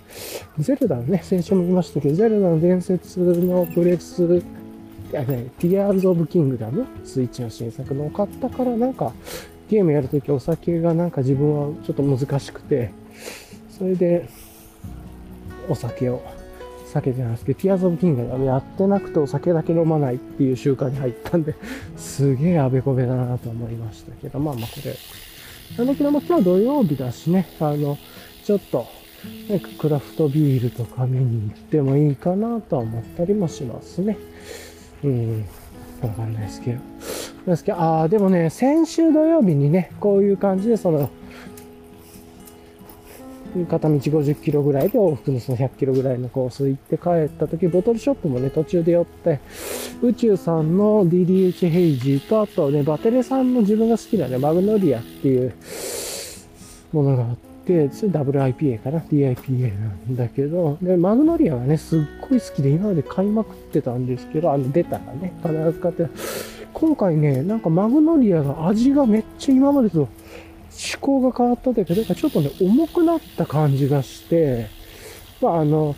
[0.58, 4.42] ゼルダのね、先週も言いましたけど、ゼルダの伝説のブレス、い
[5.12, 9.14] やね、ティアーズ・オブ・キングダム、スイッチの新作のを買ったから、なんか、
[9.70, 12.90] ゲームやるときお酒がなんか自分はちょっと難しくて、
[13.70, 14.28] それで、
[15.70, 16.22] お酒を、
[16.90, 21.54] 酒じゃないですけど、ティアーズ・オブ・キングダムやってなくてお酒だけ飲まないっていう習慣に入ったんで、
[21.96, 27.96] すげえあべこべだなと思いましたけど、まあまあこれ、だけども今日土曜日だしね、あの、
[28.44, 28.86] ちょっと、
[29.48, 34.16] なんかクラフトビールとか見に行ってもいいかなとは思ったりもしますね。
[35.04, 35.44] うん。
[36.02, 36.80] わかんないですけど。
[37.46, 41.10] ですけど、ああ、でもね、先週土曜日にね、こういう感じで、その、
[43.66, 49.40] 片道50キロぐらいで往復のその100キロぐらいのコース行って帰った時、ボトルショップもね、途中で寄って、
[50.02, 55.54] 宇宙さんの DDH ヘイジーと、あとね、バテレさんの自分が好きなね、マグノリアっていう
[56.92, 57.36] ものがあっ
[57.66, 66.06] て、それ WIPA かな ?DIPA なんだけど、で、マグノリアがね、すっごい好きで今まで買いまくってたんですけど、あの、出たらね、必ず買って、
[66.72, 70.08] 今回ね、なんかマグノリアが味がめっちゃ今までと
[70.80, 74.68] 思考が変わったというか、なんかちょっとね、重くなった感じがして、
[75.42, 75.94] まあ、あの、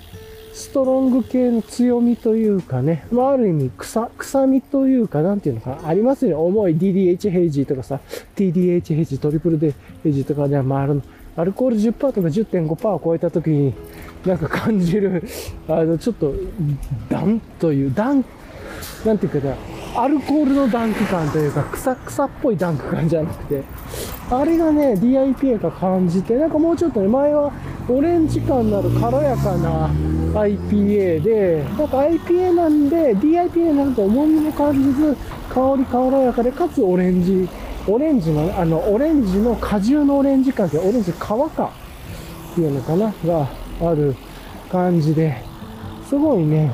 [0.52, 6.34] ストロング系の強みというかね、まあ、ある意味、臭、臭みというか、なんていうのかな、ありますよね。
[6.36, 8.00] 重い DDH ヘイジーとかさ、
[8.36, 9.72] TDH ヘイジー、トリプルで
[10.02, 11.00] ヘイジーとかで、まあ、あの、
[11.36, 13.74] アルコール10%とか10.5%を超えた時に、
[14.26, 15.24] なんか感じる、
[15.68, 16.34] あの、ちょっと、
[17.08, 18.24] ダンという、ダン、
[19.06, 19.56] なんていうかな、
[19.94, 23.62] アルコールのダンク感というか、草草っぽいダンク感じゃなくて、
[24.30, 27.52] あれがね、DIPA が感じて、なんかもうちょっとね、前は
[27.88, 29.88] オレンジ感のある軽やかな
[30.34, 35.14] IPA で、なんか IPA なんで、DIPA なんか重みも感じず、
[35.50, 37.46] 香り軽やかで、かつオレンジ、
[37.86, 43.46] オレンジの、あの、オレンジの果汁のオレンジ感って、オレンジ皮かっていうのかな、が
[43.82, 44.16] ある
[44.70, 45.36] 感じで、
[46.08, 46.72] すごいね、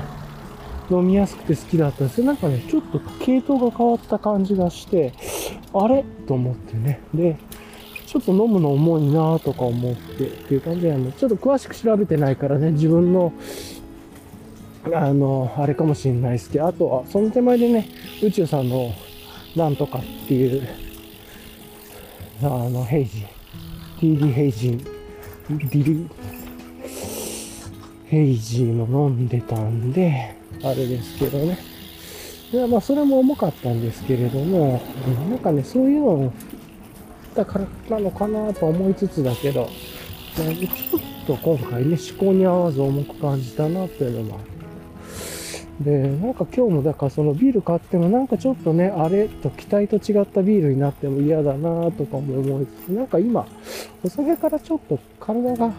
[0.91, 2.27] 飲みやすくて好きだったんですよ。
[2.27, 5.13] なんかね、ちょっと系統が変わった感じがして、
[5.73, 6.05] あれ？
[6.27, 7.01] と思ってね。
[7.15, 7.37] で、
[8.07, 13.35] ちょっと飲むの重いなとか思ってっていう感じなのちょっと詳しく調べてないからね、自分の、
[14.95, 17.87] あの、あれかもしれないですけど、あとは、その手前でね、
[18.23, 18.93] 宇宙さんの、
[19.55, 20.67] なんとかっていう、
[22.43, 23.27] あの、ヘイジ、
[23.99, 24.79] TD ヘイジ、
[25.51, 26.09] ディリ、
[28.07, 31.59] ヘイジーも飲んでたんで、あれですけどね。
[32.53, 34.81] いや、まあ、それも重かったんですけれども、
[35.29, 36.33] なんかね、そういうの
[37.35, 39.69] だからなのかなと思いつつだけど、
[40.35, 44.59] ちょっと今回ね、思考に合わず重く感じたなっていうのもある。
[45.81, 53.47] で、なんか今日もだからそのビール買ってもなんかちょっとね、あれと期待と違ったビールになっても嫌だなとかも思いつつ、なんか今、
[54.03, 55.73] お酒からちょっと体が、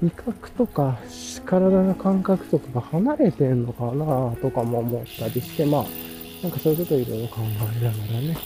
[0.00, 0.98] 味覚とか
[1.44, 5.84] 体の感覚とかが離れてんのかなとかも思ったりして、まあ、
[6.42, 8.36] なんかそういうことをいろいろ考えながらね、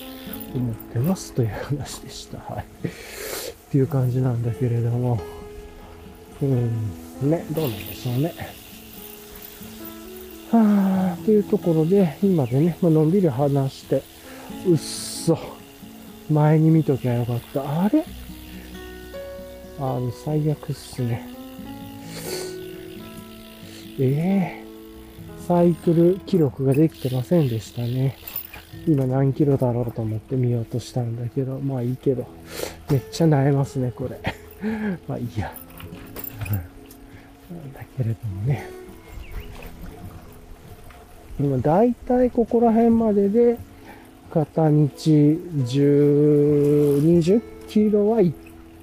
[0.55, 2.39] 思ってますという話でした。
[2.39, 2.65] はい。
[2.89, 2.91] っ
[3.71, 5.21] ていう感じなんだけれども、
[6.41, 8.35] うん、ね、どうなんでしょうね。
[10.51, 14.03] はぁ、というところで、今でね、まのんびり話して、
[14.67, 15.39] うっそ、
[16.31, 17.83] 前に見ときゃよかった。
[17.83, 18.05] あれ？
[19.79, 21.32] あの、最悪っすね。
[24.05, 28.17] えー、サイクル記録ができてませんでしたね。
[28.87, 32.27] 今何キロだろうと思って見ようとしたんだけど、まあいいけど、
[32.91, 34.21] めっちゃ悩ますね、これ。
[35.07, 35.55] まあいいや。
[37.75, 38.65] だけれどもね。
[41.39, 43.59] 今、だいたいここら辺までで、
[44.33, 48.37] 片道10、20キロは行っ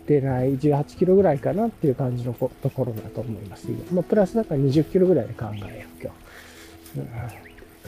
[0.10, 3.68] てない、18キロぐらいかなっていう感じのところだと思います。
[3.93, 6.12] まあ、プラスだから20キロぐらいで考えよう、今
[6.95, 6.99] 日。
[6.99, 7.07] うん、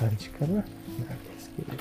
[0.07, 0.53] 感じかな。
[0.53, 0.69] なんで
[1.39, 1.77] すけれ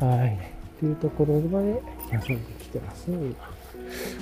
[0.00, 0.06] ど。
[0.06, 0.36] はい。
[0.36, 3.34] っていうところまで遊んできてますね、今。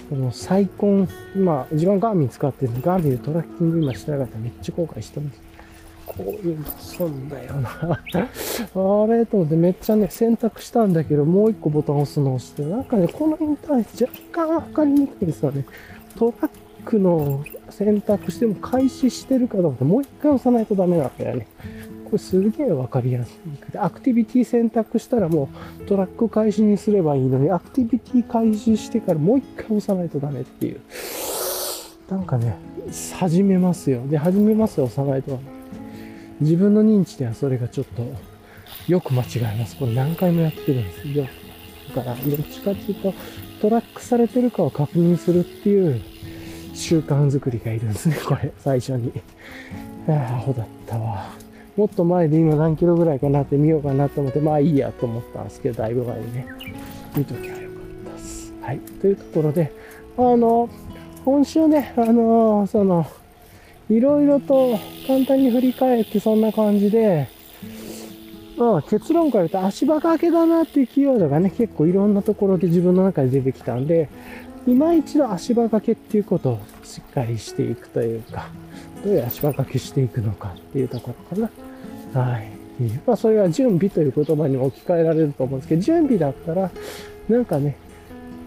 [0.09, 5.50] このサイコン、今、自分ガーミン使ってるんで、ガーミンでトラッキング今してなかったらめっちゃ後悔してます。
[6.17, 15.65] こういうの損だよなあれと思ってめっちゃね、選択したんだけど、もう一個ボタン押すの押して、なんかね、このインターネット若干わかりにくいですよね。
[16.19, 16.51] トラッ
[16.85, 21.47] クの選択しても開始してるかと思って、もう一回押さないとダメなんだよね。
[22.05, 23.79] これすげえわかりやすい。
[23.79, 25.49] アクティビティ選択したらも
[25.81, 30.81] うトラック開始にすればいいのに、アクティビティ開始してからもう一回押さないとダメっていう。
[32.11, 32.57] なんかね、
[33.15, 34.05] 始めますよ。
[34.09, 35.39] で、始めますよ、押さないと。
[36.41, 38.07] 自分の認知ではそれがちょっと
[38.89, 39.77] よく間違えます。
[39.77, 41.27] これ何回もやってるんですよ。
[41.95, 43.15] だから、どっちかっていうと、
[43.61, 46.01] トラックされてるかを確認するっていう
[46.75, 49.13] 習慣づくりがいるんですね、 これ、最初に。
[50.09, 51.31] ああ、アホだったわ。
[51.77, 56.47] もっと前で今何キロぐらいかなって見ようかなと思って、まあいいやと思ったんですけど、だいぶ前にね、
[57.17, 58.53] 見ときゃよかったです。
[58.63, 58.79] はい。
[58.79, 59.73] というところで、
[60.17, 60.69] あの、
[61.25, 63.07] 今週ね、あの、その、
[63.91, 67.29] いろいろと簡単に振り返ってそんな感じで、
[68.57, 74.09] まあ結論から言うと足場掛けだなっていうキーワードがね、結構いろんなところで自分の中で出てきたんで、
[74.67, 78.49] 今一度足場掛けっていうことをしっかりしていくというか、
[79.03, 81.51] どういう足場掛けしていくのかっていうところか
[82.15, 82.23] な。
[82.23, 82.51] はい。
[83.07, 86.71] まあそれは準備という言葉に置き換えられると思うんですけど、準備だったら、
[87.29, 87.77] なんかね、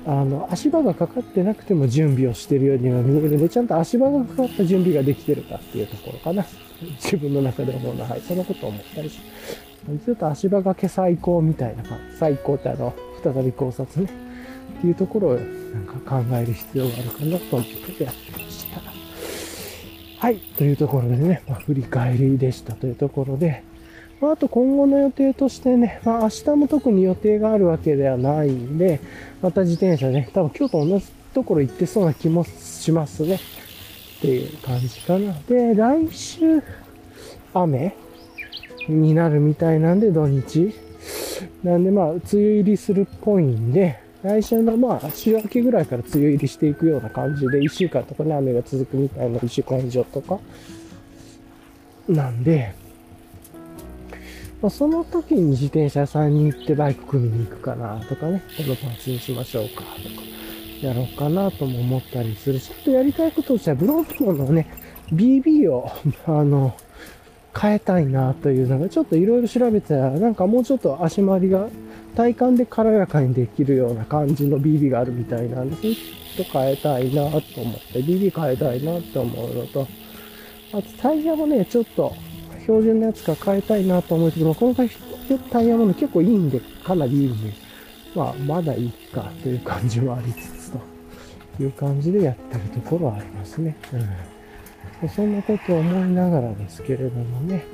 [0.06, 6.46] あの、足場がかかってなくても準備をしてるようには見えるので、ちゃんと足場がかかった準備ができてるかっていうところかな。
[7.02, 8.22] 自分の中で思うのは、はい。
[8.22, 9.20] そのことを思ったりし
[10.06, 11.84] ちょっと足場掛け最高みたいな、
[12.18, 12.94] 最高ってあの、
[13.24, 14.12] 再び考察ね。
[14.80, 18.82] っていうところをなんか考える必要があるかなと思ってやってました。
[20.20, 20.38] はい。
[20.58, 23.64] というところでね、まあ、振り返りでしたというところで、
[24.22, 29.02] まあ、あと今後の予定としてね、まあ、明日も特に予定があるわけではないんで、
[29.44, 33.36] また自転車ね、多分今日と同じところ行ってそうな気もしますね。
[33.36, 35.34] っていう感じかな。
[35.50, 36.64] で、来週、
[37.54, 37.94] 雨
[38.88, 40.74] になるみたいなんで、土日。
[41.62, 50.40] なんでまあ、梅雨入りするっぽいんで、来週のまあ、週明けぐらいから梅雨入りしていくような感じで、1週間とかね、雨が続くみたいな1週間以上とか、
[52.08, 52.76] なんで、
[54.64, 59.90] まあ、その時に自転車屋さんに行ってバイク組みに行くかなとかね、このパーツにしましょうかとか、
[60.82, 64.74] やろうかなとも思ったりするし、ちょっとやりたいこととしては、ブロンのね、
[65.12, 65.92] BB を、
[66.26, 66.78] あの、
[67.60, 71.68] 変えたいなというのが、ちょっといろいろ調べてたら、なんかもうちょっと足回りが
[72.16, 75.96] 体感で軽やかにできるような感じの BB があるみたいなんですね。
[76.38, 77.42] ちょっと変えたいなと思っ
[77.92, 79.86] て、BB 変えたいなと思うのと、
[80.72, 82.14] あとタイヤもね、ちょっと
[82.64, 84.76] 標準のやつか変えたいなと思うけど、この
[85.52, 87.54] タイヤもね、結構いいんで、かなりいいんで、
[88.16, 90.80] まあ、まだいいかという感じはありつつと
[91.64, 93.76] いう感じでやってるところはありますね。
[93.94, 94.34] うん
[95.10, 97.66] そんなことを思いながらですけれどもね。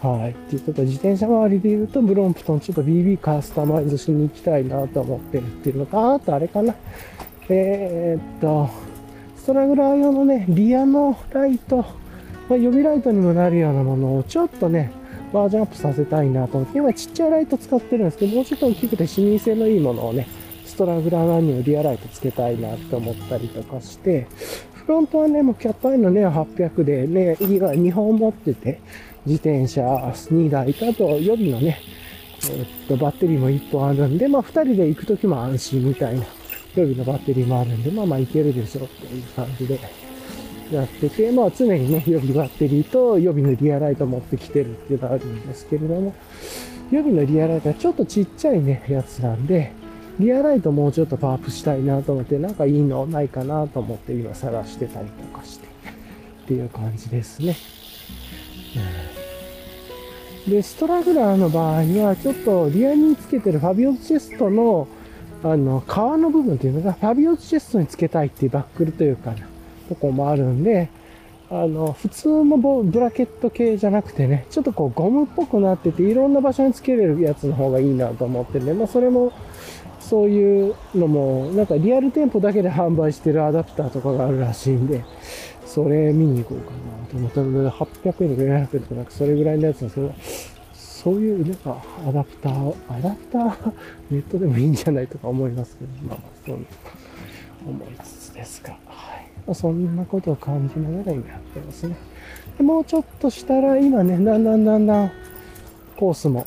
[0.00, 0.30] はい。
[0.30, 6.74] っていうこと自転車周りで言うと、ブロンプトンちょっと BB カスタマイズしに行きたいなと思ってるっていうのと、あとあれかな。
[7.48, 8.68] えー、っと、
[9.36, 11.84] ストラグラー用のね、リアのライト、
[12.48, 14.92] まあ、予備ライトにもなるようなものをちょっとね、
[15.32, 16.58] バージョンアップさせたいなと。
[16.58, 20.26] 思って、今ちっちゃいライト使ってるんですけど、もうちょっと大きくて視認性のいいものをね、
[20.64, 24.26] ストラグラーにもリアライトつけたいなって思ったりとかして、
[24.72, 28.80] フロントはね、もうキャットアイのね、800でね、2本持ってて、
[29.26, 31.80] 自転車2台と、あと予備のね、
[32.50, 36.24] えっと、バッテリーも1本あるんで、まあ2人で行くときも安心みたいな、
[36.76, 40.05] 予備のバッテリーもあるんで、まあまあいけるでしょうっていう感じで。
[40.72, 46.14] やってて、まあ常にね、予備バッテリーと予備のリアライト持ってきてるっていうのがあるんですけれども、
[46.90, 49.72] 予備のリアライトはちょっとちっちゃいね、やつなんで、
[50.18, 55.70] リアライトもうちょっとパワーアップしたいなと思って、なんかいいのないかなと思って今探してたりとかして、っ
[56.46, 57.56] ていう感じですね。
[60.46, 64.88] うん、で、ストラグラーの場合は、ちょっとリアにつけてるファビオチェストの、
[65.42, 69.38] あの、皮の部分っていうのが、ファビオチェストにつけたいっていうバックルというかな、
[69.86, 70.88] とこもあるんで、
[71.48, 79.32] あの、普通のブラケット系じゃなくてね、ちょっとこうゴムっぽくなってて、いろんな場所につけれるやつの方がいいなと思ってね、まあそれも
[80.00, 85.04] そういうのも、なんかリアル店舗だけで販売してるアダプターとかがあるらしいんで、
[85.64, 90.14] それ見に行こうかなと思ったので、800円とか400円とかなんかそれぐらいのやつなんですけど、
[90.74, 93.72] そういうなんかアダプター、アダプター？
[94.10, 96.58] ネットでもいいんじゃないとか思いますけど、まあそう
[97.68, 98.76] 思いつつですが、
[99.46, 99.52] はい。
[99.52, 101.96] まあ、そんなことを感じながら今やってますね。
[102.58, 105.12] でもうちょっとしたら今ね、だんだんだんだん
[105.96, 106.46] コースも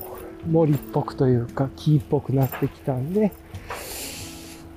[0.50, 3.32] 森っぽくというか木っぽくなってきたんで、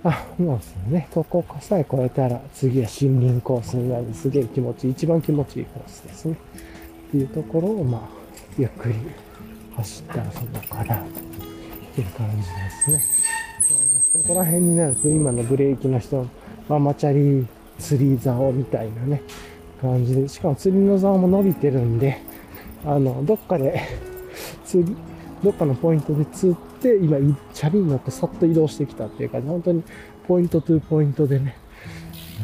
[0.04, 6.36] あ、もうですね、ここさえ越えたら次は森林コースになるすげえ気持ちいい、一番気持ちいいコースですね。
[7.08, 8.00] っていうところを、まあ、
[8.58, 8.94] ゆっくり
[9.76, 11.04] 走ったらそこかな、っ
[11.94, 13.02] ていう感じですね。
[13.68, 16.26] そうねここら辺になると今のブレーキの人、
[16.68, 17.46] ママチャリ
[17.82, 19.22] 釣り竿みたいなね、
[19.80, 22.18] 感じで、しかも釣りの竿も伸びてるんで、
[22.86, 23.80] あの、どっかで
[24.64, 24.96] 釣り、
[25.42, 27.18] どっかのポイントで釣って、今、
[27.52, 29.82] チャリに乗ってさっと移動してきたっていうか、本当に
[30.28, 31.56] ポイントトゥポイントでね、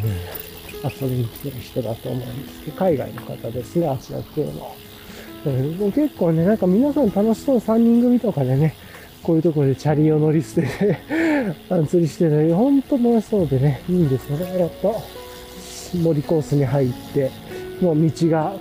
[0.05, 4.51] うん、遊びに来てる人だと思うんですけど、海外の方ですね、あちら系の。
[5.47, 8.75] うん、結構ね、なんか皆さん楽しそう3人組とかでね、
[9.23, 10.99] こういうところでチャリを乗り捨てて
[11.89, 14.59] 釣りしてるほんと楽しそうでね、いいんですよね。
[14.59, 14.95] やっと、
[15.97, 17.31] 森コースに入って、
[17.81, 18.55] もう道が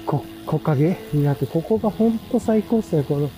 [0.46, 3.04] 木陰になって、ここがほんと最高っすね。
[3.04, 3.30] この、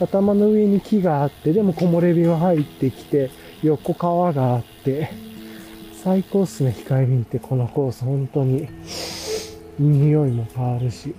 [0.00, 3.30] 頭の上に木があって、でも木漏れ日は入ってきて、
[3.62, 5.10] 横川があって、
[6.02, 6.74] 最高っすね。
[6.76, 8.68] 控えめにて、このコース、本当に、
[9.78, 11.14] 匂いも変わるし。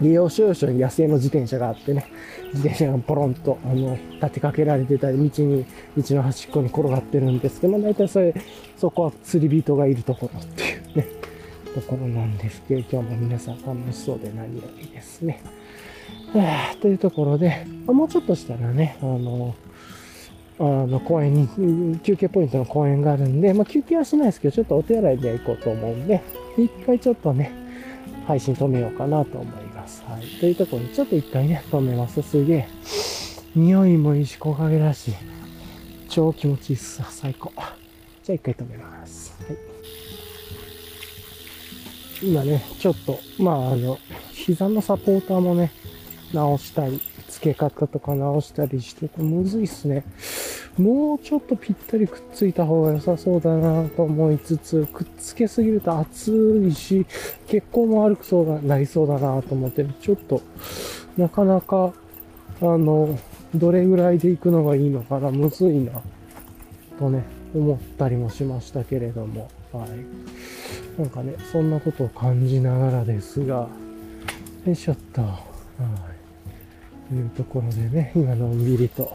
[0.00, 2.06] 利用所要所に野生の自転車があってね、
[2.54, 5.64] 自転車がポロンと、あの、立てかけられてたり、道に、
[5.96, 8.34] 道の端っこに転がってるんですけど、まあ大体それ、
[8.76, 11.06] そこは釣り人がいるところっていうね、
[11.74, 15.40] ところなんですけど、今日も皆さん楽しそうで何よりですね。
[16.80, 19.54] というところで、もうちょっとしたらね、あの、
[20.58, 26.22] あの公園に、休憩ポイントの公園があるんで、まあ、休憩はしないですけど、ちょっとお手洗いで行こうと思うんで、
[26.58, 27.50] 一回ちょっとね、
[28.26, 29.61] 配信止めようかなと思います。
[29.82, 30.40] はい。
[30.40, 32.22] というところで、ちょっと一回ね、止めます。
[32.22, 32.68] すげえ。
[33.54, 35.12] 匂いもいいし、木陰だし、
[36.08, 37.02] 超気持ちいいっす。
[37.10, 37.52] 最高。
[38.22, 39.34] じゃあ一回止めます。
[39.42, 39.56] はい。
[42.22, 43.98] 今ね、ちょっと、まあ、あの、
[44.32, 45.72] 膝のサポーターもね、
[46.32, 47.00] 直したり、
[47.42, 50.04] 付け方とか直したりしてて、むずいっすね。
[50.78, 56.30] もうちょっとぴったりくっついた方が良さそうだなと思いつつ、くっつけすぎると熱
[56.64, 57.04] いし、
[57.48, 60.40] 血行も悪くそうがなりそうだなと思って、ちょっと、
[61.16, 61.92] なかなか、
[62.60, 63.18] あの、
[63.56, 66.00] どれぐらいで行くのがいいのかな、むずいな、
[67.00, 67.24] とね、
[67.54, 71.00] 思ったりもしましたけれども、はい。
[71.00, 73.68] なんかね、そんなことを感じながらですが、
[74.64, 75.28] よいしょっと、は
[76.08, 76.11] い。
[77.12, 79.14] というところでね、今のんびりと、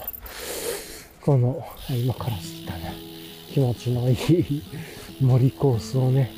[1.19, 2.93] この、今から知ったね、
[3.51, 4.63] 気持ちのいい
[5.19, 6.31] 森コースをね、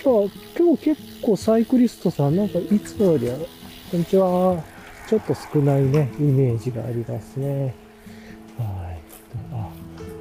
[0.00, 3.36] 今日、今日結構サイクリストさん、なんかいつもよりは、
[3.90, 4.62] こんにちは、
[5.08, 7.74] ちょっと少ないね、イメージがありますね。
[8.56, 9.00] はい。
[9.54, 9.68] あ、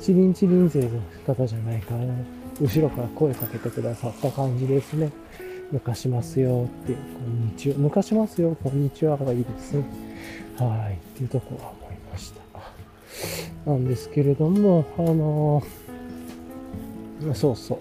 [0.02, 2.12] チリンチリン勢の方じゃないかな。
[2.60, 5.12] 後ろから声かけてくださった感じですね。
[5.72, 7.76] 抜かしますよって、こんにちは。
[7.76, 9.84] 抜かしますよ、こんにちはがいいですね。
[10.66, 10.94] はい。
[10.94, 12.42] っていうとこは思いました。
[13.66, 17.80] なんですけれども、あのー、そうそう。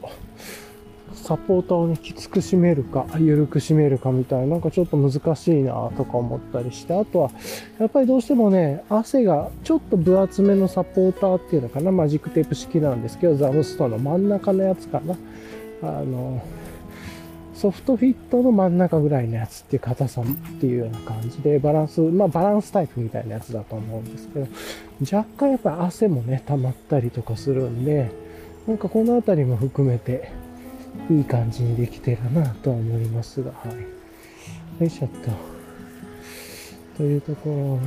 [1.14, 7.30] サポーターをね、きつく締めるか、緩く締めるかみたいな、なんかちょっと難しいなとか思ったりして、あとは、
[7.78, 15.16] やっぱりどうしてもね、汗がちょっと分厚めのサポーターっていうのかな、マジックテープ式なんですけど、ザムストの真ん中のやつかな。
[15.82, 16.42] あの、
[17.60, 20.24] ソフトフィットの真ん中ぐらいのやつっていう硬さっ
[20.60, 24.46] ていうような感じで、バランス、まあバランスタイプみたいなやつだと思うんですけど、
[25.18, 28.10] 若干やっぱ汗もね、溜まったりとかするんで、
[28.66, 30.32] なんかこのあたりも含めて、
[31.10, 34.82] いい感じにできてるなとは思いますが、はい。
[34.82, 35.30] よいしょっと。
[36.96, 37.80] というところを、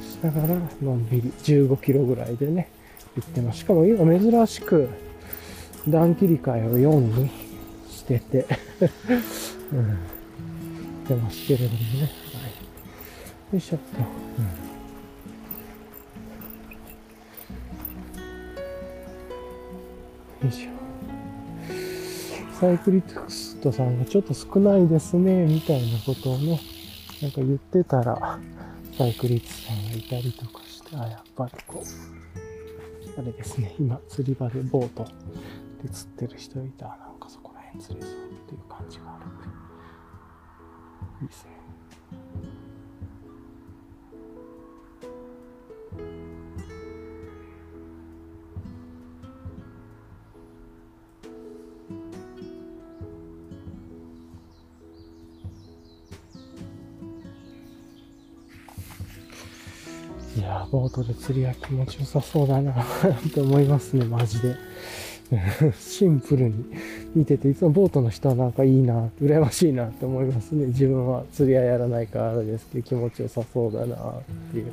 [0.00, 2.70] しながら、のんびり15キロぐらいでね、
[3.14, 3.58] 行ってます。
[3.58, 4.88] しかも今珍しく、
[5.86, 7.47] 段切り替えを4に
[8.08, 8.46] てて
[9.70, 9.98] うん、
[11.06, 12.00] 出ますけれどもね。
[12.00, 12.10] はい。
[13.52, 13.98] よいしょっと。
[20.40, 20.70] うん、よいしょ。
[22.58, 26.58] サイクリクストさんがちょっと少ないですね、みたいなことをね、
[27.20, 28.38] なんか言ってたら、
[28.96, 35.04] サイクリストさんがいたりとかして、あ、やっぱりこう、あれですね、今、釣り場でボート
[35.82, 36.86] で釣ってる人いた。
[36.86, 37.07] な
[37.78, 38.14] 釣れそうっ
[38.48, 39.26] ていう感じがある。
[41.22, 41.50] いいですね。
[60.36, 62.76] いやボートで釣りは気持ちよさそうだなっ
[63.34, 64.54] て思いますね、マジで。
[65.78, 66.64] シンプルに
[67.14, 70.66] 見てて、いつもボートの人はなんかいいな、羨ましいなって思いますね。
[70.66, 74.22] 自分は釣りはやらないからですけど、気持ちよさそうだなっ
[74.52, 74.64] ていう。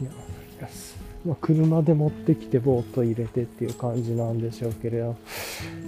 [0.00, 0.10] いや、
[1.24, 5.16] まあ、車で持ってきてボート入れてっていう感じなんでしょうけれど、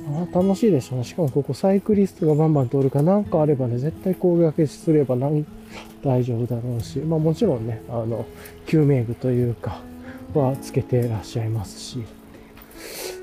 [0.08, 1.04] あ楽しいでしょうね。
[1.04, 5.44] しかもここサイクリストがバンバン通るか、なんかあればね、絶対攻撃すればなん
[6.04, 8.26] 大丈夫だろうし、まあもちろんね、あの、
[8.66, 9.80] 救命具というか、
[10.34, 12.04] はつけてらっしゃいますし、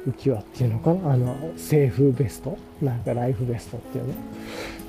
[0.07, 1.13] 浮き輪っていうのかな？
[1.13, 2.57] あの、セーフベスト？
[2.81, 4.13] なんかライフベストっていうの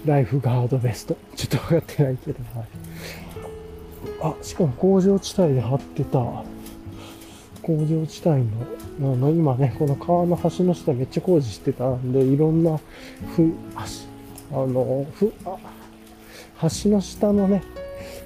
[0.06, 1.16] ライフガードベスト？
[1.36, 2.68] ちょっと分かってないけど、はい。
[4.22, 6.44] あ、しかも工場地帯で貼ってた、工
[7.86, 8.42] 場地帯
[9.00, 12.78] の、あの、今ね、この川の橋の下めっちゃ工事してたんで、いろんな、
[13.36, 13.52] ふ、
[14.50, 15.56] 橋、あの、ふ、あ、
[16.62, 17.62] 橋の下のね、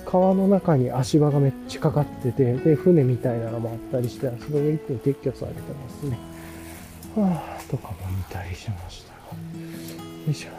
[0.05, 6.19] 川の中に足場がめっちゃかかってて、で、船みたいなのもあったりして、それが一気に撤去されてますね。
[7.21, 9.13] はぁ、とかも見たりしました。
[9.13, 9.17] よ
[10.31, 10.51] いしょ。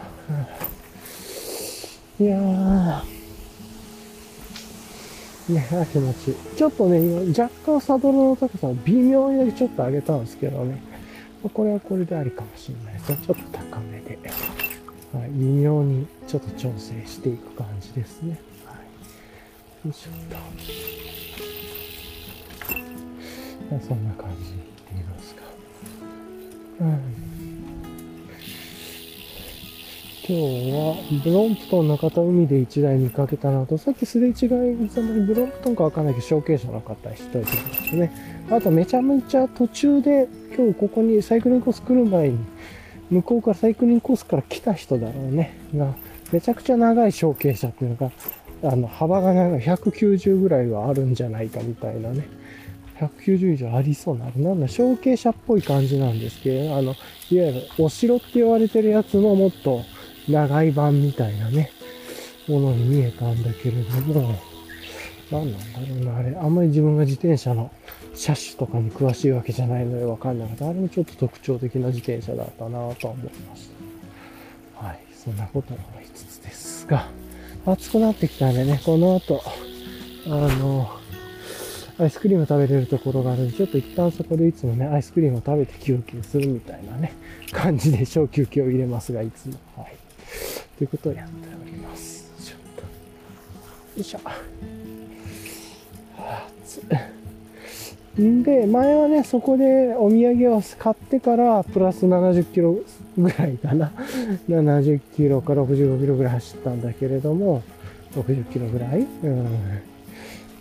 [2.23, 3.17] いやー、
[5.53, 6.35] ね、あ、気持ちいい。
[6.57, 10.81] ちょっとね、今、若干サドルの高さを微妙にだけちょっと上げたんですけどね。
[11.53, 13.17] これはこれでありかもしれないですね。
[13.25, 14.17] ちょっと高めで。
[15.13, 18.39] はい、微妙にちょっと調整していく感じですね。
[18.65, 18.73] は
[19.85, 19.87] い。
[19.87, 20.13] よいしょっ
[23.79, 23.87] と。
[23.87, 24.66] そんな感じ。
[26.79, 26.95] 今
[30.27, 34.47] 日はブロンプトンの方海で一台見かけたなと、さっきすれ違いざ
[35.01, 38.11] まにブロンプトンかわかんないけど、証券者の方一人いますね。
[38.51, 42.37] あとめちゃめちゃ途中で今日ここにサイクリングコース来る前に、
[43.09, 45.57] 向こうからサイクリングコースから来た人だろうね。
[45.75, 45.95] が、
[46.31, 48.11] めちゃくちゃ長い小径車っていうのが、
[48.71, 52.27] あの、幅が長い190ぐらいはあるんじゃないかみたいなね。
[52.99, 56.95] 190以上ありそうな、なんだ、小径車っぽい感じなんですけど、あの、
[57.29, 59.83] いわゆるお城って言われてるやつのもっと、
[60.27, 61.71] 長い版みたいなね、
[62.47, 64.35] ものに見えたんだけれども、
[65.31, 66.35] 何なんだろうな、あれ。
[66.35, 67.71] あんまり自分が自転車の
[68.15, 70.69] 車種とかに詳しいわけじゃないのでわかんなかった。
[70.69, 73.69] あれもちょっと特徴的な自転車だったなと思いまし
[74.81, 74.85] た。
[74.85, 74.99] はい。
[75.13, 77.09] そんなことも思いつつですが、
[77.65, 79.41] 暑くなってきたんでね、この後、
[80.25, 80.89] あの、
[81.99, 87.13] アイスクリーム食べれるところがあるんで、ちょっと一旦そこでいつもね、アイスクリームを食べて休憩するみたいなね、
[87.51, 89.55] 感じで小休憩を入れますが、いつも。
[89.75, 89.95] はい。
[90.77, 92.31] ということをやっております。
[92.39, 92.81] ちょっと。
[92.83, 92.87] よ
[93.97, 94.19] いしょ。
[98.21, 102.77] んで、前はね、そこでお土産を買ってから、プラス70キロ
[103.17, 103.91] ぐらいかな。
[104.47, 107.63] 70キロか65キロぐらい走ったんだけれども、
[108.15, 109.47] 60キロぐらい、うん、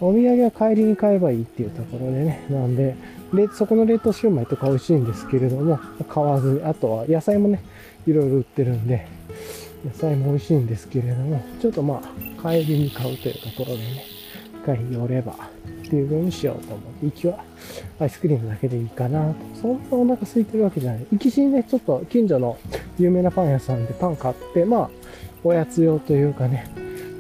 [0.01, 2.47] お土産は帰りに買えばいいっていうところでね。
[2.51, 2.95] なんで、
[3.33, 5.79] で、そこの冷凍シューマイとか美味しいんですけれども、
[6.09, 7.63] 買わず、あとは野菜もね、
[8.07, 9.07] いろいろ売ってるんで、
[9.85, 12.03] 野菜も美味しいんですけれども、ちょっとま
[12.43, 14.05] あ、帰りに買うというところでね、
[14.63, 17.43] 一回寄ればっていう風にしようと思って、行きは
[17.99, 19.35] アイスクリームだけでいいかなと。
[19.61, 21.07] そんなお腹空いてるわけじゃない。
[21.13, 22.59] 行きしにね、ちょっと近所の
[22.99, 24.91] 有名なパン屋さんでパン買って、まあ、
[25.43, 26.69] おやつ用というかね、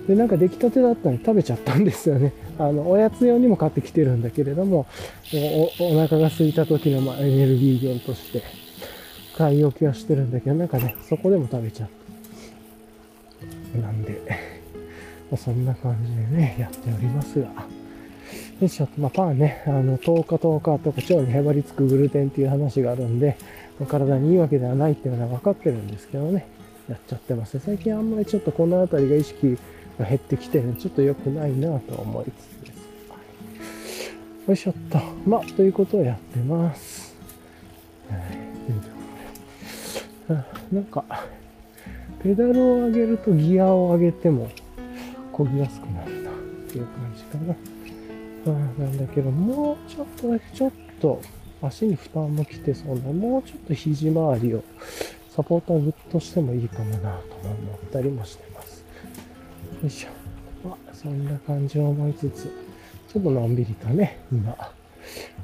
[0.06, 2.32] で、なんか出来たてだったのに食べちゃったんですよね。
[2.58, 4.86] あの、おやつ用にも買ってきてるんだけれども、
[5.78, 8.42] おお腹が空いた時のまエネルギー源として
[9.36, 11.88] 買い置きはしてるんだけど、なんかね、そこでも食べちゃっ
[13.74, 13.78] た。
[13.78, 14.20] なんで、
[15.30, 17.48] ま、そんな感じでね、やっておりますが。
[18.60, 23.36] で、ちょっと、まあ、パンね、あの、10日10日とか腸にへばりつくグルテンっていう話があるんで、
[23.78, 26.46] ま、体にいいわけではないっていうのは分かってるんですけどね、
[26.88, 29.58] やっちゃってます最近あんまりちょっとこの辺りが意識
[29.98, 34.14] が減ってきてるちょっと良くないなと思いつつです。
[34.48, 34.98] よいしょっと。
[35.26, 37.14] まあ、ということをやってます。
[40.28, 40.34] は
[40.70, 41.04] い、なんか、
[42.22, 44.48] ペダルを上げるとギアを上げても
[45.32, 46.34] 漕ぎやすくなるなっ
[46.68, 47.54] ていう感じかな。
[48.46, 48.48] あ
[48.80, 51.20] なんだけど、もうちょっとだけちょっと
[51.62, 54.62] 足に負担もきてそうな、もうちょっと肘周りを
[55.30, 58.55] サポーターグッとしてもいいかもなと思ったりもしてます。
[59.82, 60.68] よいしょ。
[60.68, 62.44] まあ、そんな感じを思いつつ、
[63.12, 64.56] ちょっとのんびりとね、今、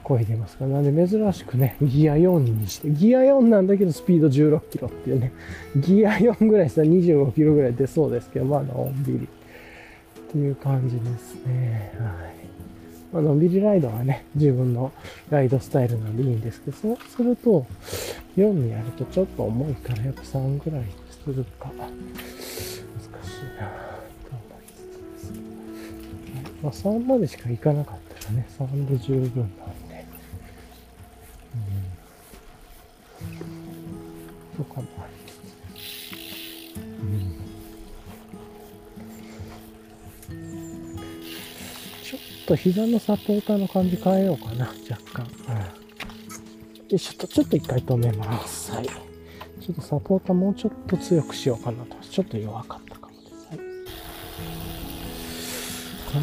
[0.03, 0.73] 声出ますから。
[0.73, 5.33] なんで珍しくね、ギア4にして、ギア4なんだけどスピード16キロっていうね、
[5.77, 11.93] ギア4ぐらいしたら25キロぐらい出そうですけど、まあのんびりっていう感じですね。
[11.99, 12.09] はい。
[13.13, 14.93] まあのんびりライドはね、自分の
[15.31, 17.67] ライドスタイルなんでいいんですけど、そうすると、
[18.37, 21.71] 4にやるとちょっと重いから、やっぱ3ぐらいするか。
[26.63, 29.49] まあ3までしか行かなかったらね、3で十分なん
[34.57, 35.39] とかもありつつ、
[36.79, 36.81] う
[40.35, 40.37] ん、
[42.03, 45.27] ちょっと膝のサポーターの感じ変えようかな、若干。
[45.49, 45.63] うん、よ
[46.91, 48.71] いしょと、ちょっと一回止めます。
[48.73, 48.87] はい。
[48.87, 51.97] ちょっとサポーターもうちょっと強くしようかなと。
[52.09, 52.92] ちょっと弱かった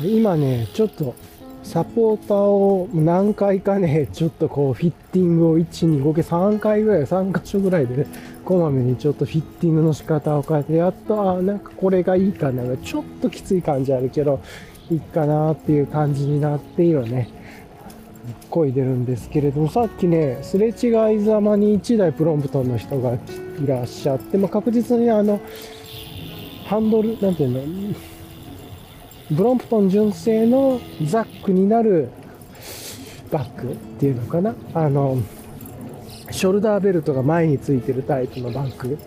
[0.04, 1.16] 今ね、ちょっと
[1.64, 8.08] サポーターを何回かね、 ちょっとこうフィッティングを1、2、合計3回ぐらい、3箇所ぐらいでね、
[8.46, 14.40] こまめにちょっとフィッティングの仕方を変えて、やっと、あ、なんかこれがいいかな、ちょっときつい感じあるけど、
[14.92, 17.30] いいかなっていう感じになって今ね、
[18.50, 23.20] 漕いでるんですけれども、さっきね、すれ違いざまに1台プロンプトンの人がい
[23.68, 25.40] らっしゃって、まあ、確実にあの、
[26.66, 27.60] ハンドル、なんていうの、
[29.32, 32.10] ブロンプトン純正のザックになる
[33.32, 34.56] バッグっていうのかな？
[34.74, 35.20] あの、
[36.32, 38.98] ショルダーベルトが前についてるタイプのバッグ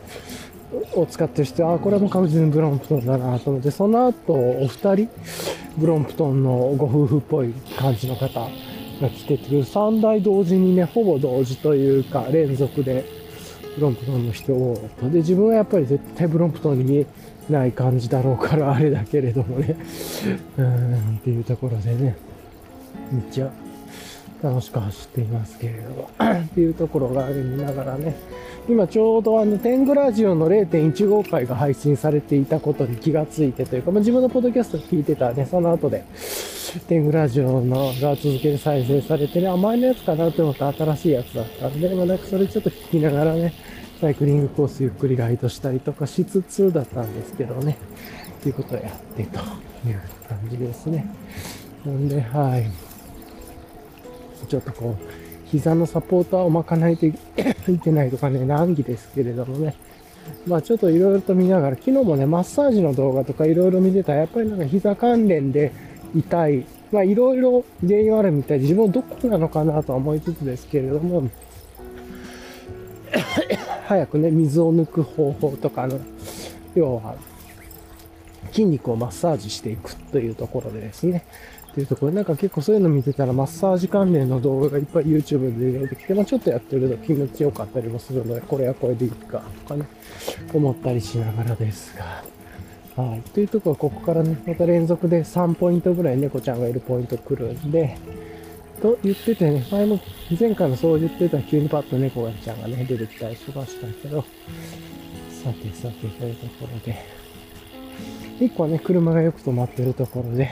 [0.95, 5.09] を使ってる人ああ、これも確実にブロンプトンだなと思って、その後、お二人、
[5.77, 8.41] ブロンプトンのご夫婦っぽい感じの方
[9.01, 13.05] が来てて、3台同時にね、ほぼ同時というか、連続で、
[13.75, 17.07] ブロンプトンの人を、で、自分はやっぱり絶対ブロンプトンに見え
[17.51, 19.77] ない感じだろうからあれだけれどもね。
[20.59, 22.17] うんっていうところでね。
[23.11, 23.51] めっちゃ
[24.43, 26.11] 楽しく走っていますけれども。
[26.19, 28.17] っていうところがありながらね。
[28.69, 35.47] 今ちょうどあのテングラジオの0.15回が配信されていたことに気がついてというか、まあ、自分のポッドキャスト聞いてたね。
[35.47, 36.05] その後で
[36.89, 43.53] テングラジオのが続けて再生されてね、あ、前のやつかなって思った新しいやつだったんで、まあ、なんかそれちょっと聞きながらね、
[44.03, 47.79] サイクリングコースゆっくりライドしたりとかしつつだったんですけどね。
[48.41, 49.39] っていうことをやってと
[49.89, 51.07] いう感じですね。
[51.87, 52.69] なんで、はい。
[54.49, 57.15] ちょっとこう、膝のサポーターを巻かないと い
[57.79, 59.77] けないとかね、難儀ですけれどもね。
[60.49, 65.71] まあちょっといろいろと見ながら、昨日もね、マッサージの動画とかいろいろ見てたら、やっぱりなんか膝関連で
[66.13, 71.31] 痛い、まあいろいろ原因はあるみたいで、自分はどこなのかなとは思いつつですけれども、
[73.87, 76.01] 早くね、水を抜く方法とかの、
[76.75, 77.15] 要は、
[78.51, 81.25] 筋肉をマッサージしていくというところでですね。
[81.75, 89.87] というところでなんか結構そういうの見てたらマッサージ関連の動画がいっぱい YouTube で出てきて、まあちょっとやってると気持ちよかったりもするので、これはこれでいいかとかね、
[90.53, 92.23] 思ったりしながらですが。
[93.03, 93.23] はい。
[93.31, 97.97] というところはここからね、また連続で3ポイントぐらい猫ちゃんがいるポイント来るんで、
[98.83, 100.01] と言っててね、前の、
[100.39, 104.23] 前回のそう言ってた急にパッと猫がちゃんがね、出てきたりしましたけど、
[105.31, 106.99] さてさてというところで、
[108.45, 110.51] 一個はね、車がよく止まってるところで、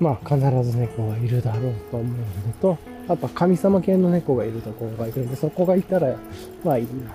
[0.00, 6.16] まあ必ず猫がいるだろうと思うのと、あと神様系の猫がいるところがいるんで、そこがいたら、
[6.64, 7.10] まあいいな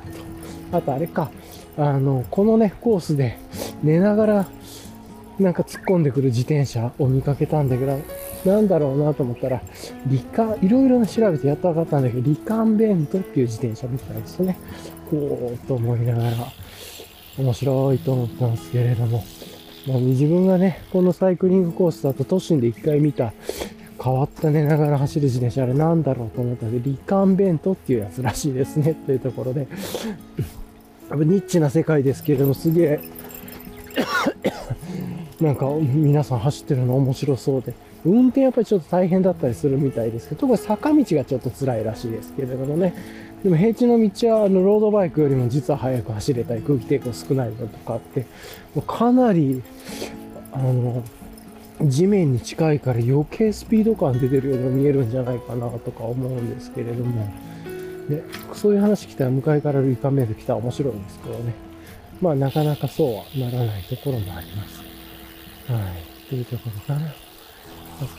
[0.72, 0.78] と。
[0.78, 1.32] あとあれか、
[1.78, 3.40] あの、このね、コースで
[3.82, 4.48] 寝ながら
[5.40, 8.00] なんか突っ込んでくる自転車を見かけたんだけど、
[8.46, 9.62] なんだろうなと思ったら、
[10.08, 14.58] リカ、いろいろ調べてやっと分かったんだけど、リカンベントっていう自転車みたいですね。
[15.10, 16.32] こうと思いながら、
[17.38, 19.24] 面白いと思ったんですけれども、
[19.88, 23.32] まあ、自分がね、このサイクリングコースだと都心で一回見た
[24.04, 29.68] 変わった寝ながら走る自転車、あれなんだろうと思ったんで、リカンベントっていうやつらしいですね、というところで、
[31.12, 33.00] ニッチな世界ですけれども、すげえ。
[35.40, 37.74] なんか皆さん走ってるの面白そうで、
[38.04, 42.94] 運転やっぱりちょっと大変だったりするみたいですけど、特に坂道がちょっと辛いらしいですけれどもね。
[43.44, 48.22] でも平地の道はあのロードバイクよりも実は速く走れたり空気抵抗少ないのとかって、
[48.74, 49.62] もうかなり、
[50.52, 51.04] あの、
[51.84, 57.32] 地面に近いから余計スピード感出てるように見えるんじゃないかなとか思うんですけれども、
[58.10, 58.24] で、
[58.54, 61.54] そういう話来たら向かいからイカメール来たら面白いんですけどね。
[62.20, 64.87] まあなかなかそうはならないところもあります。
[65.68, 66.30] はい。
[66.30, 67.14] というところかな。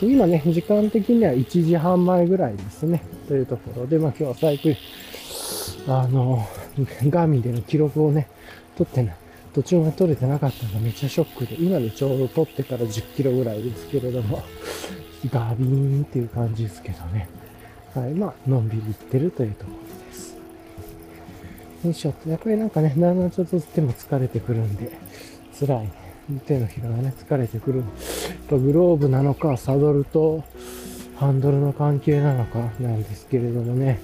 [0.00, 3.02] 今ね、時間的には1時半前ぐらいですね。
[3.28, 4.76] というところで、まあ今日は最近、
[5.86, 6.46] あの、
[7.04, 8.28] ガーミンでの記録をね、
[8.76, 9.16] 取ってない。
[9.54, 14.42] 途中が取れてなかったのがめっちゃショックで、今でちょうど取ってから10キロぐらいですけれども、
[15.30, 17.28] ガビーンっていう感じですけどね。
[17.94, 18.12] はい。
[18.12, 20.36] まあ、のんびり行ってるというところです。
[21.84, 22.14] よいしょ。
[22.28, 24.92] やっぱりなんかね、だんだんちょっとずつ手も疲れてくるんで、
[25.58, 26.07] 辛いね。
[26.46, 27.78] 手のひらがね、疲れてくる。
[27.78, 27.86] やっ
[28.48, 30.44] ぱグローブなのか、サドルと
[31.16, 34.00] ハンドルの関係なのかなんですけれどもね、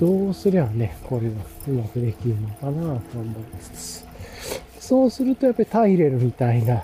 [0.00, 1.34] どうすりゃね、これが
[1.68, 4.06] うまくできるのかなと思いつつ。
[4.78, 6.82] そうするとやっぱりタイレルみたいな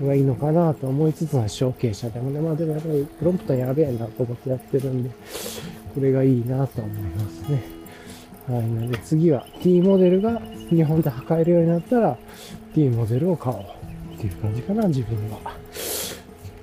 [0.00, 5.10] のがいいのかなと思いつつは小傾斜でもね、まあでもやっぱりプロンプトやべえなと思ってやってるんで、
[5.94, 7.62] これがいいなと思いますね。
[8.46, 8.68] はい。
[8.68, 12.18] なので次は T モデルが日本で測えるようになったら
[12.74, 13.79] T モデルを買おう。
[14.20, 15.38] っていう感じかな、自分は。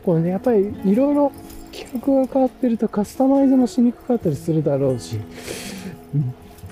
[0.06, 1.32] これね、やっぱりいろいろ
[1.72, 5.20] 企画が変わってるとカスタマイズもしにくかったりするだろうし、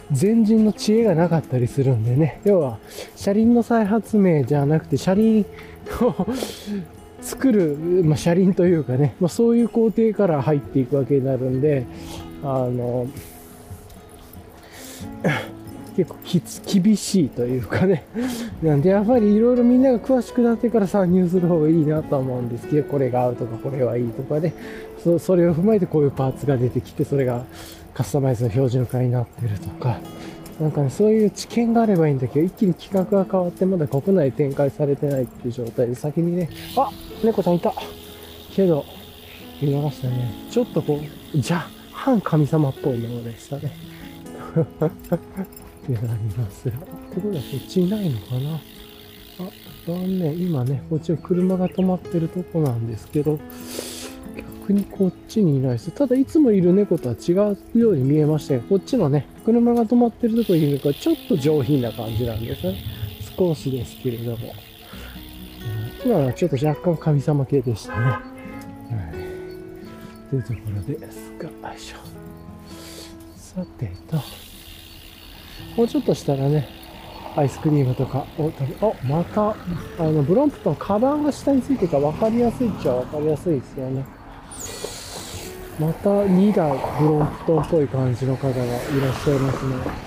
[0.09, 2.77] 前人の知恵がなかったりするんでね、要は
[3.15, 5.45] 車輪の再発明じゃなくて車輪
[6.01, 6.27] を
[7.21, 11.85] 作る、まあ、車輪というかね、まあ、そういう工程から入っていくわけになるんで、
[12.43, 13.07] あの、
[15.95, 18.05] 結構きつ厳しいというかね。
[18.61, 24.53] なんでやっぱりいろいろみんなが詳しくなってから参入する方がいいなとは思うんですけど、これが合うとかこれはいいとかね。
[25.03, 27.45] そそれを踏まえてこういうパーツが出てきて、それが
[27.93, 29.99] カスタマイズの標準化になってるとか。
[30.59, 36.89] なんかね、そういう知見があればいいんだけど、一気に企画が変わってまだ国内展開されてないっていう状態で先にね、あ
[37.23, 37.73] 猫ちゃんいた
[38.53, 38.85] けど、
[39.61, 40.33] 見逃したね。
[40.49, 41.01] ちょっとこ
[41.33, 43.73] う、じゃあ、反神様っぽいものでしたね。
[45.93, 46.77] ってなりますが。
[46.77, 46.85] こ
[47.23, 48.55] ろがこっちいないのかな？
[48.55, 48.59] あ、
[49.85, 50.39] 残念。
[50.39, 53.39] 今ね、こっちは車が止まってるとこなんですけど、
[54.61, 55.91] 逆にこっちにいないです。
[55.91, 62.75] ただ、いつもいる猫とは違うように見えましたが、こっちのね、車が止まってるとこにいるから、ちょっと上品な感じなんですね。
[63.37, 64.53] 少しですけれども。
[66.05, 68.05] 今はちょっと若干神様系でしたね。
[68.05, 68.21] はい。
[70.29, 71.97] というところですが、よいしょ。
[73.35, 74.17] さてと、
[75.75, 76.67] もうちょっとしたらね、
[77.35, 79.49] アイスクリームとかを食べ、あ、また、
[79.99, 84.05] あの、ブロンプトン、カバンが下についてるから分かりやすいっちゃ分かりやすいですよね。
[85.77, 90.04] また2台ブロンプトンっぽい感じの方がいらっしゃいますね。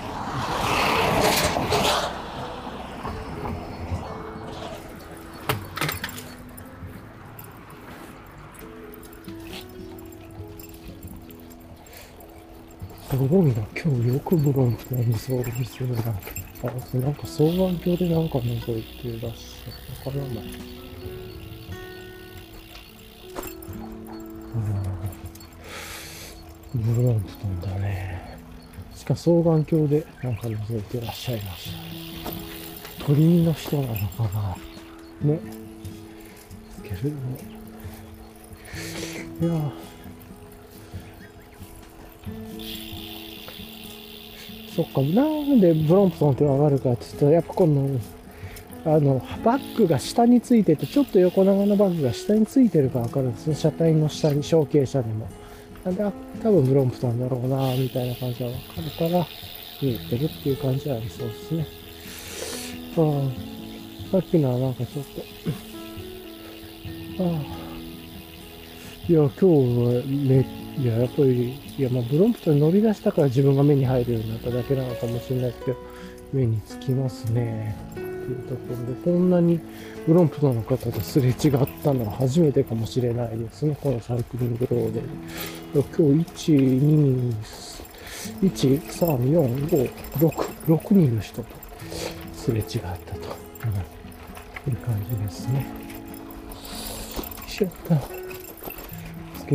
[13.27, 13.53] ごいな。
[13.75, 16.01] 今日よくブロンプトンに遭遇するな。
[16.63, 16.65] あ、
[16.97, 19.73] なんか双眼鏡でなんか覗いてらっしゃる。
[20.07, 20.45] わからない。
[26.75, 28.37] ブロンプトンだね。
[28.95, 31.71] しか双眼鏡でなんか覗いてらっしゃいまし
[32.99, 33.05] た。
[33.05, 34.55] 鳥居の人なのかな
[35.21, 35.39] ね。
[36.79, 37.37] いけれども。
[39.41, 39.71] いや
[44.79, 47.99] そっか、なんでブロンプトンってわかるかって言ったら、やっぱこの、
[48.85, 53.55] あの、バッグが下についてて、ちょっと横長のバッグが下についてるかわかるんですね。
[53.55, 55.27] 車体の下に、小径車でも。
[55.83, 59.27] なんで、あ多分ブロンプトンだろうな、みたいな感じはわかるから、
[59.81, 61.67] 見えてるっていう感じはありそうですね。
[62.97, 63.01] あ
[64.07, 65.05] あ、さっきのはなんかちょっ
[67.17, 67.31] と、ああ、
[69.09, 75.77] いや、今日はね、いや、やっぱり、いや、まあ、ブロンプトンに乗り出したから自分が目に入るようになっただけなのかもしれないですけど、
[76.33, 77.75] 目につきますね。
[77.91, 79.59] っていうところで、こんなに
[80.05, 81.33] ブロンプトンの方とすれ違っ
[81.83, 83.75] たのは初めてかもしれないですね。
[83.81, 85.01] このサイクリングロードで。
[85.73, 85.83] 今
[86.23, 87.33] 日、1、2、
[88.41, 91.47] 1、3、4、5、6、6人の人と
[92.33, 92.89] すれ違ったと、
[94.67, 95.65] うん、いう感じですね。
[97.47, 98.18] しょっと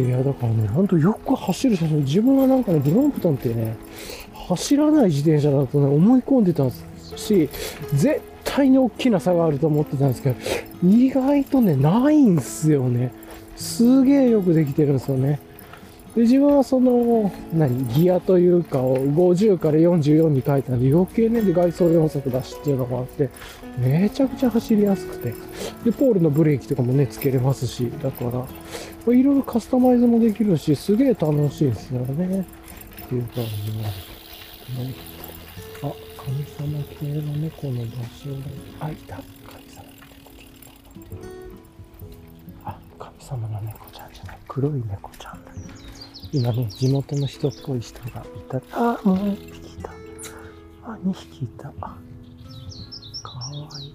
[0.03, 0.09] た。
[0.09, 3.77] いや、だからね、ほんとよく走る写真、自分はなんかね、ブロンプトンってね、
[4.49, 6.69] 走らない自転車だとね、思い込んでた
[7.17, 7.49] し、
[7.95, 10.37] 絶対に大きな差があると思ってたんですけど、
[10.83, 13.13] 意外とね、ないんすよね。
[13.57, 15.41] すげえよくできてるんですよね。
[16.15, 23.31] で、自分はその、何、ギアというかを50から44に書いたんで、余計ね、で外装4速だしっていうのがあって、
[23.79, 25.35] めちゃくちゃ走りやすくて。
[25.85, 28.47] で、ポールのブレーキとかもね、つけれますし、だから、
[29.13, 32.47] いろいろカスタマイズもできるし、すげえ楽しいですよね。
[33.05, 33.19] ってい。
[33.19, 33.95] う感じになる。
[35.83, 38.31] あ、神様系の猫の場所
[38.81, 39.17] が、あ、いた。
[39.17, 39.83] 神様の猫ちゃ
[42.63, 42.71] ん。
[42.73, 44.13] あ、神様の猫ちゃん。
[44.13, 44.39] じゃない。
[44.49, 45.45] 黒い猫ちゃん。
[45.45, 45.53] だ。
[46.33, 48.63] 今ね、地元の人っぽい人がいた。
[48.73, 49.91] あ、もう1匹いた。
[50.83, 51.65] あ、2匹いた。
[51.69, 53.95] かわいい。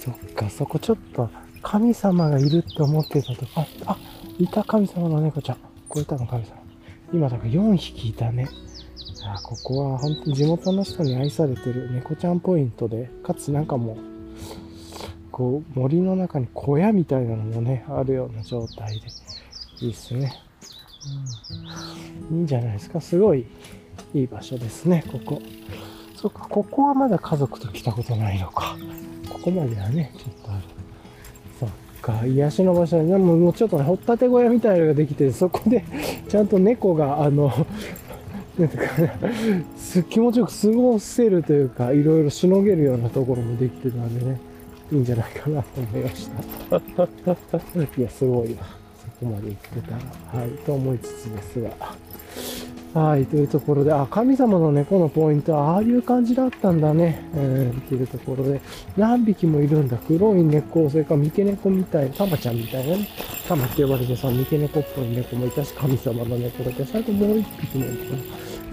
[0.00, 1.30] そっか、そこちょっと、
[1.64, 3.96] 神様がいるって思ってたとか、あ、
[4.38, 5.56] いた神様の猫ちゃん。
[5.88, 6.50] これ多分神様。
[7.12, 8.48] 今だから4匹いたね。
[9.26, 13.96] あここは本当に地元の人に愛されてる猫ちゃんポイントで、かつなんかもう、
[15.32, 19.06] こう森の中に小屋みたいなのもね、あるような状態で。
[19.80, 20.32] いいっすね。
[22.30, 23.00] うん、いいんじゃないですか。
[23.00, 23.46] すごい
[24.14, 25.40] いい場所ですね、ここ。
[26.14, 28.76] そっか、ここはまだ家族と来たことないのか。
[29.32, 30.73] ここまではね、ちょっとある。
[32.04, 35.84] か、癒しの場所で、ももうちょっとね、掘ったて小屋みたいなのができて、そこで
[36.28, 37.50] ちゃんと猫が、あの、
[38.58, 39.64] なんていうかね、
[40.10, 44.38] 気持ちよく過ごせるというか、いろいろしのげるようなところもできてたんでね、
[44.92, 46.76] いいんじゃないかなと思いました。
[47.98, 48.62] いや、すごいわ。
[49.18, 49.92] そこまで行ってた
[50.36, 51.70] ら、はい、と思いつつですが、
[52.94, 58.60] はい、というところで、あ、神様の猫のポイントはああいう感じだったんだね、えー、っていうところで、
[58.96, 59.96] 何匹もいるんだ。
[59.96, 63.08] 黒い猫、それから三毛猫みたい、タマちゃんみたいなね、
[63.48, 68.18] タマって呼ばれてさ、三毛猫っぽい猫もいたし、神様の猫だけど、それともう一匹もいるかな。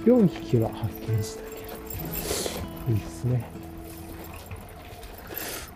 [0.05, 1.49] 4匹は発見したけ
[2.91, 3.43] ど、いいですね。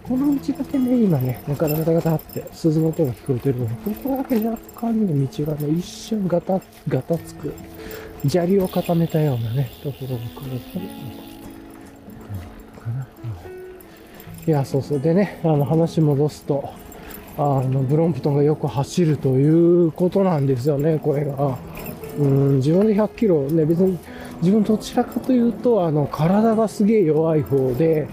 [0.07, 7.51] この道だけね、今ね、ガタガタガタって鈴の音が聞こえてるので、ここだけ若干の道がね、一瞬ガタ、ガタつく。
[8.29, 10.59] 砂利を固めたようなね、ところが来る
[12.81, 13.07] かな。
[14.47, 14.99] いや、そうそう。
[14.99, 16.69] でね、あの話戻すと、
[17.37, 21.57] あの、ブロンプトンがよく走るということなんですよね、これが。
[22.17, 23.97] うん、自分で100キロね、別に、
[24.41, 28.07] 自分どちらかというと、あの、体がすげえ弱い方で、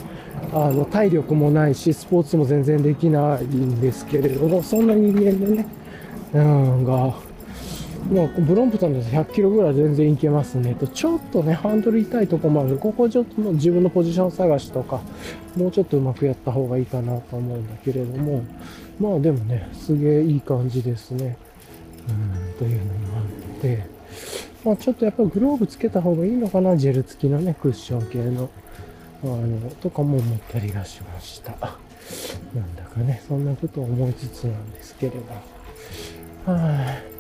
[0.53, 5.67] あの、体力もないし、スポーツも全然できないんですけれども、そんな人間でね、
[6.35, 7.15] うん、が、
[8.11, 10.75] まあ、ブロンプトンです100キロぐらい全然いけますね。
[10.75, 15.01] と、ちょっとね、ハンドル痛いとこもあるここちょっと自分のポジション探しとか、
[15.57, 18.45] もうちょっとうまくやった方がいいかなと思うんだけれども、
[18.99, 21.37] まあでもね、すげえいい感じですね。
[22.09, 23.21] うん、というのもあ
[23.59, 23.87] って、
[24.65, 28.51] まあちょっとやっぱりグローブつけた方がいいのかな、ジェル付きのね、クッション系の。
[29.25, 31.53] あの、とかも思ったりがしました。
[32.55, 36.53] なんだかね、そんなことを思いつつなんですけれど。
[36.53, 37.12] はい、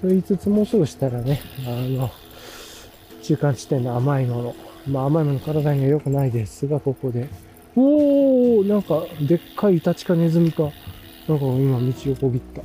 [0.00, 2.10] と言いつつもうすぐしたらね、あの、
[3.22, 4.54] 中間地点の甘いもの。
[4.86, 7.28] まあ甘いもの体には良くないですが、ここで。
[7.76, 10.70] おーなんか、でっかいイタチかネズミか。
[11.28, 12.62] なんか今道をこぎった。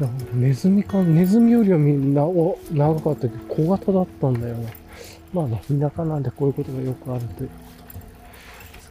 [0.34, 4.70] ネズミか、ネズミよりはみんな、お、長かったけど、小型だったんだよな。
[5.32, 7.50] まあね、田舎なんでこういうことがよくあるという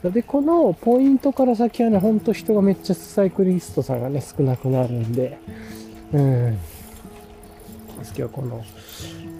[0.03, 0.22] で。
[0.24, 5.38] このポイントから先はね、ほんと人がめっちゃサイクリストさんがね、少なくなるんで、
[6.14, 6.57] うん。
[7.99, 8.64] ですけど、この、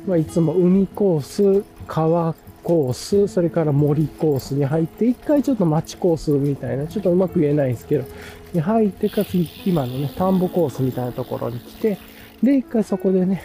[0.08, 8.06] まあ、いつも海コース、川コース、それから森コースに入って、一回ちょっと町コースみたいな、ちょっとうまく言えないんですけど、
[8.54, 11.98] に入ってかつ、今のね、田んぼコースみたいなところに来て、
[12.44, 13.42] で、一回そこでね、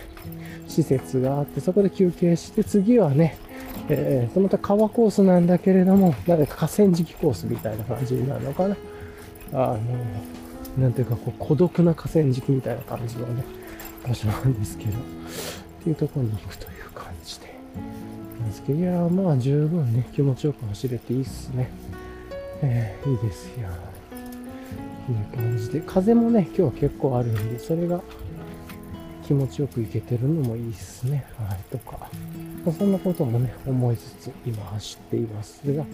[0.68, 3.39] 施設があって、そこで休憩して、次はね、
[3.89, 8.77] えー、その他川コースなんだけれども、なんか河川敷コースみたいな感じになるのかな。
[9.53, 9.78] あの、
[10.78, 13.44] なんていうか、こう、孤独な河川敷みたいな感じのね、
[14.07, 14.94] 場所なんですけど、っ
[15.82, 17.47] ていうところに行くという感じで。
[18.40, 21.70] なんですけど、いやまあ十分ね、気持ちよく走れていいっすね。
[22.62, 23.69] えー、いいですよ。
[25.11, 28.01] いう感じで、風もね、今日は結構あるんで、それが
[29.27, 31.27] 気持ちよく行けてるのもいいっすね。
[31.39, 32.09] はい、とか。
[32.64, 35.84] ま、そんなこともね、思いつつ今走っていますが、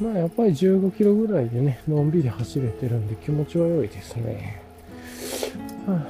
[0.00, 4.62] まあやっぱり15キロぐらいでね、のんびり走れてるんで気持ちは良いですね。
[5.86, 6.06] は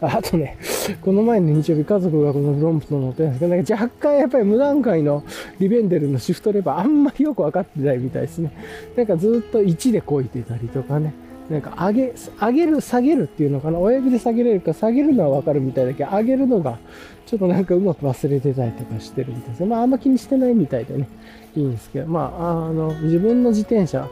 [0.00, 0.58] あとね、
[1.00, 5.24] この前の日曜日、家族がこのブロンプトン乗ってるんですけど、なんか若干やっぱり無段階の
[5.58, 8.52] リベンデルのシフトレバーあんまりよくわかってないみたいですね。
[8.94, 11.14] なんかずっと1でこいてたりとかね。
[11.50, 13.78] なんか上げ、上げる、下げるっていうのかな？
[13.78, 16.78] 親指で下げれるか、下げるのはわかるみたいだけど、上げるのが、
[17.24, 19.64] ちょっとなんかうまく忘れてたりとかしてるみたいです。
[19.64, 21.08] まあ、あんま気にしてないみたいでね、
[21.54, 24.08] いいんですけど、まあ、あの、自分の自転車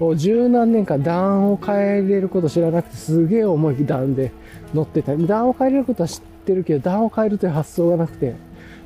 [0.00, 4.32] を十何年間段を変えれること知らなくて、すげえ重い段で
[4.74, 5.16] 乗ってた。
[5.16, 8.34] 段を変えれることは知ってるけど、段を変えるという発想がなくて、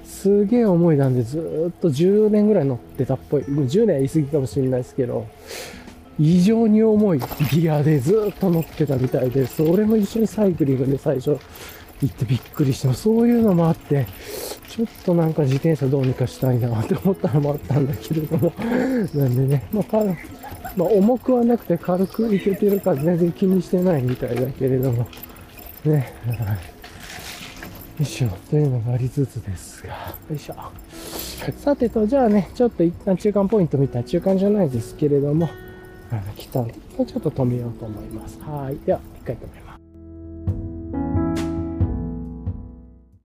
[0.05, 3.48] すげえ重い段でずっと10年ぐらい乗ってたっぽい。
[3.48, 5.27] もう10年は言い過ぎかもしれないですけど、
[6.22, 7.20] 異常に重い
[7.51, 11.38] ギアでずっと乗ってたみたいで、それも一緒にサイクリングで最初
[12.02, 14.06] 行ってびっくりして、そういうのもあって、
[14.68, 18.52] ちょっとなんか自転車どうにかしたいなって思ったのもあったんだけれども、
[19.14, 20.05] なんでね、まあ、
[20.76, 25.06] まあ、重くはなくて軽く行けてるか全然気にしてないみたいだけれども、
[25.86, 26.36] ね、はい。
[26.36, 26.56] よ
[27.98, 30.55] いしょ、というのがありつつですが、よいしょ。
[31.56, 34.02] さてと、じゃあね、ちょっと一旦中間ポイントみた。
[34.02, 35.48] 中間じゃないですけれども、
[36.19, 38.39] 来たんで、ちょっと止めようと思います。
[38.41, 38.78] はい。
[38.85, 39.60] では、一回止め。